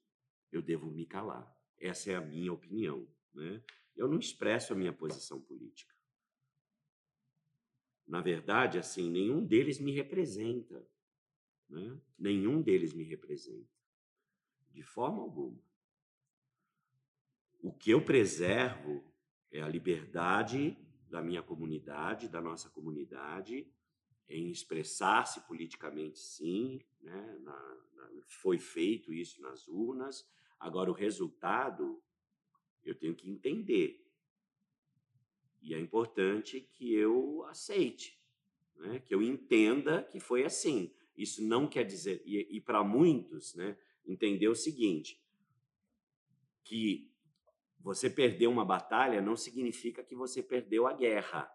eu 0.51 0.61
devo 0.61 0.91
me 0.91 1.05
calar. 1.05 1.53
Essa 1.79 2.11
é 2.11 2.15
a 2.15 2.21
minha 2.21 2.53
opinião, 2.53 3.07
né? 3.33 3.63
Eu 3.95 4.07
não 4.07 4.19
expresso 4.19 4.73
a 4.73 4.75
minha 4.75 4.91
posição 4.91 5.39
política. 5.41 5.95
Na 8.05 8.21
verdade, 8.21 8.77
assim, 8.77 9.09
nenhum 9.09 9.43
deles 9.43 9.79
me 9.79 9.91
representa. 9.91 10.85
Né? 11.69 11.99
Nenhum 12.17 12.61
deles 12.61 12.93
me 12.93 13.03
representa. 13.03 13.73
De 14.71 14.83
forma 14.83 15.21
alguma. 15.21 15.59
O 17.65 17.73
que 17.73 17.89
eu 17.89 17.99
preservo 17.99 19.03
é 19.51 19.59
a 19.59 19.67
liberdade 19.67 20.77
da 21.09 21.19
minha 21.19 21.41
comunidade, 21.41 22.27
da 22.27 22.39
nossa 22.39 22.69
comunidade, 22.69 23.67
em 24.29 24.51
expressar-se 24.51 25.41
politicamente, 25.47 26.19
sim. 26.19 26.79
Né? 27.01 27.39
Na, 27.41 27.77
na, 27.95 28.09
foi 28.27 28.59
feito 28.59 29.11
isso 29.11 29.41
nas 29.41 29.67
urnas. 29.67 30.29
Agora, 30.59 30.91
o 30.91 30.93
resultado, 30.93 31.99
eu 32.83 32.93
tenho 32.93 33.15
que 33.15 33.27
entender 33.27 34.07
e 35.59 35.73
é 35.73 35.79
importante 35.79 36.61
que 36.61 36.93
eu 36.93 37.43
aceite, 37.45 38.21
né? 38.75 38.99
que 38.99 39.15
eu 39.15 39.23
entenda 39.23 40.03
que 40.03 40.19
foi 40.19 40.45
assim. 40.45 40.93
Isso 41.17 41.43
não 41.43 41.67
quer 41.67 41.83
dizer, 41.83 42.21
e, 42.27 42.57
e 42.57 42.61
para 42.61 42.83
muitos, 42.83 43.55
né, 43.55 43.75
entender 44.05 44.49
o 44.49 44.53
seguinte, 44.53 45.19
que 46.63 47.14
você 47.85 48.09
perdeu 48.09 48.49
uma 48.49 48.65
batalha 48.65 49.21
não 49.21 49.35
significa 49.35 50.03
que 50.03 50.15
você 50.15 50.41
perdeu 50.41 50.87
a 50.87 50.93
guerra. 50.93 51.47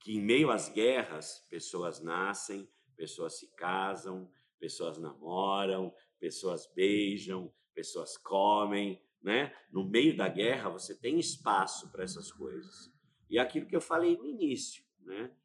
Que 0.00 0.16
em 0.16 0.22
meio 0.22 0.50
às 0.50 0.70
guerras, 0.70 1.46
pessoas 1.50 2.02
nascem, 2.02 2.66
pessoas 2.96 3.38
se 3.38 3.48
casam, 3.54 4.32
pessoas 4.58 4.96
namoram, 4.96 5.94
pessoas 6.18 6.66
beijam, 6.74 7.52
pessoas 7.74 8.16
comem, 8.16 8.98
né? 9.22 9.54
No 9.70 9.86
meio 9.86 10.16
da 10.16 10.26
guerra, 10.26 10.70
você 10.70 10.98
tem 10.98 11.18
espaço 11.18 11.92
para 11.92 12.04
essas 12.04 12.32
coisas. 12.32 12.90
E 13.28 13.38
aquilo 13.38 13.66
que 13.66 13.76
eu 13.76 13.80
falei 13.82 14.16
no 14.16 14.26
início, 14.26 14.82
né? 15.02 15.36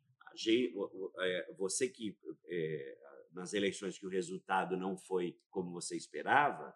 É, 1.20 1.53
você 1.57 1.89
que 1.89 2.18
é, 2.47 2.97
nas 3.34 3.53
eleições 3.53 3.99
que 3.99 4.05
o 4.05 4.09
resultado 4.09 4.78
não 4.78 4.95
foi 4.95 5.38
como 5.49 5.70
você 5.74 5.97
esperava, 5.97 6.74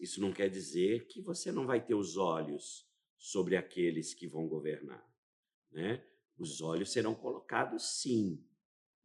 isso 0.00 0.20
não 0.20 0.32
quer 0.32 0.48
dizer 0.48 1.06
que 1.06 1.20
você 1.20 1.52
não 1.52 1.66
vai 1.66 1.84
ter 1.84 1.94
os 1.94 2.16
olhos 2.16 2.88
sobre 3.18 3.56
aqueles 3.56 4.14
que 4.14 4.26
vão 4.26 4.46
governar, 4.46 5.04
né? 5.70 6.04
Os 6.38 6.60
olhos 6.60 6.92
serão 6.92 7.14
colocados 7.14 8.00
sim, 8.00 8.44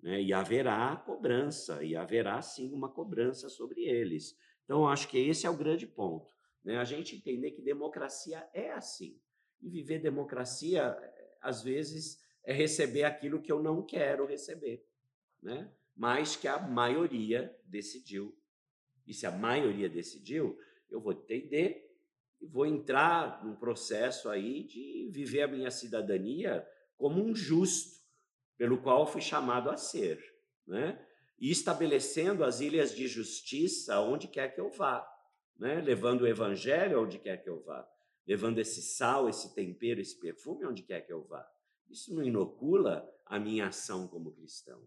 né? 0.01 0.21
E 0.21 0.33
haverá 0.33 0.95
cobrança, 0.97 1.83
e 1.83 1.95
haverá 1.95 2.41
sim 2.41 2.73
uma 2.73 2.89
cobrança 2.89 3.49
sobre 3.49 3.83
eles. 3.83 4.37
Então, 4.65 4.87
acho 4.87 5.07
que 5.07 5.17
esse 5.17 5.45
é 5.45 5.49
o 5.49 5.57
grande 5.57 5.85
ponto. 5.85 6.33
Né? 6.63 6.77
A 6.77 6.83
gente 6.83 7.15
entender 7.15 7.51
que 7.51 7.61
democracia 7.61 8.47
é 8.53 8.71
assim. 8.71 9.19
E 9.61 9.69
viver 9.69 9.99
democracia, 9.99 10.81
eh, 10.81 11.37
às 11.41 11.61
vezes, 11.61 12.19
é 12.43 12.53
receber 12.53 13.03
aquilo 13.03 13.41
que 13.41 13.51
eu 13.51 13.61
não 13.61 13.85
quero 13.85 14.25
receber, 14.25 14.85
né? 15.41 15.71
mas 15.95 16.35
que 16.35 16.47
a 16.47 16.59
maioria 16.59 17.55
decidiu. 17.65 18.35
E 19.11 19.13
se 19.13 19.27
a 19.27 19.31
maioria 19.31 19.87
decidiu, 19.87 20.57
eu 20.89 20.99
vou 20.99 21.13
entender 21.13 21.87
e 22.41 22.47
vou 22.47 22.65
entrar 22.65 23.45
num 23.45 23.55
processo 23.55 24.29
aí 24.29 24.63
de 24.63 25.09
viver 25.11 25.43
a 25.43 25.47
minha 25.47 25.69
cidadania 25.69 26.67
como 26.97 27.23
um 27.23 27.35
justo, 27.35 28.01
pelo 28.57 28.81
qual 28.81 29.05
fui 29.05 29.21
chamado 29.21 29.69
a 29.69 29.77
ser, 29.77 30.19
né? 30.65 30.99
E 31.39 31.51
estabelecendo 31.51 32.43
as 32.43 32.59
ilhas 32.59 32.95
de 32.95 33.07
justiça 33.07 33.99
onde 33.99 34.27
quer 34.27 34.53
que 34.53 34.61
eu 34.61 34.69
vá 34.69 35.07
né? 35.61 35.79
levando 35.79 36.21
o 36.21 36.27
evangelho 36.27 37.03
onde 37.03 37.19
quer 37.19 37.37
que 37.37 37.47
eu 37.47 37.61
vá, 37.61 37.87
levando 38.25 38.57
esse 38.57 38.81
sal, 38.81 39.29
esse 39.29 39.53
tempero, 39.53 40.01
esse 40.01 40.19
perfume 40.19 40.65
onde 40.65 40.81
quer 40.81 41.01
que 41.01 41.13
eu 41.13 41.23
vá. 41.23 41.47
Isso 41.87 42.15
não 42.15 42.23
inocula 42.23 43.07
a 43.27 43.39
minha 43.39 43.67
ação 43.67 44.07
como 44.07 44.31
cristão. 44.31 44.81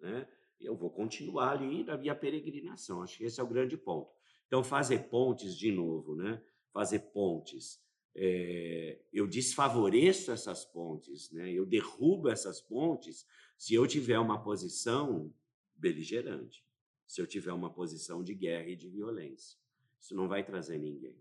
Né? 0.00 0.26
Eu 0.60 0.76
vou 0.76 0.90
continuar 0.90 1.52
ali 1.52 1.84
na 1.84 1.96
minha 1.96 2.14
peregrinação. 2.14 3.02
Acho 3.02 3.18
que 3.18 3.24
esse 3.24 3.40
é 3.40 3.42
o 3.42 3.48
grande 3.48 3.76
ponto. 3.76 4.10
Então, 4.46 4.62
fazer 4.62 5.08
pontes 5.08 5.56
de 5.56 5.72
novo, 5.72 6.14
né? 6.14 6.42
fazer 6.74 6.98
pontes. 7.12 7.80
É, 8.16 9.00
eu 9.12 9.26
desfavoreço 9.26 10.32
essas 10.32 10.64
pontes, 10.64 11.30
né? 11.30 11.50
eu 11.50 11.64
derrubo 11.64 12.28
essas 12.28 12.60
pontes 12.60 13.26
se 13.56 13.74
eu 13.74 13.86
tiver 13.86 14.18
uma 14.18 14.42
posição 14.42 15.32
beligerante, 15.74 16.64
se 17.06 17.20
eu 17.20 17.26
tiver 17.26 17.52
uma 17.52 17.72
posição 17.72 18.22
de 18.22 18.34
guerra 18.34 18.68
e 18.68 18.76
de 18.76 18.88
violência. 18.88 19.58
Isso 20.00 20.14
não 20.14 20.28
vai 20.28 20.44
trazer 20.44 20.78
ninguém. 20.78 21.16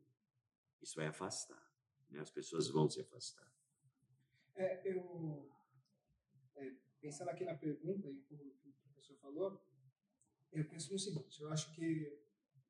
Isso 0.82 0.96
vai 0.96 1.08
afastar. 1.08 1.72
Né? 2.10 2.20
As 2.20 2.30
pessoas 2.30 2.68
vão 2.68 2.90
se 2.90 3.00
afastar. 3.00 3.52
É, 4.56 4.82
eu, 4.86 5.50
é, 6.56 6.74
pensando 7.00 7.30
aqui 7.30 7.44
na 7.44 7.56
pergunta 7.56 8.08
e 8.08 8.44
professor 9.04 9.18
falou, 9.18 9.62
eu 10.51 10.66
penso 10.66 10.91
no 10.91 10.99
seguinte: 10.99 11.41
eu 11.41 11.49
acho 11.51 11.74
que 11.74 12.20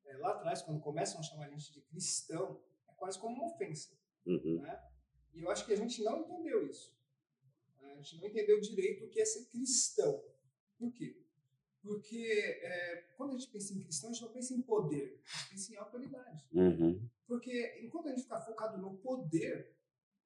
é, 0.05 0.17
lá 0.17 0.31
atrás, 0.31 0.61
quando 0.61 0.81
começam 0.81 1.19
a 1.19 1.23
chamar 1.23 1.45
a 1.45 1.49
gente 1.49 1.71
de 1.71 1.81
cristão, 1.81 2.61
é 2.89 2.93
quase 2.93 3.19
como 3.19 3.35
uma 3.35 3.53
ofensa. 3.53 3.97
Uhum. 4.25 4.61
Né? 4.61 4.83
E 5.33 5.41
eu 5.41 5.49
acho 5.49 5.65
que 5.65 5.73
a 5.73 5.77
gente 5.77 6.01
não 6.03 6.21
entendeu 6.21 6.67
isso. 6.67 6.93
A 7.81 7.95
gente 7.95 8.17
não 8.19 8.27
entendeu 8.27 8.59
direito 8.59 9.05
o 9.05 9.09
que 9.09 9.19
é 9.19 9.25
ser 9.25 9.45
cristão. 9.45 10.23
Por 10.77 10.91
quê? 10.93 11.21
Porque 11.81 12.25
é, 12.61 13.13
quando 13.17 13.31
a 13.31 13.37
gente 13.37 13.51
pensa 13.51 13.73
em 13.73 13.81
cristão, 13.81 14.09
a 14.09 14.13
gente 14.13 14.21
não 14.23 14.31
pensa 14.31 14.53
em 14.53 14.61
poder, 14.61 15.21
a 15.25 15.37
gente 15.37 15.49
pensa 15.49 15.73
em 15.73 15.75
autoridade. 15.75 16.47
Uhum. 16.53 17.09
Porque 17.27 17.79
enquanto 17.81 18.07
a 18.07 18.09
gente 18.11 18.23
ficar 18.23 18.41
focado 18.41 18.77
no 18.77 18.97
poder, 18.97 19.75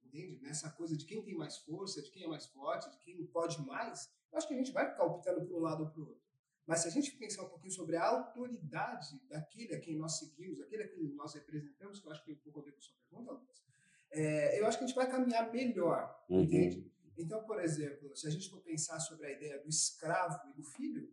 entende? 0.04 0.40
Nessa 0.42 0.70
coisa 0.72 0.96
de 0.96 1.06
quem 1.06 1.24
tem 1.24 1.36
mais 1.36 1.58
força, 1.58 2.02
de 2.02 2.12
quem 2.12 2.24
é 2.24 2.28
mais 2.28 2.46
forte, 2.46 2.92
de 2.92 2.98
quem 3.00 3.26
pode 3.26 3.60
mais, 3.66 4.08
acho 4.34 4.48
que 4.48 4.54
a 4.54 4.58
gente 4.58 4.72
vai 4.72 4.90
ficar 4.90 5.06
optando 5.06 5.46
para 5.46 5.56
um 5.56 5.60
lado 5.60 5.84
ou 5.84 5.90
para 5.90 6.02
o 6.02 6.08
outro. 6.08 6.28
Mas 6.66 6.82
se 6.82 6.88
a 6.90 6.92
gente 6.92 7.12
pensar 7.12 7.44
um 7.44 7.50
pouquinho 7.50 7.72
sobre 7.72 7.96
a 7.96 8.06
autoridade 8.06 9.22
daquele 9.30 9.74
a 9.74 9.80
quem 9.80 9.98
nós 9.98 10.20
seguimos, 10.20 10.60
daquele 10.60 10.84
a 10.84 10.88
quem 10.88 11.14
nós 11.16 11.34
representamos, 11.34 12.00
que 12.00 12.08
eu 12.08 12.12
acho 12.12 12.26
que 12.26 12.28
tem 12.28 12.36
um 12.36 12.44
pouco 12.44 12.60
a 12.60 12.64
ver 12.64 12.72
com 12.74 12.78
a 12.78 12.82
sua 12.82 12.96
pergunta, 13.10 13.32
Lucas, 13.32 13.64
é, 14.12 14.60
eu 14.60 14.68
acho 14.68 14.78
que 14.78 14.84
a 14.84 14.88
gente 14.88 14.96
vai 14.96 15.10
caminhar 15.10 15.52
melhor, 15.52 16.26
uhum. 16.30 16.42
entende? 16.42 16.92
Então, 17.18 17.44
por 17.44 17.60
exemplo, 17.62 18.16
se 18.16 18.28
a 18.28 18.30
gente 18.30 18.50
for 18.50 18.62
pensar 18.62 19.00
sobre 19.00 19.28
a 19.28 19.32
ideia 19.32 19.60
do 19.60 19.70
escravo 19.70 20.50
e 20.50 20.54
do 20.54 20.64
filho, 20.64 21.10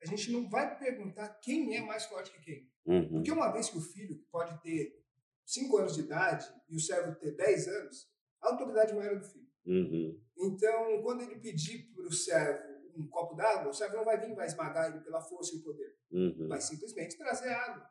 a 0.00 0.06
gente 0.06 0.30
não 0.32 0.48
vai 0.48 0.78
perguntar 0.78 1.28
quem 1.40 1.76
é 1.76 1.80
mais 1.80 2.04
forte 2.06 2.32
que 2.32 2.40
quem. 2.40 2.70
Uhum. 2.86 3.08
Porque 3.14 3.30
uma 3.30 3.52
vez 3.52 3.68
que 3.68 3.78
o 3.78 3.80
filho 3.80 4.16
pode 4.30 4.60
ter 4.62 5.00
5 5.44 5.76
anos 5.78 5.94
de 5.94 6.00
idade 6.00 6.46
e 6.68 6.76
o 6.76 6.80
servo 6.80 7.14
ter 7.16 7.32
10 7.32 7.68
anos, 7.68 8.10
a 8.40 8.48
autoridade 8.48 8.94
maior 8.94 9.14
é 9.14 9.18
do 9.18 9.24
filho. 9.24 9.41
Uhum. 9.66 10.20
Então, 10.36 11.02
quando 11.02 11.22
ele 11.22 11.36
pedir 11.36 11.92
para 11.94 12.04
o 12.06 12.12
servo 12.12 12.72
um 12.96 13.06
copo 13.08 13.34
d'água, 13.34 13.70
o 13.70 13.74
servo 13.74 13.96
não 13.96 14.04
vai 14.04 14.18
vir 14.20 14.30
e 14.30 14.34
vai 14.34 14.46
esmagar 14.46 14.90
ele 14.90 15.00
pela 15.02 15.20
força 15.20 15.54
e 15.54 15.58
o 15.58 15.62
poder. 15.62 15.96
Uhum. 16.10 16.48
Vai 16.48 16.60
simplesmente 16.60 17.16
trazer 17.16 17.48
água. 17.50 17.88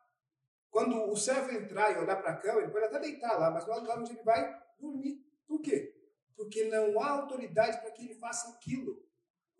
Quando 0.70 0.96
o 1.12 1.16
servo 1.18 1.52
entrar 1.52 1.92
e 1.92 1.98
olhar 1.98 2.16
para 2.18 2.32
a 2.32 2.38
cama, 2.38 2.62
ele 2.62 2.72
pode 2.72 2.86
até 2.86 3.00
deitar 3.00 3.38
lá, 3.40 3.52
mas 3.52 3.66
não 3.66 3.74
é 3.74 3.78
lugar 3.80 4.00
onde 4.00 4.12
ele 4.12 4.24
vai 4.24 4.58
dormir. 4.80 5.26
Por 5.48 5.62
quê? 5.62 5.94
Porque 6.36 6.66
não 6.66 7.00
há 7.02 7.10
autoridade 7.10 7.80
para 7.82 7.92
que 7.92 8.04
ele 8.04 8.16
faça 8.16 8.50
aquilo. 8.56 9.04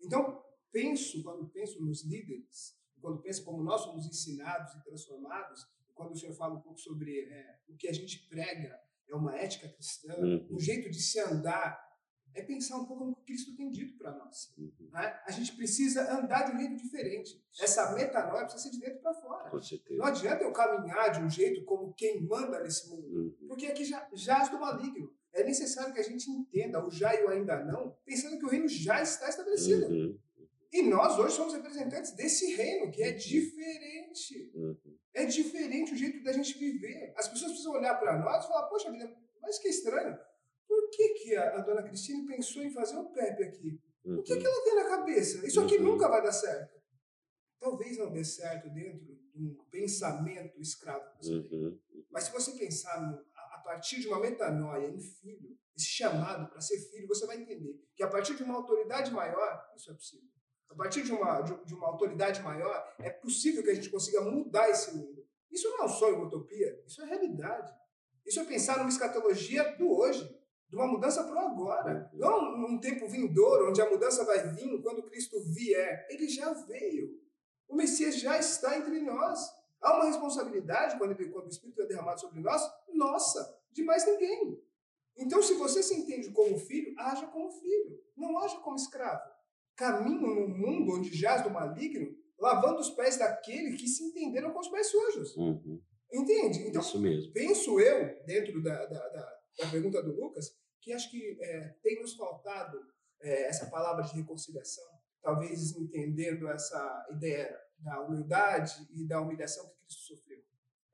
Então, 0.00 0.42
penso, 0.70 1.22
quando 1.22 1.46
penso 1.48 1.84
nos 1.84 2.04
líderes, 2.04 2.74
quando 3.00 3.20
penso 3.20 3.44
como 3.44 3.62
nós 3.62 3.82
somos 3.82 4.06
ensinados 4.06 4.74
e 4.74 4.82
transformados, 4.84 5.66
quando 5.92 6.12
o 6.12 6.16
senhor 6.16 6.34
fala 6.34 6.54
um 6.54 6.60
pouco 6.60 6.78
sobre 6.78 7.20
é, 7.28 7.58
o 7.68 7.76
que 7.76 7.88
a 7.88 7.92
gente 7.92 8.26
prega 8.28 8.80
é 9.08 9.14
uma 9.14 9.36
ética 9.36 9.68
cristã, 9.68 10.14
Uhum. 10.16 10.48
um 10.52 10.58
jeito 10.58 10.88
de 10.88 11.00
se 11.00 11.20
andar, 11.20 11.78
é 12.34 12.42
pensar 12.42 12.76
um 12.78 12.84
pouco 12.86 13.04
no 13.04 13.14
que 13.14 13.24
Cristo 13.24 13.54
tem 13.56 13.70
dito 13.70 13.96
para 13.98 14.12
nós. 14.12 14.52
Uhum. 14.56 14.70
né? 14.92 15.20
A 15.26 15.30
gente 15.30 15.54
precisa 15.54 16.12
andar 16.18 16.44
de 16.44 16.56
um 16.56 16.58
jeito 16.58 16.76
diferente. 16.76 17.42
Essa 17.60 17.92
metanoia 17.92 18.44
precisa 18.44 18.62
ser 18.64 18.70
de 18.70 18.80
dentro 18.80 19.00
para 19.00 19.14
fora. 19.14 19.50
Não 19.90 20.04
adianta 20.06 20.42
eu 20.44 20.52
caminhar 20.52 21.12
de 21.12 21.20
um 21.20 21.30
jeito 21.30 21.64
como 21.64 21.92
quem 21.94 22.22
manda 22.26 22.60
nesse 22.62 22.88
mundo, 22.88 23.02
Uhum. 23.40 23.48
porque 23.48 23.66
aqui 23.66 23.84
já 23.84 24.08
jaz 24.12 24.48
do 24.48 24.58
maligno. 24.58 25.12
É 25.32 25.42
necessário 25.44 25.94
que 25.94 26.00
a 26.00 26.02
gente 26.02 26.30
entenda 26.30 26.84
o 26.84 26.90
já 26.90 27.14
e 27.14 27.24
o 27.24 27.28
ainda 27.30 27.64
não, 27.64 27.96
pensando 28.04 28.38
que 28.38 28.44
o 28.44 28.48
reino 28.48 28.68
já 28.68 29.00
está 29.00 29.28
estabelecido. 29.28 29.86
Uhum. 29.86 30.18
E 30.70 30.82
nós 30.82 31.18
hoje 31.18 31.36
somos 31.36 31.52
representantes 31.52 32.12
desse 32.12 32.54
reino, 32.54 32.90
que 32.90 33.02
é 33.02 33.12
diferente. 33.12 34.50
Uhum. 34.54 34.76
É 35.14 35.26
diferente 35.26 35.92
o 35.92 35.96
jeito 35.96 36.22
da 36.22 36.32
gente 36.32 36.58
viver. 36.58 37.12
As 37.16 37.28
pessoas 37.28 37.50
precisam 37.50 37.72
olhar 37.72 37.94
para 37.96 38.18
nós 38.18 38.44
e 38.44 38.48
falar, 38.48 38.66
poxa 38.68 38.90
vida, 38.90 39.14
mas 39.42 39.58
que 39.58 39.68
estranho. 39.68 40.18
Que, 40.92 41.08
que 41.14 41.36
a, 41.36 41.56
a 41.56 41.60
dona 41.62 41.82
Cristina 41.82 42.24
pensou 42.26 42.62
em 42.62 42.70
fazer 42.70 42.96
o 42.96 43.10
Pepe 43.10 43.42
aqui? 43.44 43.80
O 44.04 44.22
que, 44.22 44.32
Uhum. 44.34 44.38
que 44.40 44.46
ela 44.46 44.64
tem 44.64 44.74
na 44.74 44.84
cabeça? 44.88 45.46
Isso 45.46 45.60
aqui 45.60 45.76
Uhum. 45.78 45.84
nunca 45.92 46.08
vai 46.08 46.22
dar 46.22 46.32
certo. 46.32 46.80
Talvez 47.60 47.96
não 47.96 48.10
dê 48.12 48.24
certo 48.24 48.68
dentro 48.70 49.00
de 49.04 49.14
um 49.36 49.54
pensamento 49.70 50.60
escravo. 50.60 51.04
que 51.18 51.24
você 51.26 51.42
tem. 51.48 51.58
Uhum. 51.66 51.80
Mas 52.10 52.24
se 52.24 52.32
você 52.32 52.52
pensar 52.52 53.00
no- 53.00 53.24
a, 53.34 53.56
a 53.56 53.62
partir 53.64 54.00
de 54.00 54.08
uma 54.08 54.18
metanoia 54.20 54.88
em 54.88 54.98
filho, 55.00 55.56
esse 55.76 55.86
chamado 55.86 56.50
para 56.50 56.60
ser 56.60 56.78
filho, 56.90 57.06
você 57.08 57.24
vai 57.26 57.36
entender 57.40 57.74
que 57.94 58.02
a 58.02 58.08
partir 58.08 58.34
de 58.34 58.42
uma 58.42 58.56
autoridade 58.56 59.10
maior, 59.12 59.64
isso 59.76 59.90
é 59.90 59.94
possível. 59.94 60.28
A 60.68 60.74
partir 60.74 61.02
de 61.02 61.12
uma, 61.12 61.40
de, 61.42 61.64
de 61.64 61.74
uma 61.74 61.86
autoridade 61.88 62.42
maior, 62.42 62.94
é 62.98 63.10
possível 63.10 63.62
que 63.62 63.70
a 63.70 63.74
gente 63.74 63.88
consiga 63.90 64.20
mudar 64.22 64.68
esse 64.68 64.94
mundo. 64.96 65.24
Isso 65.50 65.68
não 65.70 65.82
é 65.82 65.84
um 65.84 65.88
sonho, 65.88 66.16
uma 66.16 66.26
utopia, 66.26 66.82
isso 66.86 67.00
é 67.02 67.06
realidade. 67.06 67.72
Isso 68.26 68.40
é 68.40 68.44
pensar 68.44 68.78
numa 68.78 68.88
escatologia 68.88 69.76
do 69.76 69.90
hoje, 69.90 70.28
de 70.72 70.76
uma 70.76 70.86
mudança 70.86 71.22
para 71.24 71.34
o 71.34 71.38
agora. 71.38 72.10
Não 72.14 72.56
num 72.56 72.80
tempo 72.80 73.06
vindouro, 73.06 73.68
onde 73.68 73.82
a 73.82 73.90
mudança 73.90 74.24
vai 74.24 74.54
vir 74.54 74.80
quando 74.80 75.02
Cristo 75.02 75.38
vier. 75.44 76.06
Ele 76.08 76.26
já 76.26 76.50
veio. 76.54 77.10
O 77.68 77.76
Messias 77.76 78.18
já 78.18 78.38
está 78.38 78.78
entre 78.78 78.98
nós. 79.02 79.38
Há 79.82 79.96
uma 79.96 80.06
responsabilidade 80.06 80.96
quando, 80.96 81.10
ele, 81.10 81.28
quando 81.28 81.44
o 81.44 81.50
Espírito 81.50 81.82
é 81.82 81.86
derramado 81.86 82.22
sobre 82.22 82.40
nós, 82.40 82.62
nossa, 82.94 83.54
de 83.70 83.84
mais 83.84 84.06
ninguém. 84.06 84.58
Então, 85.14 85.42
se 85.42 85.52
você 85.54 85.82
se 85.82 85.94
entende 85.94 86.30
como 86.30 86.58
filho, 86.58 86.94
haja 86.98 87.26
como 87.26 87.50
filho, 87.50 88.00
não 88.16 88.38
haja 88.38 88.56
como 88.60 88.76
escravo. 88.76 89.30
Caminho 89.76 90.26
no 90.26 90.48
mundo 90.48 90.94
onde 90.94 91.14
jaz 91.14 91.42
do 91.42 91.50
maligno, 91.50 92.16
lavando 92.38 92.80
os 92.80 92.88
pés 92.88 93.18
daquele 93.18 93.76
que 93.76 93.86
se 93.86 94.04
entenderam 94.04 94.52
com 94.52 94.60
os 94.60 94.68
pés 94.68 94.86
sujos. 94.86 95.36
Uhum. 95.36 95.82
Entende? 96.10 96.66
Então, 96.66 96.80
Isso 96.80 96.98
mesmo. 96.98 97.30
penso 97.34 97.78
eu, 97.78 98.24
dentro 98.24 98.62
da, 98.62 98.86
da, 98.86 99.08
da, 99.08 99.38
da 99.58 99.70
pergunta 99.70 100.02
do 100.02 100.14
Lucas, 100.14 100.61
que 100.82 100.92
acho 100.92 101.10
que 101.10 101.38
é, 101.40 101.68
tem 101.82 102.00
nos 102.00 102.14
faltado 102.14 102.78
é, 103.20 103.44
essa 103.44 103.66
palavra 103.70 104.02
de 104.02 104.14
reconciliação, 104.14 104.84
talvez 105.22 105.74
entendendo 105.76 106.48
essa 106.48 107.06
ideia 107.10 107.58
da 107.78 108.00
humildade 108.02 108.86
e 108.90 109.06
da 109.06 109.20
humilhação 109.20 109.68
que 109.68 109.76
Cristo 109.76 110.02
sofreu. 110.02 110.42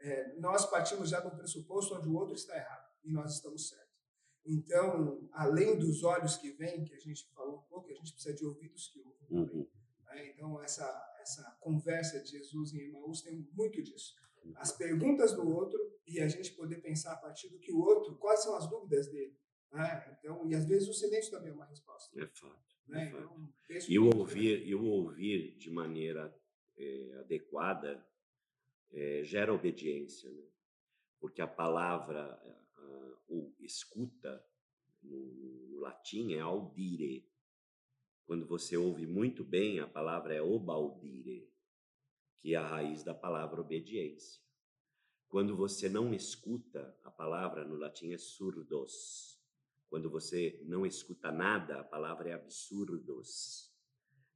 É, 0.01 0.35
nós 0.37 0.67
partimos 0.67 1.09
já 1.09 1.27
um 1.27 1.37
pressuposto 1.37 1.95
onde 1.97 2.09
o 2.09 2.15
outro 2.15 2.35
está 2.35 2.55
errado 2.57 2.93
e 3.03 3.11
nós 3.11 3.35
estamos 3.35 3.69
certos. 3.69 3.89
Então, 4.45 5.29
além 5.33 5.79
dos 5.79 6.03
olhos 6.05 6.37
que 6.37 6.53
vêm, 6.53 6.85
que 6.85 6.95
a 6.95 7.01
gente 7.01 7.27
falou 7.35 7.59
um 7.59 7.63
pouco, 7.63 7.91
a 7.91 7.95
gente 7.95 8.13
precisa 8.13 8.35
de 8.35 8.45
ouvidos 8.45 8.89
que 8.89 9.01
ouvem. 9.01 9.27
Uhum. 9.31 9.67
né? 10.05 10.29
Então, 10.29 10.63
essa, 10.63 11.17
essa 11.21 11.57
conversa 11.61 12.21
de 12.21 12.31
Jesus 12.31 12.73
em 12.73 12.81
Emaús 12.89 13.23
tem 13.23 13.47
muito 13.53 13.83
disso. 13.83 14.15
As 14.57 14.73
perguntas 14.73 15.35
do 15.35 15.47
outro 15.47 15.79
e 16.07 16.21
a 16.21 16.29
gente 16.29 16.53
poder 16.53 16.81
pensar 16.81 17.13
a 17.13 17.17
partir 17.17 17.49
do 17.49 17.59
que 17.59 17.73
o 17.73 17.81
outro, 17.81 18.17
quais 18.17 18.43
são 18.43 18.55
as 18.57 18.69
dúvidas 18.69 19.09
dele. 19.09 19.37
Né? 19.73 20.19
Então, 20.19 20.49
e 20.49 20.55
às 20.55 20.67
vezes 20.67 20.89
o 20.89 20.95
silêncio 20.95 21.31
também 21.31 21.51
é 21.51 21.55
uma 21.55 21.67
resposta. 21.67 22.21
É 22.21 22.27
fato. 22.27 22.77
Né? 22.87 23.07
é 23.07 23.11
fato. 23.11 23.25
Então, 23.25 23.87
E 23.89 23.99
o 23.99 24.17
ouvir, 24.17 24.67
e 24.67 24.75
o 24.75 24.85
ouvir 24.85 25.57
de 25.57 25.71
maneira 25.71 26.35
eh, 26.77 27.17
adequada 27.21 28.05
eh, 28.91 29.23
gera 29.25 29.53
obediência, 29.53 30.31
né? 30.31 30.45
porque 31.21 31.43
a 31.43 31.47
palavra, 31.47 32.41
ah, 32.77 33.17
o 33.29 33.55
escuta, 33.61 34.45
no, 35.03 35.19
no 35.71 35.81
latim, 35.81 36.35
é 36.35 36.41
audire. 36.41 37.29
Quando 38.25 38.47
você 38.47 38.77
ouve 38.77 39.07
muito 39.07 39.45
bem, 39.45 39.81
a 39.81 39.87
palavra 39.87 40.35
é 40.35 40.43
obaudire, 40.43 41.51
que 42.39 42.55
é 42.55 42.57
a 42.57 42.67
raiz 42.67 43.03
da 43.03 43.15
palavra 43.15 43.61
obediência. 43.61 44.43
Quando 45.29 45.57
você 45.57 45.89
não 45.89 46.15
escuta, 46.15 46.97
a 47.05 47.11
palavra 47.11 47.65
no 47.65 47.77
latim 47.77 48.13
é 48.13 48.19
surdos. 48.19 49.38
Quando 49.89 50.11
você 50.11 50.61
não 50.65 50.85
escuta 50.85 51.33
nada, 51.33 51.81
a 51.81 51.85
palavra 51.85 52.31
é 52.31 52.33
absurdos. 52.35 53.73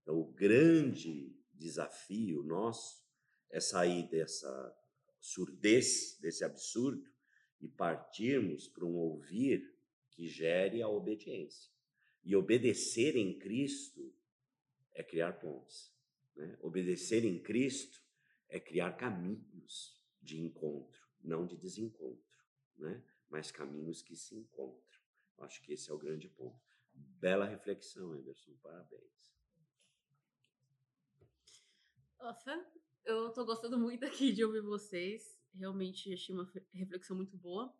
Então, 0.02 0.18
o 0.18 0.32
grande 0.32 1.36
desafio 1.52 2.42
nosso 2.42 3.02
é 3.50 3.60
sair 3.60 4.08
dessa 4.08 4.76
surdez, 5.20 6.18
desse 6.20 6.44
absurdo, 6.44 7.08
e 7.60 7.68
partirmos 7.68 8.66
para 8.66 8.84
um 8.84 8.96
ouvir 8.96 9.72
que 10.10 10.26
gere 10.26 10.82
a 10.82 10.88
obediência. 10.88 11.70
E 12.24 12.34
obedecer 12.34 13.16
em 13.16 13.38
Cristo 13.38 14.12
é 14.94 15.02
criar 15.02 15.32
pontes. 15.34 15.92
Né? 16.34 16.56
Obedecer 16.60 17.24
em 17.24 17.40
Cristo 17.40 18.02
é 18.48 18.58
criar 18.58 18.92
caminhos 18.92 20.00
de 20.20 20.40
encontro, 20.40 21.00
não 21.22 21.46
de 21.46 21.56
desencontro, 21.56 22.24
né? 22.76 23.02
mas 23.28 23.50
caminhos 23.50 24.02
que 24.02 24.16
se 24.16 24.34
encontram. 24.36 24.91
Acho 25.38 25.62
que 25.62 25.72
esse 25.72 25.90
é 25.90 25.94
o 25.94 25.98
grande 25.98 26.28
ponto. 26.28 26.60
Bela 26.94 27.44
reflexão, 27.44 28.14
Emerson. 28.14 28.56
Parabéns. 28.62 29.32
Nossa, 32.18 32.66
eu 33.04 33.32
tô 33.32 33.44
gostando 33.44 33.78
muito 33.78 34.04
aqui 34.04 34.32
de 34.32 34.44
ouvir 34.44 34.60
vocês. 34.60 35.40
Realmente 35.54 36.12
achei 36.12 36.34
uma 36.34 36.50
reflexão 36.72 37.16
muito 37.16 37.36
boa. 37.36 37.74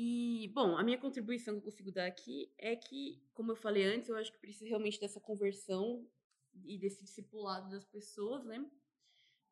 E, 0.00 0.48
bom, 0.54 0.76
a 0.76 0.84
minha 0.84 0.96
contribuição 0.96 1.54
que 1.54 1.60
eu 1.60 1.64
consigo 1.64 1.90
dar 1.90 2.06
aqui 2.06 2.52
é 2.56 2.76
que, 2.76 3.20
como 3.34 3.52
eu 3.52 3.56
falei 3.56 3.84
antes, 3.84 4.08
eu 4.08 4.16
acho 4.16 4.32
que 4.32 4.38
precisa 4.38 4.64
realmente 4.64 5.00
dessa 5.00 5.20
conversão 5.20 6.08
e 6.64 6.78
desse 6.78 7.02
discipulado 7.02 7.68
das 7.68 7.84
pessoas, 7.84 8.44
né? 8.44 8.64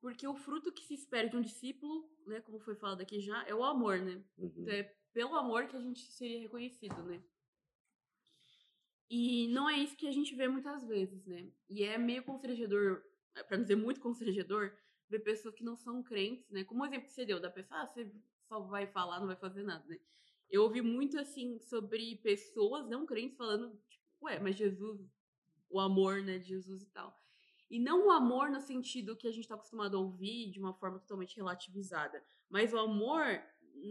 Porque 0.00 0.26
o 0.26 0.36
fruto 0.36 0.72
que 0.72 0.84
se 0.84 0.94
espera 0.94 1.28
de 1.28 1.36
um 1.36 1.40
discípulo, 1.40 2.08
né, 2.26 2.40
como 2.40 2.60
foi 2.60 2.76
falado 2.76 3.00
aqui 3.00 3.20
já, 3.20 3.44
é 3.44 3.54
o 3.54 3.64
amor, 3.64 3.98
né? 3.98 4.24
Uhum. 4.38 4.52
Então 4.56 4.72
é 4.72 4.95
pelo 5.16 5.34
amor 5.34 5.66
que 5.66 5.74
a 5.74 5.80
gente 5.80 6.12
seria 6.12 6.38
reconhecido, 6.38 7.02
né? 7.04 7.22
E 9.08 9.48
não 9.48 9.66
é 9.66 9.78
isso 9.78 9.96
que 9.96 10.06
a 10.06 10.12
gente 10.12 10.34
vê 10.34 10.46
muitas 10.46 10.84
vezes, 10.86 11.24
né? 11.24 11.50
E 11.70 11.84
é 11.84 11.96
meio 11.96 12.22
constrangedor, 12.22 13.02
para 13.32 13.56
não 13.56 13.62
dizer 13.62 13.76
muito 13.76 13.98
constrangedor, 13.98 14.76
ver 15.08 15.20
pessoas 15.20 15.54
que 15.54 15.64
não 15.64 15.74
são 15.74 16.02
crentes, 16.02 16.50
né? 16.50 16.64
Como 16.64 16.82
o 16.82 16.86
exemplo 16.86 17.06
que 17.06 17.14
você 17.14 17.24
deu 17.24 17.40
da 17.40 17.50
pessoa, 17.50 17.80
ah, 17.80 17.86
você 17.86 18.12
só 18.46 18.60
vai 18.60 18.86
falar, 18.86 19.18
não 19.18 19.26
vai 19.26 19.36
fazer 19.36 19.62
nada, 19.62 19.82
né? 19.86 19.98
Eu 20.50 20.64
ouvi 20.64 20.82
muito 20.82 21.18
assim 21.18 21.58
sobre 21.60 22.16
pessoas 22.16 22.86
não 22.86 23.06
crentes 23.06 23.38
falando, 23.38 23.74
tipo, 23.88 24.04
ué, 24.20 24.38
mas 24.38 24.54
Jesus, 24.54 25.00
o 25.70 25.80
amor, 25.80 26.20
né, 26.20 26.36
de 26.38 26.48
Jesus 26.48 26.82
e 26.82 26.90
tal. 26.90 27.18
E 27.70 27.78
não 27.78 28.08
o 28.08 28.10
amor 28.10 28.50
no 28.50 28.60
sentido 28.60 29.16
que 29.16 29.26
a 29.26 29.32
gente 29.32 29.44
está 29.44 29.54
acostumado 29.54 29.96
a 29.96 30.00
ouvir 30.00 30.50
de 30.50 30.60
uma 30.60 30.74
forma 30.74 30.98
totalmente 30.98 31.36
relativizada, 31.36 32.22
mas 32.50 32.74
o 32.74 32.78
amor 32.78 33.42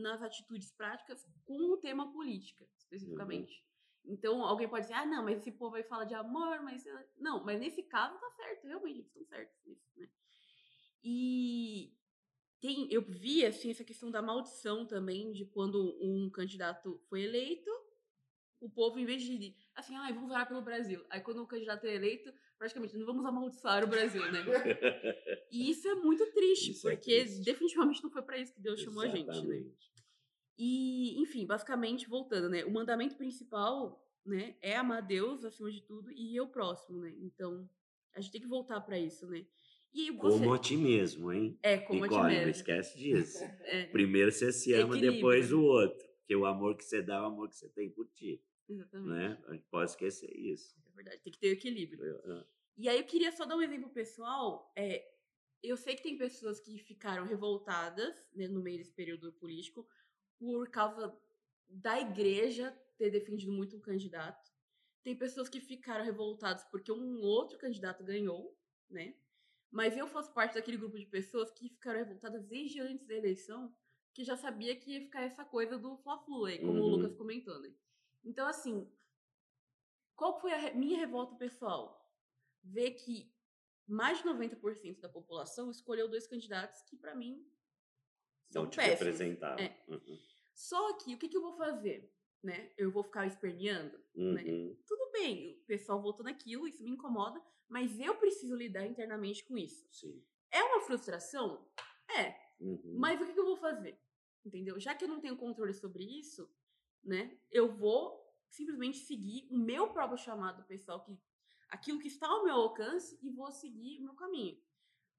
nas 0.02 0.22
atitudes 0.22 0.72
práticas 0.72 1.26
com 1.46 1.72
o 1.72 1.78
tema 1.78 2.12
política, 2.12 2.68
especificamente. 2.78 3.64
Então, 4.04 4.44
alguém 4.44 4.70
pode 4.70 4.84
dizer, 4.84 4.94
ah, 4.94 5.06
não, 5.06 5.24
mas 5.24 5.40
esse 5.40 5.52
povo 5.52 5.76
aí 5.76 5.84
fala 5.84 6.06
de 6.06 6.14
amor, 6.14 6.62
mas... 6.62 6.84
Não, 7.18 7.44
mas 7.44 7.60
nesse 7.60 7.82
caso 7.84 8.20
tá 8.20 8.30
certo, 8.32 8.68
realmente, 8.68 9.00
eles 9.00 9.08
estão 9.08 9.26
certos 9.26 9.58
nisso, 9.66 9.90
né? 9.98 10.08
E 11.04 11.94
tem, 12.60 12.88
eu 12.92 13.02
vi, 13.02 13.46
assim, 13.46 13.70
essa 13.70 13.84
questão 13.84 14.10
da 14.10 14.22
maldição 14.22 14.86
também, 14.86 15.32
de 15.32 15.46
quando 15.46 15.98
um 16.02 16.30
candidato 16.30 17.00
foi 17.10 17.24
eleito, 17.24 17.70
o 18.66 18.70
povo, 18.70 18.98
em 19.00 19.06
vez 19.06 19.22
de, 19.22 19.56
assim, 19.76 19.96
ah, 19.96 20.12
vamos 20.14 20.30
orar 20.30 20.48
pelo 20.48 20.62
Brasil. 20.62 21.04
Aí 21.10 21.22
quando 21.22 21.42
o 21.42 21.48
candidato 21.48 21.86
é 21.86 21.96
eleito, 21.96 22.32
praticamente, 22.58 22.98
não 22.98 23.06
vamos 23.06 23.26
amaldiçoar 23.26 23.84
o 23.84 23.88
Brasil, 23.88 24.22
né? 24.32 24.40
e 25.52 25.70
isso 25.70 25.88
é 25.88 25.96
muito 25.96 26.26
triste, 26.32 26.72
Isso 26.72 26.88
é 26.90 26.96
porque 26.96 27.22
triste. 27.22 27.44
definitivamente 27.44 28.04
não 28.04 28.10
foi 28.10 28.22
para 28.22 28.38
isso 28.38 28.54
que 28.54 28.62
Deus 28.62 28.82
chamou 28.82 29.04
a 29.04 29.08
gente, 29.08 29.28
né? 29.28 29.34
Exatamente. 29.34 29.94
E, 30.58 31.22
enfim, 31.22 31.46
basicamente, 31.46 32.08
voltando, 32.08 32.50
né? 32.50 32.64
O 32.64 32.72
mandamento 32.72 33.16
principal, 33.18 34.02
né, 34.26 34.56
é 34.62 34.76
amar 34.76 35.02
Deus 35.02 35.44
acima 35.44 35.72
de 35.72 35.82
tudo 35.82 36.12
e 36.12 36.36
eu 36.36 36.48
próximo, 36.48 37.00
né? 37.02 37.14
Então, 37.20 37.70
a 38.16 38.22
gente 38.22 38.32
tem 38.32 38.42
que 38.42 38.48
voltar 38.48 38.80
para 38.82 38.98
isso, 38.98 39.28
né? 39.28 39.46
E 39.94 40.12
você... 40.12 40.40
Como 40.40 40.54
a 40.54 40.60
ti 40.60 40.76
mesmo, 40.76 41.32
hein? 41.32 41.58
É, 41.62 41.78
como 41.78 42.04
a 42.04 42.08
ti 42.08 42.14
Nicole, 42.14 42.34
não 42.34 42.40
mesmo. 42.40 42.52
esquece 42.52 42.98
disso. 42.98 43.40
É, 43.66 43.86
Primeiro 43.88 44.32
você 44.32 44.52
se 44.52 44.74
ama, 44.74 44.94
Equilíbrio. 44.96 45.14
depois 45.14 45.52
o 45.54 45.62
outro. 45.62 46.06
Porque 46.20 46.36
o 46.36 46.46
amor 46.46 46.76
que 46.76 46.84
você 46.84 47.02
dá 47.02 47.16
é 47.16 47.22
o 47.22 47.26
amor 47.26 47.48
que 47.50 47.56
você 47.56 47.70
tem 47.70 47.90
por 47.90 48.08
ti. 48.08 48.42
Exatamente. 48.70 49.10
Né? 49.10 49.44
A 49.48 49.54
gente 49.54 49.66
pode 49.68 49.92
esquecer 49.92 50.32
isso. 50.36 50.76
É 50.86 50.92
verdade, 50.96 51.22
tem 51.22 51.32
que 51.34 51.40
ter 51.40 51.50
o 51.50 51.54
equilíbrio. 51.54 52.04
Eu- 52.04 52.46
E 52.78 52.90
aí 52.90 52.98
eu 52.98 53.06
queria 53.06 53.32
só 53.32 53.46
dar 53.46 53.56
um 53.56 53.62
exemplo 53.62 53.90
pessoal. 53.90 54.72
É, 54.76 55.06
eu 55.64 55.78
sei 55.78 55.96
que 55.96 56.04
tem 56.04 56.18
pessoas 56.18 56.60
que 56.60 56.78
ficaram 56.78 57.26
revoltadas 57.26 58.30
né, 58.34 58.48
no 58.48 58.62
meio 58.62 58.78
desse 58.78 58.92
período 58.94 59.32
político 59.34 59.88
por 60.38 60.70
causa 60.70 61.18
da 61.68 62.00
igreja 62.00 62.72
ter 62.98 63.10
defendido 63.12 63.52
muito 63.52 63.78
um 63.78 63.82
candidato. 63.82 64.52
Tem 65.04 65.16
pessoas 65.16 65.48
que 65.50 65.60
ficaram 65.60 66.04
revoltadas 66.04 66.64
porque 66.66 66.92
um 66.92 67.22
outro 67.22 67.58
candidato 67.58 68.04
ganhou, 68.04 68.58
né? 68.90 69.16
Mas 69.72 69.96
eu 69.98 70.08
faço 70.08 70.34
parte 70.34 70.56
daquele 70.56 70.78
grupo 70.78 70.98
de 70.98 71.06
pessoas 71.06 71.52
que 71.52 71.70
ficaram 71.70 72.00
revoltadas 72.00 72.44
desde 72.46 72.80
antes 72.80 73.06
da 73.06 73.14
eleição, 73.16 73.76
que 74.14 74.24
já 74.24 74.36
sabia 74.38 74.76
que 74.76 74.92
ia 74.92 75.02
ficar 75.02 75.22
essa 75.24 75.44
coisa 75.44 75.78
do 75.78 75.98
Fla-Flu, 75.98 76.48
como 76.60 76.80
o 76.80 76.84
Uhum. 76.86 76.90
Lucas 76.96 77.14
comentou, 77.16 77.60
né? 77.60 77.74
Então, 78.26 78.48
assim, 78.48 78.92
qual 80.16 80.40
foi 80.40 80.52
a 80.52 80.74
minha 80.74 80.98
revolta 80.98 81.36
pessoal? 81.36 82.12
Ver 82.64 82.92
que 82.92 83.32
mais 83.88 84.18
de 84.18 84.24
90% 84.24 85.00
da 85.00 85.10
população 85.10 85.70
escolheu 85.70 86.08
dois 86.10 86.26
candidatos 86.26 86.82
que, 86.82 86.98
pra 86.98 87.14
mim, 87.16 87.48
são 88.50 88.64
Não 88.64 88.70
te 88.70 88.78
péssimos. 88.78 89.22
É. 89.60 89.84
Uhum. 89.88 90.20
Só 90.54 90.94
que, 90.98 91.14
o 91.14 91.18
que, 91.20 91.30
que 91.30 91.38
eu 91.38 91.42
vou 91.42 91.54
fazer? 91.58 92.12
Né? 92.42 92.72
Eu 92.78 92.92
vou 92.92 93.04
ficar 93.04 93.26
esperneando? 93.28 93.98
né? 94.16 94.44
Uhum. 94.44 94.78
Tudo 94.88 95.12
bem, 95.12 95.60
o 95.62 95.66
pessoal 95.66 96.02
votou 96.02 96.24
naquilo, 96.24 96.68
isso 96.68 96.84
me 96.84 96.92
incomoda, 96.92 97.42
mas 97.68 98.00
eu 98.00 98.16
preciso 98.18 98.56
lidar 98.56 98.86
internamente 98.86 99.44
com 99.44 99.58
isso. 99.58 99.88
Sim. 99.92 100.24
É 100.52 100.64
uma 100.64 100.82
frustração? 100.82 101.68
É, 102.10 102.44
Uhum. 102.60 102.96
mas 102.98 103.20
o 103.20 103.26
que, 103.26 103.34
que 103.34 103.40
eu 103.40 103.46
vou 103.46 103.58
fazer? 103.58 104.00
Entendeu? 104.46 104.80
Já 104.80 104.96
que 104.96 105.04
eu 105.04 105.10
não 105.10 105.20
tenho 105.20 105.36
controle 105.36 105.74
sobre 105.74 106.04
isso, 106.04 106.50
né? 107.06 107.38
Eu 107.52 107.72
vou 107.72 108.26
simplesmente 108.50 108.98
seguir 108.98 109.48
o 109.52 109.58
meu 109.58 109.90
próprio 109.92 110.18
chamado 110.18 110.64
pessoal, 110.66 111.04
que 111.04 111.18
aquilo 111.70 112.00
que 112.00 112.08
está 112.08 112.28
ao 112.28 112.44
meu 112.44 112.56
alcance, 112.56 113.20
e 113.22 113.30
vou 113.30 113.52
seguir 113.52 114.00
o 114.00 114.04
meu 114.04 114.14
caminho. 114.14 114.58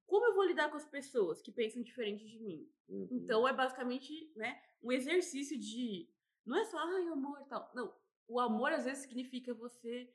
Como 0.06 0.24
eu 0.24 0.34
vou 0.34 0.44
lidar 0.44 0.70
com 0.70 0.76
as 0.76 0.84
pessoas 0.88 1.42
que 1.42 1.50
pensam 1.50 1.82
diferente 1.82 2.24
de 2.26 2.38
mim? 2.38 2.70
Uhum. 2.88 3.08
Então 3.10 3.46
é 3.46 3.52
basicamente, 3.52 4.32
né, 4.36 4.62
um 4.82 4.92
exercício 4.92 5.58
de 5.58 6.08
não 6.44 6.56
é 6.58 6.64
só 6.64 6.78
ai, 6.78 7.08
amor 7.08 7.40
e 7.42 7.48
tal. 7.48 7.70
Não, 7.74 7.92
o 8.28 8.38
amor 8.38 8.72
às 8.72 8.84
vezes 8.84 9.02
significa 9.02 9.52
você 9.52 10.12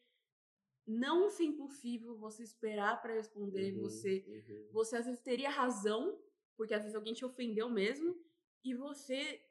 não 0.87 1.29
ser 1.29 1.43
impulsivo, 1.43 2.17
você 2.17 2.43
esperar 2.43 3.01
para 3.01 3.13
responder, 3.13 3.73
Uhum, 3.73 3.81
você 3.81 4.25
uhum. 4.27 4.69
você 4.71 4.95
às 4.95 5.05
vezes 5.05 5.21
teria 5.21 5.49
razão, 5.49 6.19
porque 6.55 6.73
às 6.73 6.81
vezes 6.83 6.95
alguém 6.95 7.13
te 7.13 7.25
ofendeu 7.25 7.69
mesmo, 7.69 8.17
e 8.63 8.73
você 8.73 9.43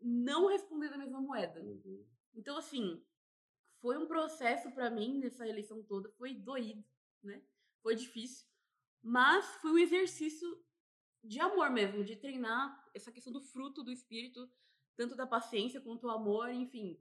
não 0.00 0.46
responder 0.48 0.88
da 0.88 0.98
mesma 0.98 1.20
moeda. 1.20 1.60
Uhum. 1.60 2.04
Então, 2.34 2.56
assim, 2.56 3.02
foi 3.80 3.96
um 3.96 4.06
processo 4.06 4.70
pra 4.72 4.90
mim 4.90 5.18
nessa 5.18 5.46
eleição 5.46 5.82
toda, 5.82 6.10
foi 6.12 6.34
doído, 6.34 6.84
né? 7.22 7.42
Foi 7.82 7.94
difícil, 7.94 8.46
mas 9.02 9.44
foi 9.56 9.72
um 9.72 9.78
exercício 9.78 10.64
de 11.22 11.40
amor 11.40 11.70
mesmo, 11.70 12.04
de 12.04 12.16
treinar 12.16 12.88
essa 12.94 13.10
questão 13.12 13.32
do 13.32 13.40
fruto 13.40 13.82
do 13.82 13.92
espírito, 13.92 14.50
tanto 14.96 15.14
da 15.16 15.26
paciência 15.26 15.80
quanto 15.80 16.06
o 16.06 16.10
amor, 16.10 16.50
enfim. 16.50 17.00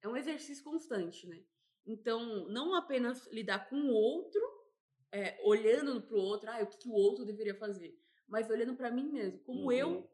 É 0.00 0.08
um 0.08 0.16
exercício 0.16 0.62
constante, 0.62 1.26
né? 1.26 1.44
Então, 1.86 2.48
não 2.48 2.74
apenas 2.74 3.26
lidar 3.32 3.68
com 3.68 3.76
o 3.76 3.92
outro, 3.92 4.40
é, 5.12 5.38
olhando 5.42 6.00
pro 6.02 6.18
outro, 6.18 6.50
ah, 6.50 6.62
o 6.62 6.66
que, 6.66 6.78
que 6.78 6.88
o 6.88 6.92
outro 6.92 7.24
deveria 7.24 7.54
fazer, 7.54 7.98
mas 8.26 8.50
olhando 8.50 8.74
pra 8.74 8.90
mim 8.90 9.10
mesmo, 9.10 9.38
como 9.40 9.70
eu 9.70 9.88
Uhum. 9.90 10.08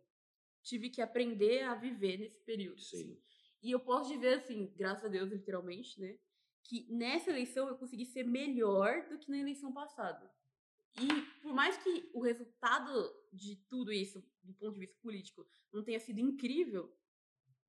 Tive 0.62 0.90
que 0.90 1.00
aprender 1.00 1.62
a 1.62 1.74
viver 1.74 2.18
nesse 2.18 2.40
período. 2.40 2.80
Sim. 2.80 2.96
assim. 2.96 3.22
E 3.62 3.70
eu 3.70 3.80
posso 3.80 4.12
dizer 4.12 4.34
assim, 4.34 4.72
graças 4.76 5.04
a 5.04 5.08
Deus, 5.08 5.30
literalmente, 5.30 6.00
né? 6.00 6.18
Que 6.62 6.86
nessa 6.92 7.30
eleição 7.30 7.68
eu 7.68 7.76
consegui 7.76 8.06
ser 8.06 8.24
melhor 8.24 9.08
do 9.08 9.18
que 9.18 9.30
na 9.30 9.38
eleição 9.38 9.72
passada. 9.72 10.30
E 10.98 11.22
por 11.42 11.52
mais 11.52 11.76
que 11.76 12.10
o 12.12 12.20
resultado 12.20 12.90
de 13.32 13.56
tudo 13.68 13.92
isso, 13.92 14.24
do 14.42 14.54
ponto 14.54 14.74
de 14.74 14.80
vista 14.80 14.98
político, 15.00 15.46
não 15.72 15.84
tenha 15.84 16.00
sido 16.00 16.18
incrível, 16.18 16.92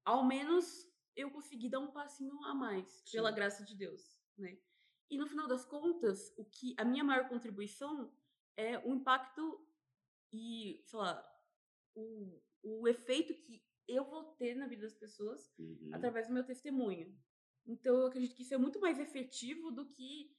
ao 0.04 0.26
menos 0.26 0.90
eu 1.16 1.30
consegui 1.30 1.70
dar 1.70 1.80
um 1.80 1.92
passinho 1.92 2.44
a 2.46 2.54
mais, 2.54 3.04
pela 3.12 3.30
Sim. 3.30 3.36
graça 3.36 3.64
de 3.64 3.76
Deus, 3.76 4.20
né? 4.38 4.58
E 5.10 5.18
no 5.18 5.28
final 5.28 5.48
das 5.48 5.66
contas, 5.66 6.34
o 6.38 6.46
que 6.46 6.74
a 6.78 6.86
minha 6.86 7.04
maior 7.04 7.28
contribuição 7.28 8.14
é 8.56 8.80
o 8.80 8.94
impacto 8.94 9.60
e, 10.32 10.82
sei 10.86 11.00
lá, 11.00 11.32
o, 11.94 12.42
o 12.64 12.88
efeito 12.88 13.34
que 13.34 13.64
eu 13.88 14.06
vou 14.06 14.24
ter 14.36 14.56
na 14.56 14.68
vida 14.68 14.84
das 14.84 14.94
pessoas 14.94 15.54
Uhum. 15.58 15.90
através 15.94 16.28
do 16.28 16.34
meu 16.34 16.44
testemunho. 16.44 17.18
Então 17.66 17.96
eu 18.00 18.08
acredito 18.08 18.36
que 18.36 18.44
isso 18.44 18.54
é 18.54 18.58
muito 18.58 18.80
mais 18.80 19.00
efetivo 19.00 19.72
do 19.72 19.90
que 19.90 20.36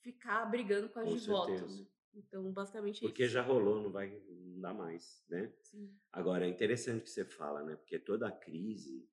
ficar 0.00 0.44
brigando 0.46 0.88
com 0.88 0.98
as 1.00 1.08
Com 1.08 1.14
de 1.14 1.26
voto. 1.26 1.52
certeza. 1.52 1.88
Então, 2.12 2.52
basicamente 2.52 3.04
é 3.04 3.08
Porque 3.08 3.24
isso. 3.24 3.32
já 3.32 3.42
rolou, 3.42 3.80
não 3.82 3.90
vai 3.90 4.20
dá 4.60 4.74
mais, 4.74 5.24
né? 5.28 5.52
Sim. 5.62 5.96
Agora, 6.12 6.44
é 6.44 6.48
interessante 6.48 7.04
que 7.04 7.10
você 7.10 7.24
fala, 7.24 7.62
né? 7.62 7.76
Porque 7.76 7.98
toda 7.98 8.30
crise, 8.30 9.08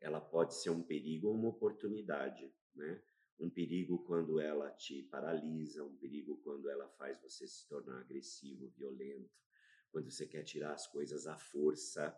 ela 0.00 0.20
pode 0.20 0.54
ser 0.54 0.70
um 0.70 0.82
perigo 0.82 1.28
ou 1.28 1.34
uma 1.34 1.50
oportunidade, 1.50 2.52
né? 2.74 3.02
Um 3.38 3.50
perigo 3.50 4.02
quando 4.04 4.40
ela 4.40 4.70
te 4.72 5.02
paralisa, 5.04 5.84
um 5.84 5.96
perigo 5.96 6.38
quando 6.38 6.68
ela 6.68 6.88
faz 6.88 7.20
você 7.20 7.46
se 7.46 7.68
tornar 7.68 8.00
agressivo, 8.00 8.68
violento, 8.76 9.30
quando 9.90 10.10
você 10.10 10.26
quer 10.26 10.44
tirar 10.44 10.72
as 10.72 10.86
coisas 10.86 11.26
à 11.26 11.36
força. 11.36 12.16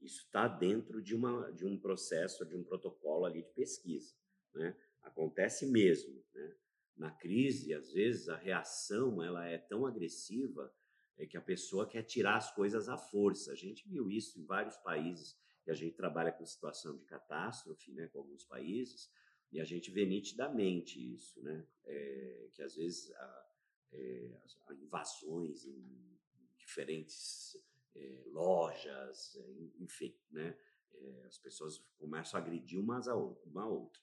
Isso 0.00 0.24
está 0.24 0.46
dentro 0.46 1.02
de, 1.02 1.14
uma, 1.14 1.50
de 1.52 1.66
um 1.66 1.78
processo, 1.78 2.44
de 2.46 2.54
um 2.54 2.62
protocolo 2.62 3.24
ali 3.24 3.42
de 3.42 3.50
pesquisa, 3.50 4.14
né? 4.54 4.76
Acontece 5.02 5.66
mesmo, 5.66 6.22
né? 6.34 6.54
Na 6.96 7.10
crise, 7.10 7.72
às 7.72 7.92
vezes, 7.92 8.28
a 8.28 8.36
reação 8.36 9.22
ela 9.22 9.46
é 9.46 9.56
tão 9.56 9.86
agressiva 9.86 10.72
é 11.16 11.26
que 11.26 11.36
a 11.36 11.40
pessoa 11.40 11.86
quer 11.86 12.02
tirar 12.04 12.36
as 12.36 12.52
coisas 12.52 12.88
à 12.88 12.96
força. 12.96 13.52
A 13.52 13.56
gente 13.56 13.88
viu 13.88 14.08
isso 14.08 14.38
em 14.38 14.44
vários 14.44 14.76
países 14.76 15.36
que 15.64 15.70
a 15.70 15.74
gente 15.74 15.96
trabalha 15.96 16.32
com 16.32 16.46
situação 16.46 16.96
de 16.96 17.04
catástrofe, 17.04 17.92
né, 17.92 18.06
com 18.08 18.20
alguns 18.20 18.44
países, 18.44 19.10
e 19.52 19.60
a 19.60 19.64
gente 19.64 19.90
vê 19.90 20.06
nitidamente 20.06 20.98
isso, 21.14 21.42
né, 21.42 21.66
é, 21.84 22.48
que 22.54 22.62
às 22.62 22.76
vezes 22.76 23.10
há, 23.14 23.46
é, 23.92 24.30
invasões 24.80 25.66
em 25.66 26.17
diferentes 26.68 27.56
é, 27.96 28.22
lojas, 28.26 29.34
é, 29.36 29.82
enfim, 29.82 30.14
né, 30.30 30.54
é, 30.94 31.24
as 31.26 31.38
pessoas 31.38 31.78
começam 31.96 32.38
a 32.38 32.42
agredir 32.42 32.78
umas 32.78 33.08
a 33.08 33.16
uma 33.16 33.62
a 33.62 33.66
outra. 33.66 34.00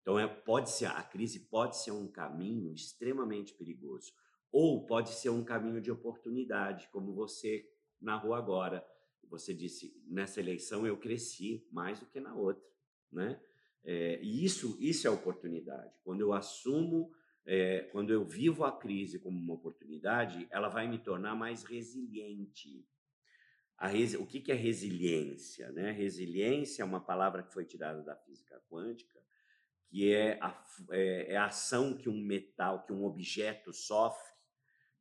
Então 0.00 0.18
é, 0.18 0.28
pode 0.28 0.70
ser 0.70 0.86
a 0.86 1.02
crise 1.02 1.40
pode 1.40 1.76
ser 1.76 1.90
um 1.90 2.06
caminho 2.06 2.72
extremamente 2.72 3.52
perigoso 3.54 4.12
ou 4.52 4.86
pode 4.86 5.10
ser 5.10 5.30
um 5.30 5.42
caminho 5.42 5.80
de 5.80 5.90
oportunidade, 5.90 6.88
como 6.92 7.12
você 7.12 7.68
narrou 8.00 8.34
agora. 8.34 8.86
Você 9.28 9.52
disse, 9.52 10.00
nessa 10.06 10.38
eleição 10.38 10.86
eu 10.86 10.96
cresci 10.96 11.66
mais 11.72 11.98
do 11.98 12.06
que 12.06 12.20
na 12.20 12.34
outra, 12.34 12.64
né? 13.10 13.40
É, 13.82 14.20
e 14.22 14.44
isso, 14.44 14.76
isso 14.78 15.08
é 15.08 15.10
oportunidade. 15.10 15.92
Quando 16.04 16.20
eu 16.20 16.32
assumo, 16.32 17.12
é, 17.46 17.80
quando 17.92 18.12
eu 18.12 18.24
vivo 18.24 18.64
a 18.64 18.72
crise 18.72 19.18
como 19.18 19.38
uma 19.38 19.54
oportunidade, 19.54 20.46
ela 20.50 20.68
vai 20.68 20.88
me 20.88 20.98
tornar 20.98 21.34
mais 21.34 21.64
resiliente. 21.64 22.86
Resi- 23.80 24.16
o 24.16 24.26
que, 24.26 24.40
que 24.40 24.52
é 24.52 24.54
resiliência? 24.54 25.70
Né? 25.72 25.90
Resiliência 25.90 26.82
é 26.82 26.84
uma 26.86 27.00
palavra 27.00 27.42
que 27.42 27.52
foi 27.52 27.64
tirada 27.64 28.02
da 28.02 28.16
física 28.16 28.62
quântica, 28.70 29.20
que 29.88 30.12
é 30.12 30.38
a, 30.40 30.64
é- 30.90 31.32
é 31.34 31.36
a 31.36 31.46
ação 31.46 31.96
que 31.96 32.08
um 32.08 32.18
metal, 32.20 32.84
que 32.84 32.92
um 32.92 33.04
objeto 33.04 33.72
sofre 33.72 34.32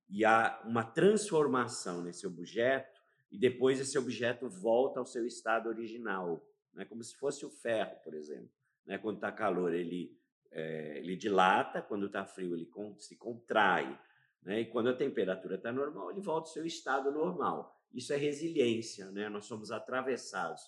e 0.10 0.26
há 0.26 0.62
uma 0.66 0.84
transformação 0.84 2.04
nesse 2.04 2.28
objeto 2.28 3.02
e 3.32 3.38
depois 3.38 3.80
esse 3.80 3.98
objeto 3.98 4.50
volta 4.50 5.00
ao 5.00 5.06
seu 5.06 5.26
estado 5.26 5.70
original, 5.70 6.46
né? 6.74 6.86
como 6.86 7.04
se 7.04 7.16
fosse 7.16 7.46
o 7.46 7.50
ferro, 7.50 7.96
por 8.04 8.14
exemplo. 8.14 8.52
Né? 8.86 8.98
Quando 8.98 9.16
está 9.16 9.32
calor, 9.32 9.74
ele, 9.74 10.16
eh, 10.54 11.00
ele 11.00 11.16
dilata, 11.16 11.82
quando 11.82 12.06
está 12.06 12.26
frio, 12.26 12.56
ele 12.56 12.70
se 13.00 13.16
contrai. 13.16 14.00
Né? 14.42 14.62
E 14.62 14.66
quando 14.66 14.90
a 14.90 14.96
temperatura 14.96 15.56
está 15.56 15.72
normal, 15.72 16.12
ele 16.12 16.22
volta 16.22 16.48
ao 16.48 16.54
seu 16.54 16.66
estado 16.66 17.12
normal. 17.12 17.82
Isso 17.94 18.14
é 18.14 18.18
resiliência. 18.18 19.12
Né? 19.12 19.30
Nós 19.30 19.46
somos 19.46 19.72
atravessados 19.72 20.62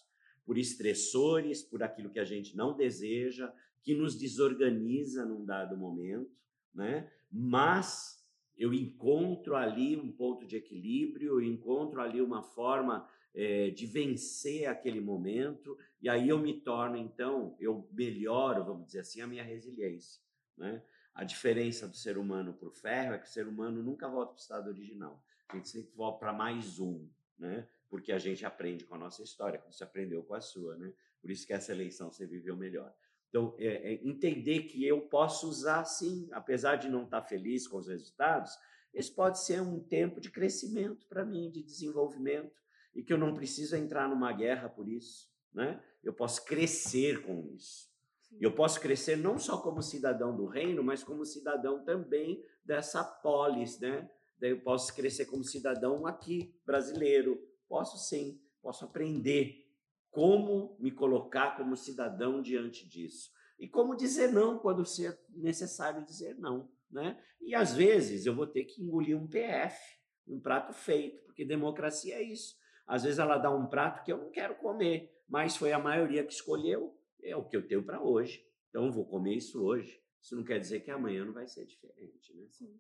por 0.46 0.58
estressores, 0.58 1.64
por 1.64 1.82
aquilo 1.82 2.10
que 2.10 2.20
a 2.20 2.26
gente 2.26 2.56
não 2.56 2.76
deseja, 2.76 3.52
que 3.82 3.94
nos 3.94 4.18
desorganiza 4.18 5.26
num 5.26 5.46
dado 5.46 5.78
momento, 5.78 6.32
né? 6.74 7.12
Mas 7.32 8.24
eu 8.58 8.74
encontro 8.74 9.56
ali 9.56 9.98
um 9.98 10.12
ponto 10.12 10.46
de 10.46 10.56
equilíbrio, 10.56 11.40
eu 11.40 11.42
encontro 11.42 12.02
ali 12.02 12.22
uma 12.22 12.42
forma 12.42 13.08
é, 13.36 13.70
de 13.70 13.86
vencer 13.86 14.66
aquele 14.66 15.02
momento, 15.02 15.78
e 16.02 16.08
aí 16.08 16.30
eu 16.30 16.40
me 16.40 16.54
torno, 16.54 16.96
então, 16.96 17.56
eu 17.60 17.88
melhoro, 17.92 18.64
vamos 18.64 18.88
dizer 18.88 19.02
assim, 19.02 19.22
a 19.22 19.28
minha 19.28 19.44
resiliência. 19.44 20.22
Né? 20.58 20.82
A 21.14 21.26
diferença 21.26 21.88
do 21.88 21.98
ser 21.98 22.18
humano 22.18 22.54
para 22.54 22.70
o 22.70 22.72
ferro 22.72 23.14
é 23.14 23.20
que 23.20 23.28
o 23.28 23.32
ser 23.32 23.48
humano 23.48 23.84
nunca 23.84 24.08
volta 24.08 24.32
para 24.32 24.40
o 24.40 24.42
estado 24.42 24.70
original. 24.70 25.22
A 25.50 25.58
gente 25.58 25.68
sempre 25.68 25.92
volta 25.96 26.20
para 26.20 26.34
mais 26.34 26.80
um, 26.80 27.08
né? 27.38 27.68
porque 27.90 28.14
a 28.14 28.18
gente 28.18 28.46
aprende 28.46 28.86
com 28.86 28.96
a 28.96 28.98
nossa 28.98 29.22
história, 29.22 29.60
como 29.60 29.74
você 29.74 29.84
aprendeu 29.84 30.24
com 30.24 30.34
a 30.34 30.42
sua. 30.42 30.78
Né? 30.78 30.94
Por 31.22 31.30
isso 31.30 31.46
que 31.46 31.54
essa 31.54 31.74
eleição 31.74 32.12
você 32.12 32.26
viveu 32.26 32.56
melhor. 32.56 32.94
Então, 33.28 33.54
é, 33.60 33.94
é 33.94 34.08
entender 34.08 34.62
que 34.62 34.86
eu 34.86 35.02
posso 35.02 35.50
usar 35.50 35.84
sim, 35.84 36.30
apesar 36.32 36.78
de 36.78 36.88
não 36.88 37.04
estar 37.04 37.22
feliz 37.22 37.68
com 37.68 37.78
os 37.78 37.88
resultados, 37.90 38.58
esse 38.94 39.12
pode 39.12 39.44
ser 39.44 39.62
um 39.62 39.78
tempo 39.78 40.22
de 40.22 40.32
crescimento 40.32 41.06
para 41.08 41.26
mim, 41.26 41.52
de 41.52 41.62
desenvolvimento, 41.62 42.64
e 42.96 43.04
que 43.04 43.12
eu 43.12 43.18
não 43.18 43.34
preciso 43.34 43.76
entrar 43.76 44.08
numa 44.08 44.32
guerra 44.32 44.70
por 44.70 44.88
isso. 44.88 45.30
Né? 45.54 45.84
Eu 46.04 46.14
posso 46.14 46.46
crescer 46.46 47.24
com 47.24 47.46
isso. 47.54 47.94
Eu 48.40 48.54
posso 48.54 48.80
crescer 48.80 49.16
não 49.16 49.38
só 49.38 49.58
como 49.62 49.82
cidadão 49.82 50.36
do 50.36 50.46
reino, 50.46 50.84
mas 50.84 51.04
como 51.04 51.26
cidadão 51.26 51.84
também 51.84 52.44
dessa 52.64 53.04
polis, 53.04 53.80
né? 53.80 54.10
Daí 54.38 54.52
eu 54.52 54.62
posso 54.62 54.94
crescer 54.94 55.26
como 55.26 55.44
cidadão 55.44 56.06
aqui, 56.06 56.54
brasileiro. 56.66 57.40
Posso 57.68 57.98
sim, 57.98 58.42
posso 58.62 58.84
aprender 58.84 59.66
como 60.10 60.78
me 60.80 60.92
colocar 60.92 61.56
como 61.56 61.78
cidadão 61.78 62.42
diante 62.42 62.88
disso. 62.88 63.30
E 63.58 63.68
como 63.68 63.96
dizer 63.96 64.32
não 64.32 64.60
quando 64.60 64.86
ser 64.86 65.18
necessário 65.30 66.06
dizer 66.06 66.36
não, 66.38 66.70
né? 66.92 67.22
E 67.42 67.56
às 67.56 67.74
vezes 67.74 68.26
eu 68.26 68.36
vou 68.36 68.48
ter 68.48 68.66
que 68.66 68.82
engolir 68.82 69.18
um 69.18 69.28
PF, 69.28 69.78
um 70.28 70.40
prato 70.40 70.74
feito, 70.74 71.24
porque 71.24 71.46
democracia 71.46 72.16
é 72.16 72.24
isso. 72.24 72.56
Às 72.88 73.04
vezes 73.04 73.20
ela 73.20 73.38
dá 73.38 73.50
um 73.50 73.66
prato 73.68 74.04
que 74.04 74.12
eu 74.12 74.18
não 74.18 74.32
quero 74.32 74.56
comer, 74.56 75.24
mas 75.28 75.58
foi 75.58 75.72
a 75.72 75.80
maioria 75.80 76.24
que 76.24 76.34
escolheu, 76.34 76.96
é 77.22 77.36
o 77.36 77.44
que 77.44 77.58
eu 77.58 77.68
tenho 77.68 77.84
para 77.84 78.02
hoje. 78.02 78.46
Então 78.70 78.86
eu 78.86 78.92
vou 78.92 79.06
comer 79.06 79.36
isso 79.36 79.64
hoje. 79.64 80.02
Isso 80.22 80.36
não 80.36 80.44
quer 80.44 80.60
dizer 80.60 80.82
que 80.82 80.92
amanhã 80.92 81.24
não 81.24 81.34
vai 81.34 81.48
ser 81.48 81.66
diferente, 81.66 82.34
né? 82.34 82.48
Sim. 82.50 82.80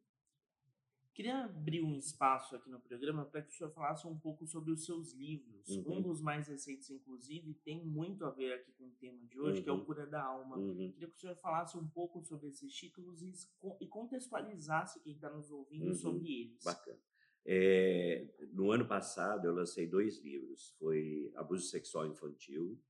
Queria 1.16 1.46
abrir 1.46 1.82
um 1.82 1.98
espaço 1.98 2.58
aqui 2.58 2.70
no 2.70 2.78
programa 2.78 3.24
para 3.24 3.42
que 3.42 3.48
o 3.48 3.54
senhor 3.54 3.72
falasse 3.72 4.06
um 4.06 4.20
pouco 4.20 4.46
sobre 4.46 4.74
os 4.74 4.84
seus 4.84 5.14
livros. 5.14 5.70
Uhum. 5.70 6.00
Um 6.00 6.02
dos 6.02 6.22
mais 6.22 6.46
recentes, 6.50 6.90
inclusive, 6.90 7.54
tem 7.64 7.86
muito 7.86 8.26
a 8.26 8.32
ver 8.32 8.52
aqui 8.52 8.74
com 8.74 8.88
o 8.88 8.92
tema 9.00 9.26
de 9.26 9.40
hoje, 9.40 9.60
uhum. 9.60 9.64
que 9.64 9.70
é 9.70 9.72
o 9.72 9.76
uhum. 9.78 9.86
Cura 9.86 10.06
da 10.06 10.22
Alma. 10.22 10.58
Uhum. 10.58 10.92
Queria 10.92 11.08
que 11.08 11.16
o 11.16 11.20
senhor 11.20 11.38
falasse 11.38 11.78
um 11.78 11.88
pouco 11.88 12.22
sobre 12.22 12.50
esses 12.50 12.74
títulos 12.74 13.22
e, 13.22 13.88
contextualizasse 13.88 15.00
quem 15.00 15.14
está 15.14 15.30
nos 15.30 15.50
ouvindo 15.50 15.88
uhum. 15.88 15.94
sobre 15.94 16.28
eles. 16.28 16.62
Bacana. 16.62 17.00
É, 17.46 18.28
no 18.52 18.72
ano 18.72 18.88
passado, 18.88 19.46
eu 19.46 19.54
lancei 19.54 19.86
dois 19.86 20.20
livros. 20.20 20.74
Foi 20.80 21.32
Abuso 21.36 21.68
Sexual 21.68 22.08
Infantil, 22.08 22.82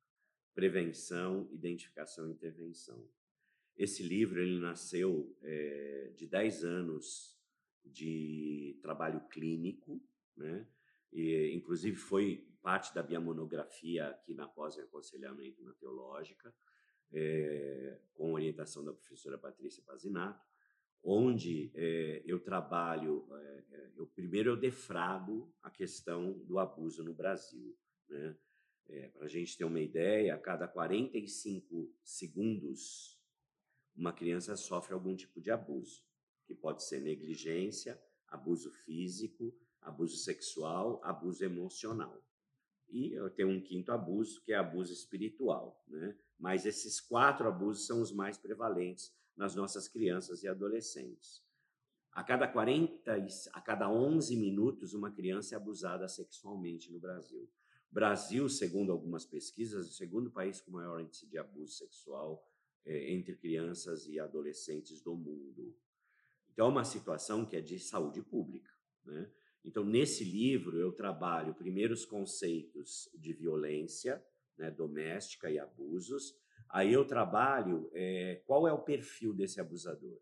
Prevenção, 0.54 1.50
Identificação 1.52 2.30
e 2.30 2.32
Intervenção. 2.32 3.06
Esse 3.76 4.02
livro 4.02 4.42
ele 4.42 4.60
nasceu 4.60 5.36
é, 5.42 6.14
de 6.16 6.26
10 6.26 6.64
anos 6.64 7.38
de 7.84 8.80
trabalho 8.82 9.20
clínico, 9.28 10.02
né? 10.36 10.66
E, 11.12 11.52
inclusive 11.54 11.98
foi 11.98 12.48
parte 12.62 12.96
da 12.96 13.04
minha 13.04 13.20
monografia 13.20 14.08
aqui 14.08 14.34
na 14.34 14.48
pós 14.48 14.78
em 14.78 14.82
aconselhamento 14.82 15.62
na 15.64 15.74
teológica, 15.74 16.54
é, 17.12 18.00
com 18.14 18.34
orientação 18.34 18.84
da 18.84 18.94
professora 18.94 19.38
Patrícia 19.38 19.84
Pazinato, 19.84 20.44
onde 21.04 21.72
é, 21.76 22.24
eu 22.26 22.40
trabalho, 22.40 23.28
é, 23.32 23.92
eu 23.98 24.08
primeiro 24.08 24.52
eu 24.52 24.58
defrago 24.58 25.54
a 25.62 25.70
questão 25.70 26.34
do 26.46 26.60
abuso 26.60 27.04
no 27.04 27.14
Brasil, 27.14 27.78
né? 28.10 28.36
Para 29.14 29.26
a 29.26 29.28
gente 29.28 29.58
ter 29.58 29.66
uma 29.66 29.80
ideia, 29.80 30.36
a 30.36 30.38
cada 30.38 30.68
45 30.68 31.92
segundos 32.04 33.20
uma 33.96 34.12
criança 34.12 34.56
sofre 34.58 34.94
algum 34.94 35.16
tipo 35.16 35.40
de 35.40 35.50
abuso, 35.50 36.04
que 36.46 36.54
pode 36.54 36.84
ser 36.84 37.00
negligência, 37.00 38.00
abuso 38.28 38.70
físico, 38.70 39.56
abuso 39.82 40.18
sexual, 40.18 41.00
abuso 41.04 41.44
emocional. 41.46 42.22
E 42.90 43.14
eu 43.14 43.30
tenho 43.30 43.50
um 43.50 43.62
quinto 43.62 43.92
abuso, 43.92 44.42
que 44.44 44.52
é 44.52 44.58
abuso 44.58 44.92
espiritual. 44.92 45.82
Né? 45.88 46.16
Mas 46.38 46.66
esses 46.66 47.00
quatro 47.00 47.48
abusos 47.48 47.88
são 47.88 48.02
os 48.02 48.12
mais 48.12 48.38
prevalentes 48.38 49.16
nas 49.36 49.56
nossas 49.56 49.88
crianças 49.88 50.44
e 50.44 50.48
adolescentes. 50.48 51.44
A 52.12 52.24
cada 52.24 52.48
40, 52.48 53.12
a 53.52 53.62
cada 53.62 53.92
11 53.92 54.36
minutos, 54.38 54.94
uma 54.94 55.12
criança 55.12 55.54
é 55.54 55.58
abusada 55.58 56.08
sexualmente 56.08 56.92
no 56.92 57.00
Brasil. 57.00 57.50
Brasil, 57.92 58.48
segundo 58.50 58.92
algumas 58.92 59.26
pesquisas, 59.26 59.86
é 59.86 59.90
o 59.90 59.94
segundo 59.94 60.32
país 60.32 60.62
com 60.62 60.72
maior 60.72 61.02
índice 61.02 61.28
de 61.28 61.38
abuso 61.38 61.74
sexual 61.74 62.46
é, 62.86 63.14
entre 63.14 63.36
crianças 63.36 64.08
e 64.08 64.20
adolescentes 64.20 65.02
do 65.02 65.16
mundo. 65.16 65.76
Então, 66.52 66.68
é 66.68 66.70
uma 66.70 66.86
situação 66.86 67.46
que 67.46 67.58
é 67.58 67.62
de 67.62 67.80
saúde 67.80 68.22
pública. 68.22 68.72
Né? 69.04 69.30
Então, 69.64 69.84
nesse 69.84 70.24
livro, 70.24 70.80
eu 70.80 70.92
trabalho 70.92 71.54
primeiro 71.54 71.94
os 71.94 72.06
conceitos 72.06 73.10
de 73.14 73.34
violência 73.34 74.24
né, 74.58 74.72
doméstica 74.72 75.50
e 75.50 75.60
abusos. 75.60 76.34
Aí 76.70 76.92
eu 76.92 77.06
trabalho 77.06 77.90
é, 77.94 78.42
qual 78.46 78.68
é 78.68 78.74
o 78.74 78.84
perfil 78.84 79.34
desse 79.34 79.60
abusador. 79.62 80.20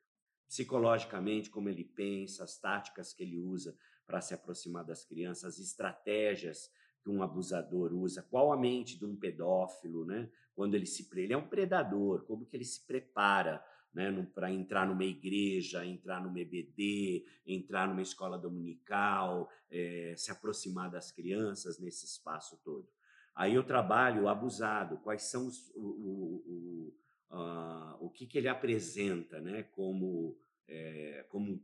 Psicologicamente, 0.48 1.50
como 1.50 1.70
ele 1.70 1.84
pensa, 1.84 2.44
as 2.44 2.60
táticas 2.60 3.14
que 3.14 3.24
ele 3.24 3.40
usa 3.40 3.76
para 4.06 4.22
se 4.22 4.34
aproximar 4.34 4.84
das 4.84 5.04
crianças, 5.04 5.46
as 5.46 5.60
estratégias 5.60 6.70
que 7.02 7.10
um 7.10 7.24
abusador 7.24 7.94
usa, 7.94 8.22
qual 8.22 8.52
a 8.52 8.58
mente 8.58 8.98
de 8.98 9.06
um 9.06 9.16
pedófilo, 9.16 10.06
né? 10.06 10.30
Quando 10.56 10.76
ele 10.76 10.86
se 10.86 11.08
ele 11.16 11.34
é 11.34 11.38
um 11.38 11.48
predador, 11.48 12.24
como 12.26 12.46
que 12.46 12.56
ele 12.56 12.66
se 12.66 12.86
prepara 12.86 13.64
né, 13.94 14.12
para 14.34 14.52
entrar 14.52 14.88
numa 14.88 15.06
igreja, 15.06 15.86
entrar 15.86 16.22
numa 16.22 16.40
EBD, 16.40 17.26
entrar 17.46 17.88
numa 17.88 18.02
escola 18.02 18.40
dominical, 18.40 19.50
é, 19.70 20.16
se 20.18 20.32
aproximar 20.32 20.90
das 20.90 21.12
crianças 21.12 21.80
nesse 21.80 22.06
espaço 22.06 22.60
todo. 22.64 22.88
Aí 23.36 23.56
eu 23.56 23.64
trabalho 23.64 24.24
o 24.24 24.28
abusado, 24.28 24.98
quais 24.98 25.24
são 25.24 25.48
os, 25.48 25.70
o, 25.76 25.82
o, 25.82 26.94
o, 27.30 28.06
o 28.06 28.10
que, 28.10 28.28
que 28.28 28.38
ele 28.38 28.48
apresenta 28.48 29.42
né, 29.42 29.64
como, 29.64 30.38
é, 30.68 31.26
como 31.30 31.62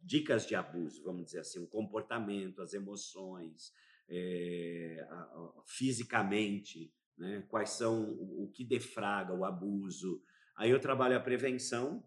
dicas 0.00 0.46
de 0.46 0.54
abuso, 0.54 1.02
vamos 1.02 1.26
dizer 1.26 1.40
assim, 1.40 1.62
o 1.62 1.66
comportamento, 1.66 2.62
as 2.62 2.72
emoções, 2.72 3.74
é, 4.08 5.06
a, 5.10 5.14
a, 5.14 5.62
fisicamente, 5.66 6.92
né, 7.18 7.44
quais 7.48 7.70
são 7.70 8.02
o, 8.02 8.44
o 8.44 8.50
que 8.50 8.64
defraga 8.64 9.34
o 9.34 9.44
abuso, 9.44 10.22
Aí 10.60 10.70
eu 10.70 10.78
trabalho 10.78 11.16
a 11.16 11.20
prevenção, 11.20 12.04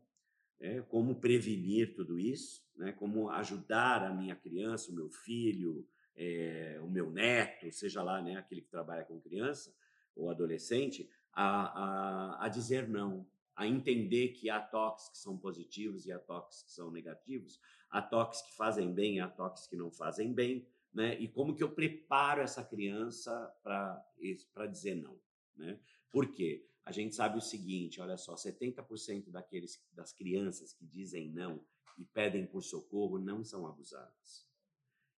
né, 0.62 0.80
como 0.84 1.20
prevenir 1.20 1.96
tudo 1.96 2.20
isso, 2.20 2.64
né, 2.78 2.92
como 2.92 3.32
ajudar 3.32 4.04
a 4.04 4.14
minha 4.14 4.36
criança, 4.36 4.92
o 4.92 4.96
meu 4.96 5.10
filho, 5.10 5.88
é, 6.16 6.80
o 6.82 6.90
meu 6.90 7.10
neto, 7.10 7.72
seja 7.72 8.04
lá 8.04 8.22
né, 8.22 8.36
aquele 8.36 8.62
que 8.62 8.70
trabalha 8.70 9.04
com 9.04 9.20
criança 9.20 9.74
ou 10.16 10.30
adolescente, 10.30 11.10
a, 11.32 12.38
a, 12.42 12.46
a 12.46 12.50
dizer 12.50 12.88
não, 12.88 13.26
a 13.56 13.68
entender 13.68 14.30
que 14.30 14.50
há 14.50 14.60
toques 14.60 15.10
que 15.10 15.18
são 15.18 15.38
positivos 15.38 16.06
e 16.06 16.12
há 16.12 16.20
toques 16.20 16.64
que 16.64 16.72
são 16.72 16.92
negativos, 16.92 17.60
há 17.90 18.02
toques 18.02 18.42
que 18.42 18.56
fazem 18.56 18.94
bem 18.94 19.18
e 19.18 19.20
há 19.20 19.28
toques 19.28 19.68
que 19.68 19.76
não 19.76 19.92
fazem 19.92 20.34
bem, 20.34 20.68
né? 20.94 21.20
E 21.20 21.28
como 21.28 21.56
que 21.56 21.64
eu 21.64 21.72
preparo 21.72 22.42
essa 22.42 22.64
criança 22.64 23.52
para 23.64 24.68
dizer 24.68 24.96
não, 24.96 25.20
né? 25.56 25.80
Por 26.12 26.32
quê? 26.32 26.68
a 26.86 26.92
gente 26.92 27.16
sabe 27.16 27.38
o 27.38 27.42
seguinte, 27.42 28.02
olha 28.02 28.18
só, 28.18 28.36
70% 28.36 29.30
daqueles 29.30 29.82
das 29.94 30.12
crianças 30.12 30.74
que 30.74 30.86
dizem 30.86 31.30
não 31.30 31.64
e 31.98 32.04
pedem 32.04 32.46
por 32.46 32.62
socorro 32.62 33.18
não 33.18 33.44
são 33.44 33.66
abusadas. 33.66 34.46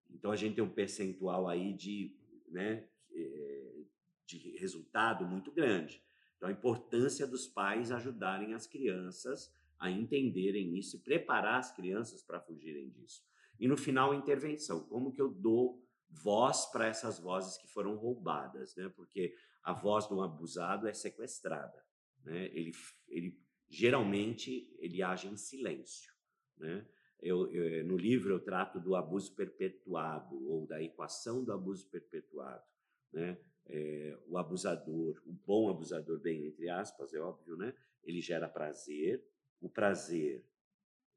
Então 0.09 0.31
a 0.31 0.35
gente 0.35 0.55
tem 0.55 0.63
um 0.63 0.69
percentual 0.69 1.47
aí 1.47 1.73
de, 1.73 2.15
né, 2.49 2.87
eh, 3.13 3.83
de 4.25 4.57
resultado 4.57 5.25
muito 5.25 5.51
grande. 5.51 6.03
Então 6.37 6.49
a 6.49 6.51
importância 6.51 7.25
dos 7.27 7.47
pais 7.47 7.91
ajudarem 7.91 8.53
as 8.53 8.67
crianças 8.67 9.53
a 9.79 9.89
entenderem 9.89 10.77
isso 10.77 10.95
e 10.95 10.99
preparar 10.99 11.59
as 11.59 11.71
crianças 11.71 12.21
para 12.23 12.39
fugirem 12.39 12.89
disso. 12.89 13.23
E 13.59 13.67
no 13.67 13.77
final 13.77 14.11
a 14.11 14.15
intervenção, 14.15 14.81
como 14.87 15.11
que 15.11 15.21
eu 15.21 15.29
dou 15.29 15.85
voz 16.09 16.65
para 16.67 16.87
essas 16.87 17.19
vozes 17.19 17.57
que 17.57 17.67
foram 17.67 17.95
roubadas, 17.95 18.75
né? 18.75 18.89
Porque 18.95 19.35
a 19.63 19.73
voz 19.73 20.07
do 20.07 20.21
abusado 20.21 20.87
é 20.87 20.93
sequestrada, 20.93 21.83
né? 22.23 22.45
Ele, 22.53 22.71
ele 23.07 23.39
geralmente 23.69 24.73
ele 24.79 25.01
age 25.01 25.27
em 25.27 25.37
silêncio, 25.37 26.13
né? 26.57 26.87
Eu, 27.21 27.51
eu, 27.51 27.83
no 27.85 27.97
livro 27.97 28.33
eu 28.33 28.39
trato 28.39 28.79
do 28.79 28.95
abuso 28.95 29.33
perpetuado 29.33 30.35
ou 30.47 30.67
da 30.67 30.81
equação 30.81 31.43
do 31.43 31.51
abuso 31.51 31.87
perpetuado, 31.89 32.63
né? 33.11 33.37
é, 33.67 34.17
o 34.27 34.37
abusador, 34.37 35.21
o 35.25 35.33
bom 35.33 35.69
abusador, 35.69 36.19
bem 36.19 36.45
entre 36.45 36.69
aspas, 36.69 37.13
é 37.13 37.19
óbvio, 37.19 37.57
né? 37.57 37.73
Ele 38.03 38.21
gera 38.21 38.47
prazer, 38.47 39.25
o 39.59 39.69
prazer 39.69 40.45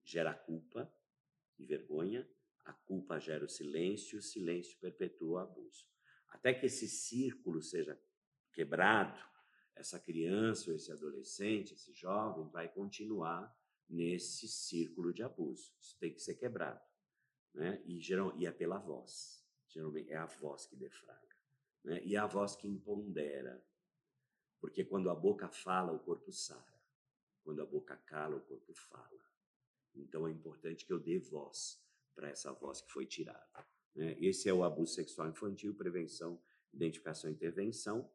gera 0.03 0.32
culpa 0.32 0.90
e 1.59 1.66
vergonha, 1.66 2.28
a 2.64 2.72
culpa 2.72 3.18
gera 3.18 3.44
o 3.44 3.49
silêncio, 3.49 4.18
o 4.18 4.22
silêncio 4.22 4.78
perpetua 4.78 5.28
o 5.28 5.38
abuso. 5.38 5.86
Até 6.28 6.55
que 6.55 6.66
esse 6.66 6.88
círculo 6.88 7.62
seja 7.62 7.99
quebrado, 8.53 9.18
essa 9.74 9.99
criança 10.01 10.72
esse 10.72 10.90
adolescente, 10.90 11.74
esse 11.74 11.92
jovem, 11.92 12.49
vai 12.49 12.68
continuar 12.68 13.55
nesse 13.89 14.47
círculo 14.47 15.12
de 15.12 15.22
abuso. 15.22 15.72
Isso 15.80 15.97
tem 15.99 16.12
que 16.12 16.20
ser 16.20 16.34
quebrado. 16.34 16.80
Né? 17.55 17.82
E, 17.86 18.01
geral, 18.01 18.36
e 18.36 18.47
é 18.47 18.53
pela 18.53 18.78
voz. 18.78 19.45
Geralmente 19.68 20.12
é 20.12 20.16
a 20.16 20.26
voz 20.26 20.66
que 20.66 20.76
defraga. 20.76 21.36
Né? 21.84 22.03
E 22.05 22.14
é 22.14 22.18
a 22.18 22.26
voz 22.26 22.55
que 22.55 22.68
impondera. 22.68 23.64
Porque 24.61 24.84
quando 24.84 25.11
a 25.11 25.14
boca 25.14 25.49
fala, 25.49 25.93
o 25.93 25.99
corpo 25.99 26.32
sara. 26.32 26.78
Quando 27.43 27.62
a 27.62 27.66
boca 27.66 27.97
cala, 27.97 28.36
o 28.36 28.41
corpo 28.41 28.74
fala. 28.74 29.24
Então 29.95 30.26
é 30.28 30.30
importante 30.30 30.84
que 30.84 30.93
eu 30.93 30.99
dê 30.99 31.18
voz 31.18 31.82
para 32.14 32.28
essa 32.28 32.53
voz 32.53 32.80
que 32.80 32.91
foi 32.91 33.07
tirada. 33.07 33.66
Né? 33.95 34.16
Esse 34.20 34.49
é 34.49 34.53
o 34.53 34.62
abuso 34.62 34.95
sexual 34.95 35.28
infantil, 35.28 35.74
prevenção, 35.74 36.41
identificação 36.72 37.30
e 37.30 37.34
intervenção. 37.34 38.11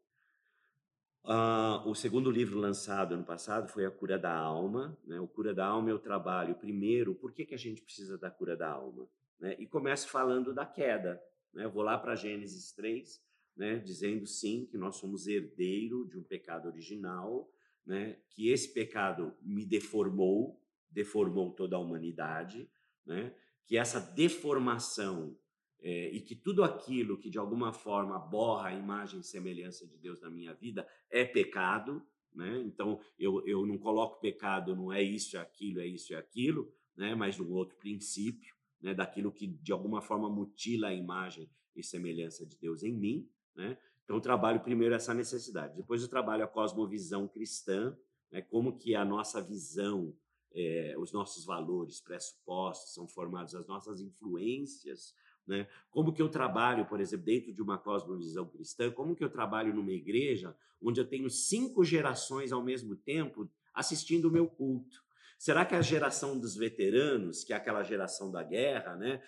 Uh, 1.26 1.88
o 1.88 1.96
segundo 1.96 2.30
livro 2.30 2.60
lançado 2.60 3.14
ano 3.14 3.24
passado 3.24 3.70
foi 3.70 3.86
A 3.86 3.92
Cura 3.92 4.20
da 4.20 4.36
Alma. 4.36 4.98
Né? 5.06 5.20
O 5.22 5.28
Cura 5.28 5.54
da 5.54 5.66
Alma 5.66 5.90
é 5.90 5.94
o 5.94 6.00
trabalho, 6.00 6.56
primeiro, 6.56 7.16
por 7.16 7.32
que, 7.32 7.46
que 7.46 7.56
a 7.56 7.58
gente 7.58 7.82
precisa 7.82 8.18
da 8.18 8.30
cura 8.30 8.58
da 8.58 8.70
alma? 8.70 9.08
Né? 9.40 9.56
E 9.58 9.66
começo 9.66 10.10
falando 10.10 10.54
da 10.54 10.66
queda. 10.66 11.22
Né? 11.54 11.64
Eu 11.64 11.72
vou 11.72 11.82
lá 11.82 11.98
para 11.98 12.16
Gênesis 12.16 12.74
3, 12.74 13.24
né? 13.56 13.80
dizendo 13.80 14.26
sim 14.26 14.66
que 14.66 14.78
nós 14.78 14.98
somos 14.98 15.26
herdeiro 15.26 16.06
de 16.10 16.18
um 16.18 16.24
pecado 16.24 16.68
original, 16.68 17.50
né? 17.86 18.18
que 18.30 18.50
esse 18.50 18.74
pecado 18.74 19.34
me 19.42 19.66
deformou, 19.66 20.62
deformou 20.90 21.54
toda 21.54 21.78
a 21.78 21.80
humanidade, 21.80 22.70
né? 23.06 23.34
que 23.66 23.78
essa 23.78 24.02
deformação 24.02 25.38
é, 25.84 26.10
e 26.12 26.22
que 26.22 26.34
tudo 26.34 26.64
aquilo 26.64 27.18
que 27.18 27.30
de 27.30 27.38
alguma 27.38 27.74
forma 27.74 28.18
borra 28.18 28.70
a 28.70 28.74
imagem 28.74 29.20
e 29.20 29.24
semelhança 29.24 29.86
de 29.86 29.98
Deus 29.98 30.22
na 30.22 30.30
minha 30.30 30.54
vida 30.54 30.88
é 31.12 31.26
pecado, 31.26 32.02
né? 32.34 32.64
Então 32.66 33.02
eu, 33.20 33.46
eu 33.46 33.66
não 33.66 33.78
coloco 33.78 34.22
pecado, 34.22 34.74
não 34.74 34.94
é 34.94 35.04
isso, 35.04 35.36
é 35.36 35.42
aquilo, 35.42 35.82
é 35.82 35.86
isso, 35.86 36.14
é 36.14 36.18
aquilo, 36.18 36.74
né? 36.96 37.14
Mas 37.14 37.38
num 37.38 37.52
outro 37.52 37.76
princípio, 37.78 38.56
né? 38.82 38.94
Daquilo 38.94 39.30
que 39.30 39.46
de 39.46 39.74
alguma 39.74 40.02
forma 40.02 40.30
mutila 40.30 40.88
a 40.88 40.94
imagem 40.94 41.50
e 41.76 41.84
semelhança 41.84 42.46
de 42.46 42.56
Deus 42.56 42.82
em 42.82 42.94
mim, 42.94 43.30
né? 43.54 43.78
Então 44.06 44.16
eu 44.16 44.22
trabalho 44.22 44.62
primeiro 44.62 44.96
essa 44.96 45.14
necessidade, 45.14 45.76
depois 45.76 46.02
eu 46.02 46.08
trabalho 46.08 46.46
a 46.46 46.48
cosmovisão 46.48 47.28
cristã, 47.28 47.94
né? 48.32 48.42
Como 48.42 48.78
que 48.78 48.96
a 48.96 49.04
nossa 49.04 49.42
visão 49.42 50.16
é, 50.56 50.96
os 50.98 51.12
nossos 51.12 51.46
valores 51.46 52.00
pressupostos 52.00 52.94
são 52.94 53.08
formados, 53.08 53.56
as 53.56 53.68
nossas 53.68 54.00
influências 54.00 55.14
né? 55.48 55.68
Como 55.90 56.14
que 56.14 56.22
eu 56.22 56.30
trabalho, 56.30 56.86
por 56.86 57.00
exemplo, 57.00 57.26
dentro 57.26 57.54
de 57.54 57.62
uma 57.62 57.78
cosmovisão 57.78 58.48
cristã, 58.48 58.92
como 58.92 59.16
que 59.16 59.24
eu 59.24 59.30
trabalho 59.30 59.74
numa 59.74 59.92
igreja 59.92 60.56
onde 60.82 61.00
eu 61.00 61.06
tenho 61.06 61.30
cinco 61.30 61.84
gerações 61.84 62.52
ao 62.52 62.64
mesmo 62.64 62.96
tempo 62.96 63.50
assistindo 63.74 64.26
o 64.26 64.32
meu 64.32 64.48
culto? 64.48 65.04
Será 65.38 65.66
que 65.66 65.76
a 65.76 65.82
geração 65.82 66.40
dos 66.40 66.56
veteranos, 66.56 67.44
que 67.44 67.52
é 67.52 67.56
aquela 67.56 67.84
geração 67.84 68.32
da 68.32 68.44
guerra, 68.44 68.96
né? 68.96 69.22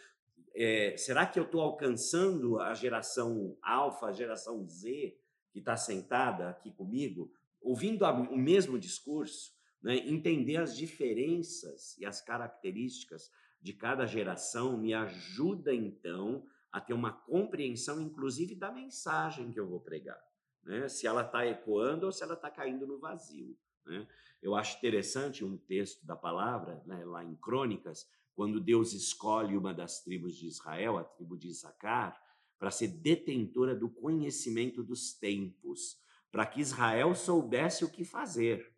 É, 0.55 0.95
será 0.95 1.25
que 1.25 1.37
eu 1.37 1.43
estou 1.43 1.59
alcançando 1.59 2.59
a 2.61 2.73
geração 2.73 3.57
alfa, 3.61 4.05
a 4.05 4.13
geração 4.13 4.65
Z, 4.65 5.17
que 5.51 5.59
está 5.59 5.75
sentada 5.75 6.49
aqui 6.49 6.71
comigo, 6.71 7.29
ouvindo 7.61 8.05
a, 8.05 8.11
o 8.13 8.37
mesmo 8.37 8.79
discurso? 8.79 9.53
Né? 9.83 9.97
Entender 10.07 10.55
as 10.55 10.75
diferenças 10.77 11.97
e 11.97 12.05
as 12.05 12.21
características 12.21 13.29
de 13.65 13.73
cada 13.73 14.05
geração 14.05 14.77
me 14.77 14.93
ajuda, 14.93 15.73
então, 15.73 16.45
a 16.71 16.79
ter 16.79 16.93
uma 16.93 17.11
compreensão, 17.11 17.99
inclusive, 17.99 18.53
da 18.53 18.71
mensagem 18.71 19.51
que 19.51 19.59
eu 19.59 19.67
vou 19.67 19.79
pregar. 19.79 20.21
Né? 20.61 20.87
Se 20.87 21.07
ela 21.07 21.23
está 21.23 21.43
ecoando 21.47 22.05
ou 22.05 22.11
se 22.11 22.23
ela 22.23 22.35
está 22.35 22.51
caindo 22.51 22.85
no 22.85 22.99
vazio. 22.99 23.57
Né? 23.83 24.07
Eu 24.39 24.53
acho 24.53 24.77
interessante 24.77 25.43
um 25.43 25.57
texto 25.57 26.05
da 26.05 26.15
palavra, 26.15 26.83
né, 26.85 27.03
lá 27.05 27.23
em 27.23 27.33
Crônicas, 27.37 28.07
quando 28.35 28.59
Deus 28.59 28.93
escolhe 28.93 29.57
uma 29.57 29.73
das 29.73 30.03
tribos 30.03 30.35
de 30.35 30.45
Israel, 30.45 30.99
a 30.99 31.03
tribo 31.03 31.35
de 31.35 31.47
Issacar, 31.47 32.21
para 32.59 32.69
ser 32.69 32.89
detentora 32.89 33.75
do 33.75 33.89
conhecimento 33.89 34.83
dos 34.83 35.11
tempos, 35.11 35.99
para 36.31 36.45
que 36.45 36.61
Israel 36.61 37.15
soubesse 37.15 37.83
o 37.83 37.89
que 37.89 38.05
fazer. 38.05 38.71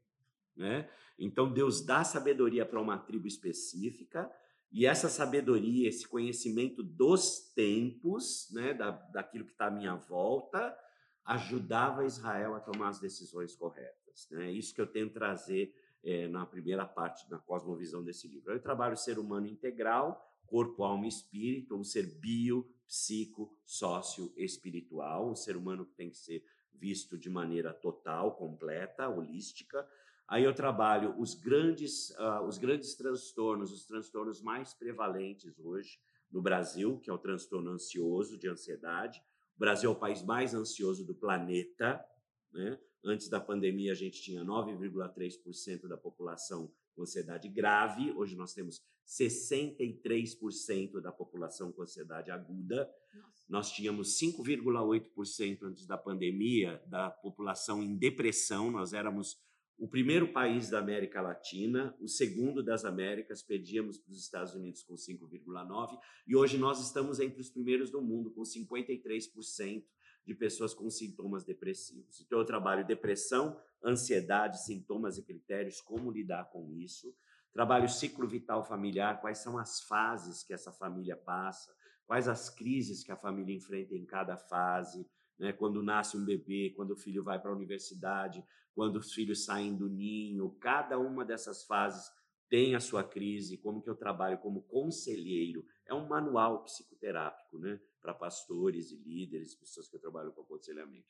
Né? 0.55 0.89
Então 1.19 1.51
Deus 1.51 1.85
dá 1.85 2.05
sabedoria 2.05 2.65
para 2.65 2.79
uma 2.79 2.97
tribo 2.97 3.27
específica, 3.27 4.31
e 4.71 4.85
essa 4.85 5.09
sabedoria, 5.09 5.87
esse 5.87 6.07
conhecimento 6.07 6.83
dos 6.83 7.51
tempos, 7.53 8.49
né, 8.51 8.73
da, 8.73 8.91
daquilo 8.91 9.45
que 9.45 9.51
está 9.51 9.67
à 9.67 9.71
minha 9.71 9.95
volta, 9.95 10.77
ajudava 11.25 12.05
Israel 12.05 12.55
a 12.55 12.59
tomar 12.59 12.89
as 12.89 12.99
decisões 12.99 13.55
corretas. 13.55 14.27
Né? 14.31 14.51
Isso 14.51 14.73
que 14.73 14.81
eu 14.81 14.87
tento 14.87 15.13
trazer 15.13 15.73
é, 16.03 16.27
na 16.27 16.45
primeira 16.45 16.85
parte, 16.85 17.29
na 17.29 17.37
cosmovisão 17.37 18.03
desse 18.03 18.27
livro. 18.27 18.51
Eu 18.51 18.61
trabalho 18.61 18.93
o 18.93 18.97
ser 18.97 19.19
humano 19.19 19.47
integral, 19.47 20.23
corpo, 20.45 20.83
alma 20.83 21.05
e 21.05 21.09
espírito, 21.09 21.75
um 21.75 21.83
ser 21.83 22.03
bio, 22.19 22.69
psico, 22.87 23.53
sócio, 23.65 24.33
espiritual, 24.37 25.29
um 25.29 25.35
ser 25.35 25.57
humano 25.57 25.85
que 25.85 25.93
tem 25.95 26.09
que 26.09 26.17
ser 26.17 26.43
visto 26.73 27.17
de 27.17 27.29
maneira 27.29 27.73
total, 27.73 28.35
completa, 28.35 29.09
holística, 29.09 29.87
Aí 30.27 30.43
eu 30.43 30.53
trabalho 30.53 31.15
os 31.17 31.33
grandes, 31.33 32.09
uh, 32.11 32.43
os 32.45 32.57
grandes 32.57 32.95
transtornos, 32.95 33.71
os 33.71 33.85
transtornos 33.85 34.41
mais 34.41 34.73
prevalentes 34.73 35.57
hoje 35.59 35.97
no 36.29 36.41
Brasil, 36.41 36.99
que 36.99 37.09
é 37.09 37.13
o 37.13 37.17
transtorno 37.17 37.71
ansioso, 37.71 38.37
de 38.37 38.49
ansiedade. 38.49 39.21
O 39.55 39.59
Brasil 39.59 39.89
é 39.89 39.93
o 39.93 39.99
país 39.99 40.21
mais 40.21 40.53
ansioso 40.53 41.05
do 41.05 41.15
planeta. 41.15 42.03
Né? 42.51 42.77
Antes 43.05 43.29
da 43.29 43.39
pandemia, 43.39 43.93
a 43.93 43.95
gente 43.95 44.21
tinha 44.21 44.43
9,3% 44.43 45.87
da 45.87 45.95
população 45.95 46.69
com 46.93 47.03
ansiedade 47.03 47.47
grave. 47.47 48.11
Hoje 48.11 48.35
nós 48.35 48.53
temos 48.53 48.81
63% 49.07 50.99
da 50.99 51.11
população 51.13 51.71
com 51.71 51.83
ansiedade 51.83 52.29
aguda. 52.31 52.93
Nossa. 53.13 53.45
Nós 53.47 53.71
tínhamos 53.71 54.19
5,8% 54.19 55.63
antes 55.63 55.85
da 55.87 55.97
pandemia 55.97 56.83
da 56.85 57.09
população 57.09 57.81
em 57.81 57.95
depressão. 57.95 58.69
Nós 58.69 58.91
éramos 58.91 59.37
o 59.77 59.87
primeiro 59.87 60.33
país 60.33 60.69
da 60.69 60.79
América 60.79 61.21
Latina, 61.21 61.95
o 61.99 62.07
segundo 62.07 62.63
das 62.63 62.83
Américas, 62.83 63.43
pedíamos 63.43 63.97
para 63.97 64.11
os 64.11 64.19
Estados 64.19 64.55
Unidos 64.55 64.81
com 64.83 64.95
5,9%, 64.95 65.99
e 66.27 66.35
hoje 66.35 66.57
nós 66.57 66.83
estamos 66.83 67.19
entre 67.19 67.39
os 67.39 67.49
primeiros 67.49 67.91
do 67.91 68.01
mundo, 68.01 68.31
com 68.31 68.41
53% 68.41 69.83
de 70.25 70.33
pessoas 70.33 70.73
com 70.73 70.89
sintomas 70.89 71.45
depressivos. 71.45 72.19
Então, 72.21 72.39
eu 72.39 72.45
trabalho 72.45 72.85
depressão, 72.85 73.57
ansiedade, 73.83 74.65
sintomas 74.65 75.17
e 75.17 75.23
critérios, 75.23 75.79
como 75.79 76.11
lidar 76.11 76.49
com 76.49 76.73
isso. 76.73 77.15
Trabalho 77.53 77.87
ciclo 77.87 78.27
vital 78.27 78.65
familiar, 78.65 79.21
quais 79.21 79.37
são 79.37 79.57
as 79.57 79.81
fases 79.81 80.43
que 80.43 80.53
essa 80.53 80.71
família 80.71 81.15
passa, 81.15 81.73
quais 82.05 82.27
as 82.27 82.49
crises 82.49 83.03
que 83.03 83.11
a 83.11 83.15
família 83.15 83.55
enfrenta 83.55 83.95
em 83.95 84.05
cada 84.05 84.37
fase, 84.37 85.07
né? 85.39 85.53
quando 85.53 85.81
nasce 85.81 86.17
um 86.17 86.25
bebê, 86.25 86.73
quando 86.75 86.91
o 86.91 86.97
filho 86.97 87.23
vai 87.23 87.39
para 87.39 87.51
a 87.51 87.55
universidade, 87.55 88.43
quando 88.77 88.97
os 88.97 89.11
filhos 89.11 89.43
saem 89.43 89.75
do 89.75 89.89
ninho, 89.89 90.51
cada 90.59 90.99
uma 90.99 91.25
dessas 91.25 91.65
fases 91.65 92.11
tem 92.47 92.75
a 92.75 92.79
sua 92.79 93.03
crise, 93.03 93.57
como 93.57 93.81
que 93.81 93.89
eu 93.89 93.95
trabalho 93.95 94.37
como 94.37 94.61
conselheiro. 94.61 95.65
É 95.83 95.95
um 95.95 96.07
manual 96.07 96.63
psicoterápico, 96.63 97.57
né, 97.57 97.81
para 97.99 98.13
pastores 98.13 98.91
e 98.91 98.95
líderes, 98.97 99.55
pessoas 99.55 99.89
que 99.89 99.97
trabalham 99.97 100.31
com 100.31 100.41
aconselhamento. 100.41 101.07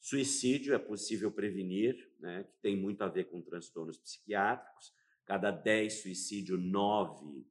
Suicídio 0.00 0.74
é 0.74 0.78
possível 0.78 1.30
prevenir, 1.30 2.10
né, 2.18 2.44
que 2.44 2.56
tem 2.62 2.78
muito 2.78 3.04
a 3.04 3.08
ver 3.08 3.24
com 3.24 3.42
transtornos 3.42 3.98
psiquiátricos. 3.98 4.94
Cada 5.26 5.50
10 5.50 6.00
suicídios, 6.00 6.58
9 6.58 7.46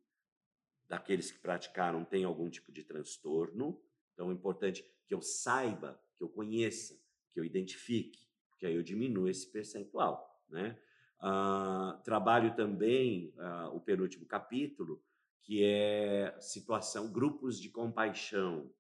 daqueles 0.88 1.30
que 1.30 1.38
praticaram 1.38 2.04
têm 2.04 2.24
algum 2.24 2.50
tipo 2.50 2.72
de 2.72 2.84
transtorno. 2.84 3.80
Então 4.16 4.32
é 4.32 4.34
importante 4.34 4.84
que 5.06 5.14
eu 5.14 5.22
saiba, 5.22 6.02
que 6.18 6.24
eu 6.24 6.30
conheça, 6.30 7.00
que 7.32 7.40
eu 7.40 7.46
identifique 7.46 8.31
que 8.62 8.68
aí 8.68 8.76
eu 8.76 8.84
diminuo 8.84 9.28
esse 9.28 9.52
percentual. 9.52 10.40
Né? 10.48 10.78
Uh, 11.20 12.00
trabalho 12.04 12.56
também 12.56 13.34
uh, 13.36 13.76
o 13.76 13.82
penúltimo 13.82 14.24
capítulo, 14.24 15.04
que 15.42 15.64
é 15.64 16.38
situação, 16.40 17.12
grupos 17.12 17.60
de 17.60 17.70
compaixão. 17.70 18.72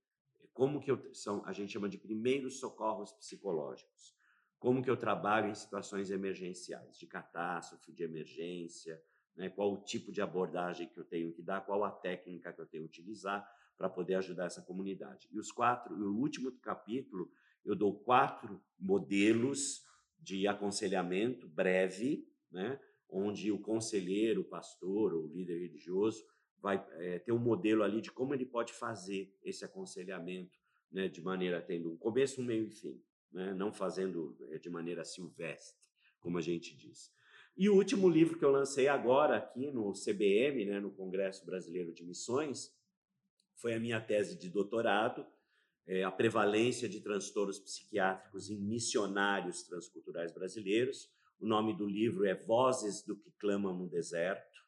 Como 0.53 0.79
que 0.79 0.91
eu, 0.91 1.11
são, 1.15 1.43
a 1.47 1.51
gente 1.51 1.73
chama 1.73 1.89
de 1.89 1.97
primeiros 1.97 2.59
socorros 2.59 3.11
psicológicos. 3.13 4.15
Como 4.59 4.83
que 4.83 4.89
eu 4.89 4.95
trabalho 4.95 5.49
em 5.49 5.55
situações 5.55 6.11
emergenciais, 6.11 6.95
de 6.95 7.07
catástrofe, 7.07 7.91
de 7.91 8.03
emergência, 8.03 9.01
né? 9.35 9.49
qual 9.49 9.73
o 9.73 9.83
tipo 9.83 10.11
de 10.11 10.21
abordagem 10.21 10.87
que 10.89 10.99
eu 10.99 11.05
tenho 11.05 11.33
que 11.33 11.41
dar, 11.41 11.65
qual 11.65 11.83
a 11.83 11.89
técnica 11.89 12.53
que 12.53 12.61
eu 12.61 12.67
tenho 12.67 12.83
que 12.83 12.99
utilizar 12.99 13.43
para 13.75 13.89
poder 13.89 14.13
ajudar 14.13 14.45
essa 14.45 14.61
comunidade. 14.61 15.27
E 15.31 15.39
os 15.39 15.51
quatro, 15.51 15.95
o 15.95 16.19
último 16.19 16.51
capítulo 16.59 17.31
eu 17.65 17.75
dou 17.75 17.93
quatro 17.99 18.61
modelos 18.79 19.83
de 20.19 20.47
aconselhamento 20.47 21.47
breve, 21.47 22.27
né, 22.51 22.79
onde 23.09 23.51
o 23.51 23.59
conselheiro, 23.59 24.41
o 24.41 24.45
pastor 24.45 25.13
ou 25.13 25.27
líder 25.27 25.59
religioso 25.59 26.23
vai 26.59 26.85
é, 26.93 27.19
ter 27.19 27.31
um 27.31 27.39
modelo 27.39 27.83
ali 27.83 28.01
de 28.01 28.11
como 28.11 28.33
ele 28.33 28.45
pode 28.45 28.71
fazer 28.71 29.35
esse 29.43 29.65
aconselhamento 29.65 30.59
né, 30.91 31.07
de 31.07 31.21
maneira 31.21 31.61
tendo 31.61 31.91
um 31.91 31.97
começo, 31.97 32.41
um 32.41 32.45
meio 32.45 32.67
e 32.67 32.71
fim, 32.71 33.01
né, 33.31 33.53
não 33.53 33.73
fazendo 33.73 34.37
é, 34.51 34.57
de 34.57 34.69
maneira 34.69 35.03
silvestre, 35.03 35.89
como 36.19 36.37
a 36.37 36.41
gente 36.41 36.75
diz. 36.75 37.11
E 37.57 37.69
o 37.69 37.75
último 37.75 38.07
livro 38.07 38.37
que 38.37 38.45
eu 38.45 38.51
lancei 38.51 38.87
agora 38.87 39.37
aqui 39.37 39.71
no 39.71 39.91
CBM, 39.91 40.65
né, 40.65 40.79
no 40.79 40.91
Congresso 40.91 41.45
Brasileiro 41.45 41.93
de 41.93 42.03
Missões, 42.03 42.73
foi 43.55 43.73
a 43.73 43.79
minha 43.79 43.99
tese 43.99 44.37
de 44.37 44.49
doutorado, 44.49 45.25
é, 45.87 46.03
a 46.03 46.11
prevalência 46.11 46.87
de 46.87 47.01
transtornos 47.01 47.59
psiquiátricos 47.59 48.49
em 48.49 48.57
missionários 48.57 49.63
transculturais 49.63 50.31
brasileiros. 50.31 51.09
O 51.39 51.47
nome 51.47 51.75
do 51.75 51.87
livro 51.87 52.25
é 52.25 52.35
Vozes 52.35 53.03
do 53.03 53.15
que 53.15 53.31
Clamam 53.31 53.75
no 53.75 53.89
Deserto, 53.89 54.61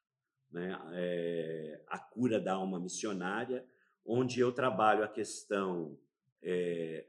né? 0.51 0.79
É, 0.93 1.83
a 1.87 1.97
cura 1.97 2.39
da 2.39 2.53
alma 2.53 2.79
missionária, 2.79 3.65
onde 4.05 4.39
eu 4.39 4.51
trabalho 4.51 5.03
a 5.03 5.07
questão, 5.07 5.97
é, 6.41 7.07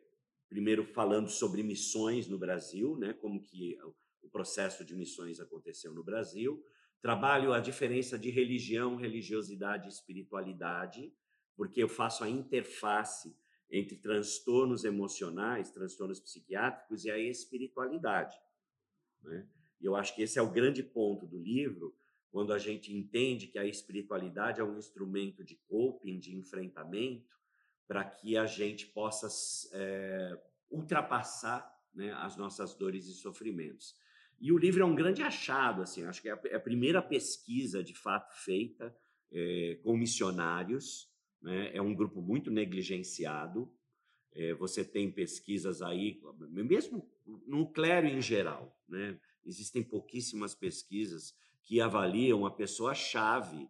primeiro 0.49 0.85
falando 0.85 1.29
sobre 1.29 1.63
missões 1.63 2.29
no 2.29 2.39
Brasil, 2.39 2.97
né? 2.97 3.13
como 3.13 3.43
que 3.43 3.77
o 4.23 4.29
processo 4.29 4.85
de 4.85 4.95
missões 4.95 5.41
aconteceu 5.41 5.93
no 5.93 6.03
Brasil, 6.03 6.65
trabalho 7.03 7.53
a 7.53 7.61
diferença 7.61 8.19
de 8.19 8.31
religião, 8.31 8.97
religiosidade 8.97 9.87
e 9.87 9.91
espiritualidade, 9.91 11.13
porque 11.57 11.83
eu 11.83 11.89
faço 11.89 12.25
a 12.25 12.31
interface 12.31 13.37
entre 13.75 13.97
transtornos 13.97 14.85
emocionais, 14.85 15.71
transtornos 15.71 16.21
psiquiátricos 16.21 17.05
e 17.05 17.11
a 17.11 17.19
espiritualidade. 17.19 18.39
Né? 19.21 19.49
E 19.81 19.85
eu 19.85 19.97
acho 19.97 20.15
que 20.15 20.23
esse 20.23 20.39
é 20.39 20.43
o 20.43 20.51
grande 20.51 20.81
ponto 20.81 21.27
do 21.27 21.39
livro, 21.39 21.93
quando 22.31 22.53
a 22.53 22.59
gente 22.59 22.95
entende 22.95 23.49
que 23.49 23.59
a 23.59 23.67
espiritualidade 23.67 24.61
é 24.61 24.65
um 24.65 24.79
instrumento 24.79 25.43
de 25.43 25.57
coping, 25.69 26.21
de 26.21 26.37
enfrentamento, 26.37 27.35
para 27.87 28.05
que 28.05 28.37
a 28.37 28.47
gente 28.47 28.87
possa 28.87 29.27
é, 29.73 30.41
ultrapassar 30.71 31.69
né, 31.93 32.13
as 32.13 32.37
nossas 32.37 32.75
dores 32.75 33.07
e 33.07 33.15
sofrimentos. 33.15 33.97
E 34.41 34.53
o 34.53 34.59
livro 34.59 34.83
é 34.83 34.87
um 34.87 34.95
grande 34.95 35.23
achado, 35.23 35.83
assim, 35.83 36.05
acho 36.05 36.23
que 36.23 36.29
é, 36.29 36.41
é 36.45 36.55
a 36.55 36.61
primeira 36.61 37.03
pesquisa 37.03 37.83
de 37.83 37.95
fato 37.95 38.33
feita 38.37 38.97
é, 39.33 39.81
com 39.83 39.97
missionários 39.97 41.13
né? 41.45 41.71
é 41.77 41.83
um 41.83 41.95
grupo 41.95 42.23
muito 42.23 42.51
negligenciado. 42.51 43.71
É, 44.33 44.55
você 44.55 44.83
tem 44.83 45.13
pesquisas 45.13 45.83
aí, 45.83 46.21
mesmo 46.49 47.09
no 47.47 47.71
clero 47.71 48.09
em 48.09 48.21
geral, 48.21 48.77
né? 48.89 49.21
existem 49.45 49.83
pouquíssimas 49.83 50.55
pesquisas 50.55 51.37
que 51.63 51.81
avaliam 51.81 52.45
a 52.45 52.51
pessoa-chave 52.51 53.69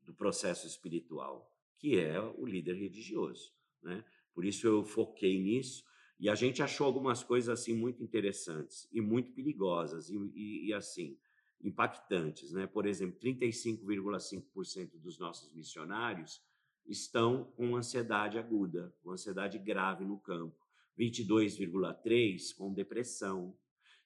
do 0.00 0.14
processo 0.14 0.66
espiritual, 0.66 1.52
que 1.76 1.98
é 1.98 2.18
o 2.20 2.46
líder 2.46 2.74
religioso. 2.74 3.52
Né? 3.82 4.02
Por 4.32 4.44
isso 4.44 4.66
eu 4.66 4.82
foquei 4.84 5.38
nisso 5.38 5.84
e 6.18 6.28
a 6.28 6.34
gente 6.34 6.62
achou 6.62 6.86
algumas 6.86 7.22
coisas 7.22 7.48
assim 7.48 7.74
muito 7.74 8.02
interessantes 8.02 8.88
e 8.90 9.00
muito 9.00 9.32
perigosas 9.32 10.08
e, 10.08 10.16
e, 10.34 10.66
e 10.68 10.72
assim 10.72 11.18
impactantes, 11.60 12.52
né? 12.52 12.68
Por 12.68 12.86
exemplo, 12.86 13.18
35,5% 13.18 14.96
dos 15.00 15.18
nossos 15.18 15.52
missionários 15.52 16.40
estão 16.88 17.44
com 17.56 17.76
ansiedade 17.76 18.38
aguda, 18.38 18.92
com 19.02 19.10
ansiedade 19.10 19.58
grave 19.58 20.04
no 20.04 20.18
campo, 20.18 20.56
22,3% 20.98 22.56
com 22.56 22.72
depressão, 22.72 23.54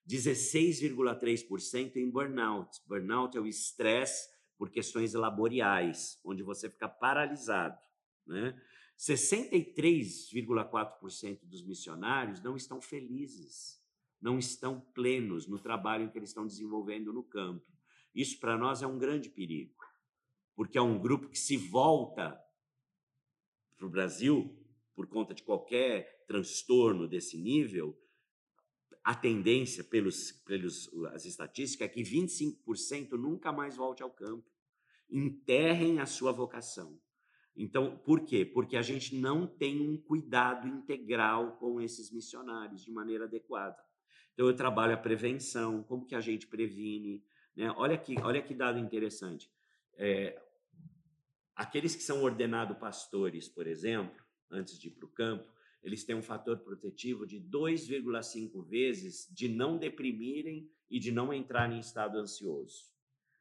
16,3% 0.06 1.96
em 1.96 2.10
burnout. 2.10 2.80
Burnout 2.86 3.34
é 3.36 3.40
o 3.40 3.46
estresse 3.46 4.30
por 4.58 4.70
questões 4.70 5.14
laboriais, 5.14 6.20
onde 6.24 6.42
você 6.42 6.68
fica 6.68 6.88
paralisado. 6.88 7.78
Né? 8.26 8.60
63,4% 8.98 11.44
dos 11.44 11.64
missionários 11.64 12.42
não 12.42 12.56
estão 12.56 12.80
felizes, 12.80 13.80
não 14.20 14.36
estão 14.38 14.80
plenos 14.92 15.46
no 15.46 15.58
trabalho 15.58 16.10
que 16.10 16.18
eles 16.18 16.30
estão 16.30 16.46
desenvolvendo 16.46 17.12
no 17.12 17.22
campo. 17.22 17.70
Isso 18.14 18.38
para 18.38 18.58
nós 18.58 18.82
é 18.82 18.86
um 18.86 18.98
grande 18.98 19.30
perigo, 19.30 19.82
porque 20.54 20.76
é 20.76 20.82
um 20.82 21.00
grupo 21.00 21.28
que 21.28 21.38
se 21.38 21.56
volta 21.56 22.38
para 23.82 23.88
o 23.88 23.90
Brasil, 23.90 24.56
por 24.94 25.08
conta 25.08 25.34
de 25.34 25.42
qualquer 25.42 26.24
transtorno 26.28 27.08
desse 27.08 27.36
nível, 27.36 27.98
a 29.02 29.12
tendência, 29.12 29.82
pelos, 29.82 30.30
pelos 30.30 30.88
as 31.12 31.24
estatísticas, 31.24 31.88
é 31.88 31.88
que 31.88 32.00
25% 32.00 33.12
nunca 33.12 33.50
mais 33.50 33.76
volte 33.76 34.00
ao 34.00 34.10
campo. 34.10 34.48
Enterrem 35.10 35.98
a 35.98 36.06
sua 36.06 36.30
vocação. 36.30 36.96
Então, 37.56 37.98
por 37.98 38.20
quê? 38.20 38.44
Porque 38.44 38.76
a 38.76 38.82
gente 38.82 39.16
não 39.16 39.48
tem 39.48 39.80
um 39.80 39.96
cuidado 39.96 40.68
integral 40.68 41.56
com 41.56 41.80
esses 41.80 42.12
missionários 42.12 42.84
de 42.84 42.92
maneira 42.92 43.24
adequada. 43.24 43.76
Então, 44.32 44.46
eu 44.46 44.54
trabalho 44.54 44.94
a 44.94 44.96
prevenção, 44.96 45.82
como 45.82 46.06
que 46.06 46.14
a 46.14 46.20
gente 46.20 46.46
previne. 46.46 47.24
Né? 47.56 47.68
Olha, 47.76 47.98
que, 47.98 48.16
olha 48.20 48.40
que 48.40 48.54
dado 48.54 48.78
interessante. 48.78 49.50
É, 49.94 50.40
Aqueles 51.54 51.94
que 51.94 52.02
são 52.02 52.22
ordenados 52.22 52.78
pastores, 52.78 53.48
por 53.48 53.66
exemplo, 53.66 54.22
antes 54.50 54.78
de 54.78 54.88
ir 54.88 54.92
para 54.92 55.06
o 55.06 55.08
campo, 55.08 55.52
eles 55.82 56.04
têm 56.04 56.14
um 56.14 56.22
fator 56.22 56.58
protetivo 56.58 57.26
de 57.26 57.40
2,5 57.40 58.62
vezes 58.64 59.28
de 59.32 59.48
não 59.48 59.76
deprimirem 59.76 60.70
e 60.88 60.98
de 60.98 61.10
não 61.10 61.32
entrarem 61.32 61.76
em 61.76 61.80
estado 61.80 62.18
ansioso. 62.18 62.92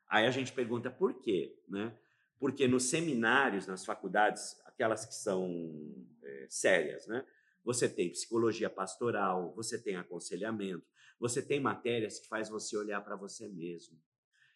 Aí 0.07 0.25
a 0.25 0.31
gente 0.31 0.51
pergunta 0.51 0.89
por 0.89 1.21
quê, 1.21 1.57
né? 1.67 1.95
Porque 2.39 2.67
nos 2.67 2.83
seminários, 2.85 3.67
nas 3.67 3.85
faculdades, 3.85 4.59
aquelas 4.65 5.05
que 5.05 5.13
são 5.13 5.95
é, 6.23 6.47
sérias, 6.49 7.05
né? 7.07 7.25
Você 7.63 7.87
tem 7.87 8.09
psicologia 8.09 8.69
pastoral, 8.69 9.53
você 9.55 9.79
tem 9.79 9.95
aconselhamento, 9.95 10.85
você 11.19 11.41
tem 11.41 11.59
matérias 11.59 12.19
que 12.19 12.27
faz 12.27 12.49
você 12.49 12.75
olhar 12.75 13.01
para 13.01 13.15
você 13.15 13.47
mesmo. 13.47 13.95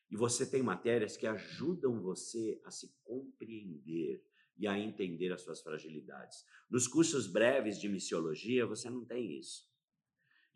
E 0.10 0.16
você 0.16 0.46
tem 0.46 0.62
matérias 0.62 1.18
que 1.18 1.28
ajudam 1.28 2.02
você 2.02 2.62
a 2.64 2.72
se 2.72 2.94
compreender 3.04 4.24
e 4.58 4.68
a 4.68 4.78
entender 4.78 5.32
as 5.32 5.42
suas 5.42 5.62
fragilidades. 5.62 6.46
Nos 6.70 6.88
cursos 6.88 7.28
breves 7.28 7.80
de 7.80 7.90
missiologia, 7.90 8.66
você 8.66 8.90
não 8.90 9.04
tem 9.04 9.38
isso. 9.38 9.70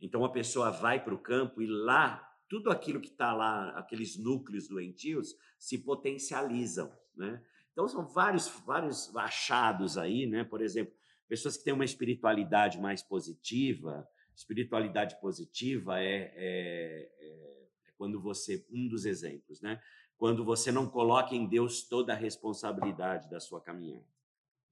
Então 0.01 0.23
a 0.23 0.31
pessoa 0.31 0.71
vai 0.71 1.03
para 1.03 1.13
o 1.13 1.19
campo 1.19 1.61
e 1.61 1.67
lá, 1.67 2.25
tudo 2.47 2.71
aquilo 2.71 3.01
que 3.01 3.09
está 3.09 3.33
lá, 3.33 3.69
aqueles 3.71 4.17
núcleos 4.17 4.67
doentios, 4.67 5.35
se 5.57 5.77
potencializam. 5.77 6.91
Né? 7.15 7.43
Então 7.71 7.87
são 7.87 8.07
vários, 8.07 8.47
vários 8.65 9.15
achados 9.15 9.97
aí, 9.97 10.25
né? 10.25 10.43
por 10.43 10.61
exemplo, 10.61 10.93
pessoas 11.27 11.57
que 11.57 11.63
têm 11.63 11.73
uma 11.73 11.85
espiritualidade 11.85 12.79
mais 12.79 13.03
positiva. 13.03 14.07
Espiritualidade 14.33 15.19
positiva 15.19 15.99
é, 15.99 16.33
é, 16.35 17.11
é 17.19 17.68
quando 17.99 18.17
você, 18.17 18.65
um 18.71 18.87
dos 18.87 19.05
exemplos, 19.05 19.59
né? 19.59 19.81
Quando 20.17 20.45
você 20.45 20.71
não 20.71 20.89
coloca 20.89 21.35
em 21.35 21.45
Deus 21.45 21.83
toda 21.83 22.13
a 22.13 22.15
responsabilidade 22.15 23.29
da 23.29 23.41
sua 23.41 23.59
caminhada, 23.59 24.07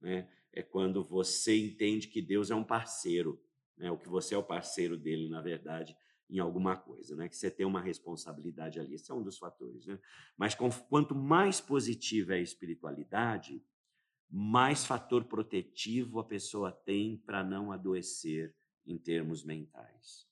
né? 0.00 0.26
É 0.50 0.62
quando 0.62 1.04
você 1.04 1.54
entende 1.54 2.08
que 2.08 2.22
Deus 2.22 2.50
é 2.50 2.54
um 2.54 2.64
parceiro, 2.64 3.38
né? 3.76 3.90
O 3.90 3.98
que 3.98 4.08
você 4.08 4.34
é 4.34 4.38
o 4.38 4.42
parceiro 4.42 4.96
dele, 4.96 5.28
na 5.28 5.42
verdade, 5.42 5.94
em 6.30 6.38
alguma 6.38 6.74
coisa, 6.74 7.14
né? 7.16 7.28
Que 7.28 7.36
você 7.36 7.50
tem 7.50 7.66
uma 7.66 7.82
responsabilidade 7.82 8.80
ali. 8.80 8.94
Esse 8.94 9.12
é 9.12 9.14
um 9.14 9.22
dos 9.22 9.36
fatores, 9.36 9.84
né? 9.84 9.98
Mas 10.34 10.54
com, 10.54 10.70
quanto 10.70 11.14
mais 11.14 11.60
positiva 11.60 12.32
é 12.32 12.38
a 12.38 12.42
espiritualidade, 12.42 13.62
mais 14.30 14.86
fator 14.86 15.24
protetivo 15.24 16.18
a 16.18 16.24
pessoa 16.24 16.72
tem 16.72 17.18
para 17.18 17.44
não 17.44 17.72
adoecer 17.72 18.54
em 18.86 18.96
termos 18.96 19.44
mentais. 19.44 20.27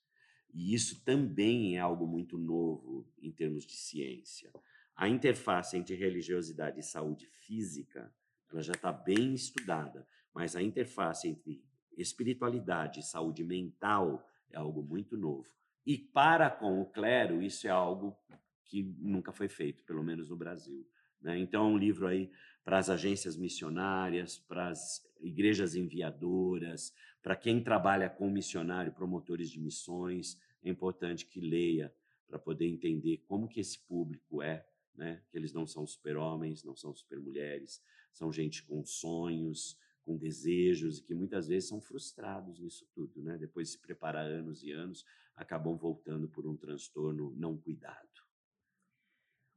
E 0.57 0.73
isso 0.73 1.05
também 1.05 1.77
é 1.77 1.81
algo 1.81 2.07
muito 2.07 2.39
novo 2.39 3.07
em 3.21 3.31
termos 3.31 3.67
de 3.67 3.77
ciência. 3.77 4.51
A 4.97 5.07
interface 5.07 5.77
entre 5.77 5.95
religiosidade 5.95 6.81
e 6.81 6.83
saúde 6.83 7.27
física 7.27 8.11
ela 8.51 8.63
já 8.63 8.73
está 8.73 8.91
bem 8.91 9.35
estudada, 9.35 10.07
mas 10.33 10.57
a 10.57 10.63
interface 10.63 11.29
entre 11.29 11.63
espiritualidade 11.99 13.01
e 13.01 13.03
saúde 13.03 13.45
mental 13.45 14.27
é 14.51 14.57
algo 14.57 14.83
muito 14.83 15.15
novo. 15.15 15.47
E 15.85 15.99
para 15.99 16.49
com 16.49 16.81
o 16.81 16.87
clero, 16.87 17.43
isso 17.43 17.67
é 17.67 17.71
algo 17.71 18.17
que 18.65 18.83
nunca 18.99 19.33
foi 19.33 19.49
feito, 19.49 19.85
pelo 19.85 20.03
menos 20.03 20.31
no 20.31 20.37
Brasil. 20.37 20.89
Né? 21.21 21.39
Então, 21.39 21.67
é 21.67 21.69
um 21.69 21.77
livro 21.77 22.07
aí 22.07 22.31
para 22.65 22.79
as 22.79 22.89
agências 22.89 23.37
missionárias, 23.37 24.39
para 24.39 24.69
as 24.69 25.07
igrejas 25.21 25.75
enviadoras, 25.75 26.95
para 27.23 27.37
quem 27.37 27.63
trabalha 27.63 28.09
com 28.09 28.31
missionário, 28.31 28.93
promotores 28.93 29.51
de 29.51 29.61
missões, 29.61 30.41
é 30.69 30.73
importante 30.73 31.27
que 31.27 31.41
leia 31.41 31.95
para 32.27 32.39
poder 32.39 32.67
entender 32.67 33.19
como 33.27 33.49
que 33.49 33.61
esse 33.61 33.79
público 33.79 34.43
é, 34.43 34.67
né? 34.95 35.23
Que 35.31 35.39
eles 35.39 35.53
não 35.53 35.67
são 35.67 35.87
super-homens, 35.87 36.65
não 36.65 36.75
são 36.75 36.95
super-mulheres, 36.95 37.83
são 38.13 38.33
gente 38.33 38.63
com 38.65 38.85
sonhos, 38.85 39.79
com 40.03 40.17
desejos 40.17 40.99
e 40.99 41.03
que 41.03 41.15
muitas 41.15 41.49
vezes 41.49 41.69
são 41.69 41.81
frustrados 41.81 42.59
nisso 42.59 42.87
tudo, 42.95 43.23
né? 43.23 43.37
Depois 43.39 43.69
de 43.69 43.73
se 43.75 43.79
preparar 43.79 44.27
anos 44.27 44.63
e 44.63 44.71
anos, 44.71 45.05
acabam 45.35 45.77
voltando 45.77 46.29
por 46.29 46.47
um 46.47 46.57
transtorno 46.57 47.35
não 47.37 47.57
cuidado. 47.57 48.16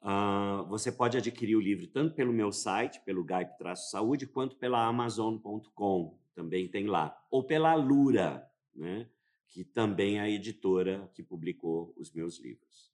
Uh, 0.02 0.66
você 0.68 0.92
pode 0.92 1.18
adquirir 1.18 1.56
o 1.56 1.62
livro 1.62 1.88
tanto 1.88 2.14
pelo 2.16 2.34
meu 2.34 2.52
site, 2.52 3.02
pelo 3.04 3.24
Gaip-Saúde, 3.24 4.28
quanto 4.28 4.58
pela 4.58 4.86
Amazon.com, 4.86 6.20
também 6.36 6.68
tem 6.68 6.88
lá. 6.88 7.18
Ou 7.30 7.44
pela 7.44 7.76
Lura, 7.76 8.48
né? 8.76 9.08
Que 9.52 9.66
também 9.66 10.18
é 10.18 10.22
a 10.22 10.30
editora 10.30 11.12
que 11.14 11.22
publicou 11.22 11.94
os 11.98 12.12
meus 12.14 12.40
livros. 12.40 12.92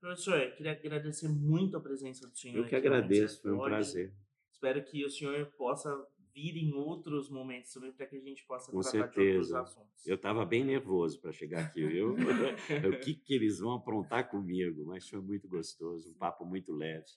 Professor, 0.00 0.40
eu 0.40 0.54
queria 0.54 0.72
agradecer 0.72 1.28
muito 1.28 1.76
a 1.76 1.80
presença 1.80 2.26
do 2.26 2.36
senhor. 2.36 2.58
Eu 2.58 2.66
que 2.66 2.76
agradeço, 2.76 3.42
foi 3.42 3.52
um 3.52 3.58
prazer. 3.58 4.14
Espero 4.50 4.82
que 4.84 5.04
o 5.04 5.10
senhor 5.10 5.46
possa 5.58 5.90
vir 6.32 6.56
em 6.56 6.72
outros 6.72 7.28
momentos 7.28 7.72
também 7.72 7.92
para 7.92 8.06
que 8.06 8.16
a 8.16 8.20
gente 8.20 8.46
possa 8.46 8.70
Com 8.70 8.80
tratar 8.80 8.90
certeza. 8.90 9.20
de 9.20 9.30
outros 9.30 9.52
assuntos. 9.52 10.06
Eu 10.06 10.14
estava 10.14 10.46
bem 10.46 10.64
nervoso 10.64 11.20
para 11.20 11.32
chegar 11.32 11.66
aqui, 11.66 11.84
viu? 11.84 12.14
o 12.94 13.00
que, 13.00 13.14
que 13.14 13.34
eles 13.34 13.58
vão 13.58 13.74
aprontar 13.74 14.30
comigo? 14.30 14.84
Mas 14.86 15.08
foi 15.08 15.20
muito 15.20 15.48
gostoso, 15.48 16.10
um 16.10 16.14
papo 16.14 16.46
muito 16.46 16.72
leve 16.72 17.10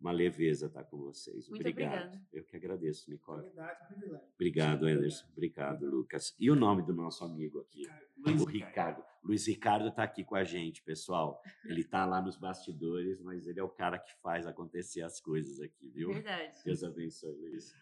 uma 0.00 0.12
leveza 0.12 0.66
estar 0.66 0.84
com 0.84 0.96
vocês. 0.98 1.48
Muito 1.48 1.60
Obrigado. 1.60 1.92
obrigada. 1.94 2.26
Eu 2.32 2.44
que 2.44 2.56
agradeço, 2.56 3.10
Nicole. 3.10 3.50
Privilégio. 3.88 4.28
Obrigado, 4.34 4.86
Anderson. 4.86 5.26
Obrigado, 5.32 5.86
Lucas. 5.90 6.34
E 6.38 6.50
o 6.50 6.56
nome 6.56 6.82
do 6.82 6.94
nosso 6.94 7.24
amigo 7.24 7.60
aqui? 7.60 7.82
Luiz 8.16 8.40
o 8.40 8.44
Ricardo. 8.44 9.04
Luiz 9.22 9.46
Ricardo 9.46 9.88
está 9.88 10.02
aqui 10.02 10.24
com 10.24 10.34
a 10.34 10.44
gente, 10.44 10.82
pessoal. 10.82 11.42
Ele 11.66 11.82
está 11.82 12.06
lá 12.06 12.22
nos 12.22 12.36
bastidores, 12.38 13.20
mas 13.20 13.46
ele 13.46 13.60
é 13.60 13.62
o 13.62 13.68
cara 13.68 13.98
que 13.98 14.14
faz 14.22 14.46
acontecer 14.46 15.02
as 15.02 15.20
coisas 15.20 15.60
aqui, 15.60 15.88
viu? 15.90 16.08
Verdade. 16.12 16.54
Deus 16.64 16.82
abençoe, 16.82 17.34
Luiz. 17.36 17.74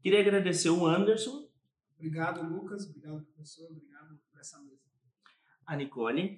Queria 0.00 0.20
agradecer 0.20 0.70
o 0.70 0.86
Anderson, 0.86 1.50
Obrigado, 1.96 2.42
Lucas. 2.42 2.84
Obrigado, 2.88 3.24
professor. 3.26 3.70
Obrigado 3.70 4.18
por 4.28 4.40
essa 4.40 4.58
mesa. 4.60 4.82
a 5.64 5.76
Nicole. 5.76 6.36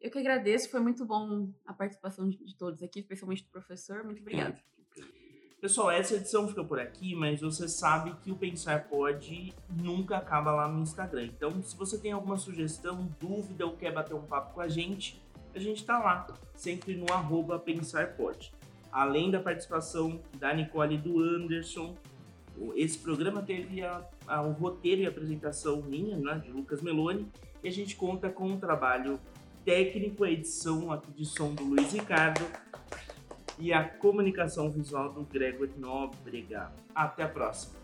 Eu 0.00 0.10
que 0.10 0.18
agradeço, 0.18 0.70
foi 0.70 0.80
muito 0.80 1.04
bom 1.04 1.48
a 1.66 1.72
participação 1.72 2.28
de, 2.28 2.56
todos 2.56 2.82
aqui, 2.82 3.00
especialmente 3.00 3.42
do 3.44 3.50
professor. 3.50 4.04
Muito 4.04 4.20
obrigada. 4.20 4.56
Pessoal, 5.60 5.90
essa 5.90 6.14
edição 6.14 6.46
fica 6.46 6.62
por 6.62 6.78
aqui, 6.78 7.16
mas 7.16 7.40
você 7.40 7.66
sabe 7.68 8.14
que 8.22 8.30
o 8.30 8.36
Pensar 8.36 8.84
Pode 8.88 9.52
nunca 9.68 10.16
acaba 10.16 10.52
lá 10.52 10.68
no 10.68 10.80
Instagram. 10.82 11.24
Então, 11.24 11.60
se 11.62 11.76
você 11.76 11.98
tem 11.98 12.12
alguma 12.12 12.36
sugestão, 12.36 13.12
dúvida 13.18 13.66
ou 13.66 13.76
quer 13.76 13.92
bater 13.92 14.14
um 14.14 14.22
papo 14.22 14.54
com 14.54 14.60
a 14.60 14.68
gente, 14.68 15.20
a 15.52 15.58
gente 15.58 15.84
tá 15.84 15.98
lá, 15.98 16.28
sempre 16.54 16.94
no 16.94 17.12
arroba 17.12 17.58
Pensar 17.58 18.14
Pode. 18.16 18.52
Além 18.92 19.32
da 19.32 19.40
participação 19.40 20.20
da 20.38 20.54
Nicole 20.54 20.94
e 20.94 20.98
do 20.98 21.18
Anderson, 21.20 21.96
esse 22.76 22.98
programa 22.98 23.42
teve 23.42 23.82
a- 23.82 24.08
a- 24.28 24.42
o 24.42 24.52
roteiro 24.52 25.02
e 25.02 25.06
apresentação 25.06 25.82
minha, 25.82 26.16
né, 26.16 26.38
de 26.38 26.52
Lucas 26.52 26.80
Meloni, 26.82 27.28
e 27.64 27.68
a 27.68 27.72
gente 27.72 27.96
conta 27.96 28.30
com 28.30 28.52
o 28.52 28.58
trabalho 28.60 29.18
técnico, 29.68 30.24
a 30.24 30.30
edição 30.30 30.90
aqui 30.90 31.12
de 31.12 31.26
som 31.26 31.52
do 31.52 31.62
Luiz 31.62 31.92
Ricardo, 31.92 32.40
e 33.58 33.70
a 33.70 33.86
comunicação 33.86 34.70
visual 34.70 35.12
do 35.12 35.24
Gregor 35.24 35.68
Nóbrega. 35.76 36.72
Até 36.94 37.24
a 37.24 37.28
próxima. 37.28 37.77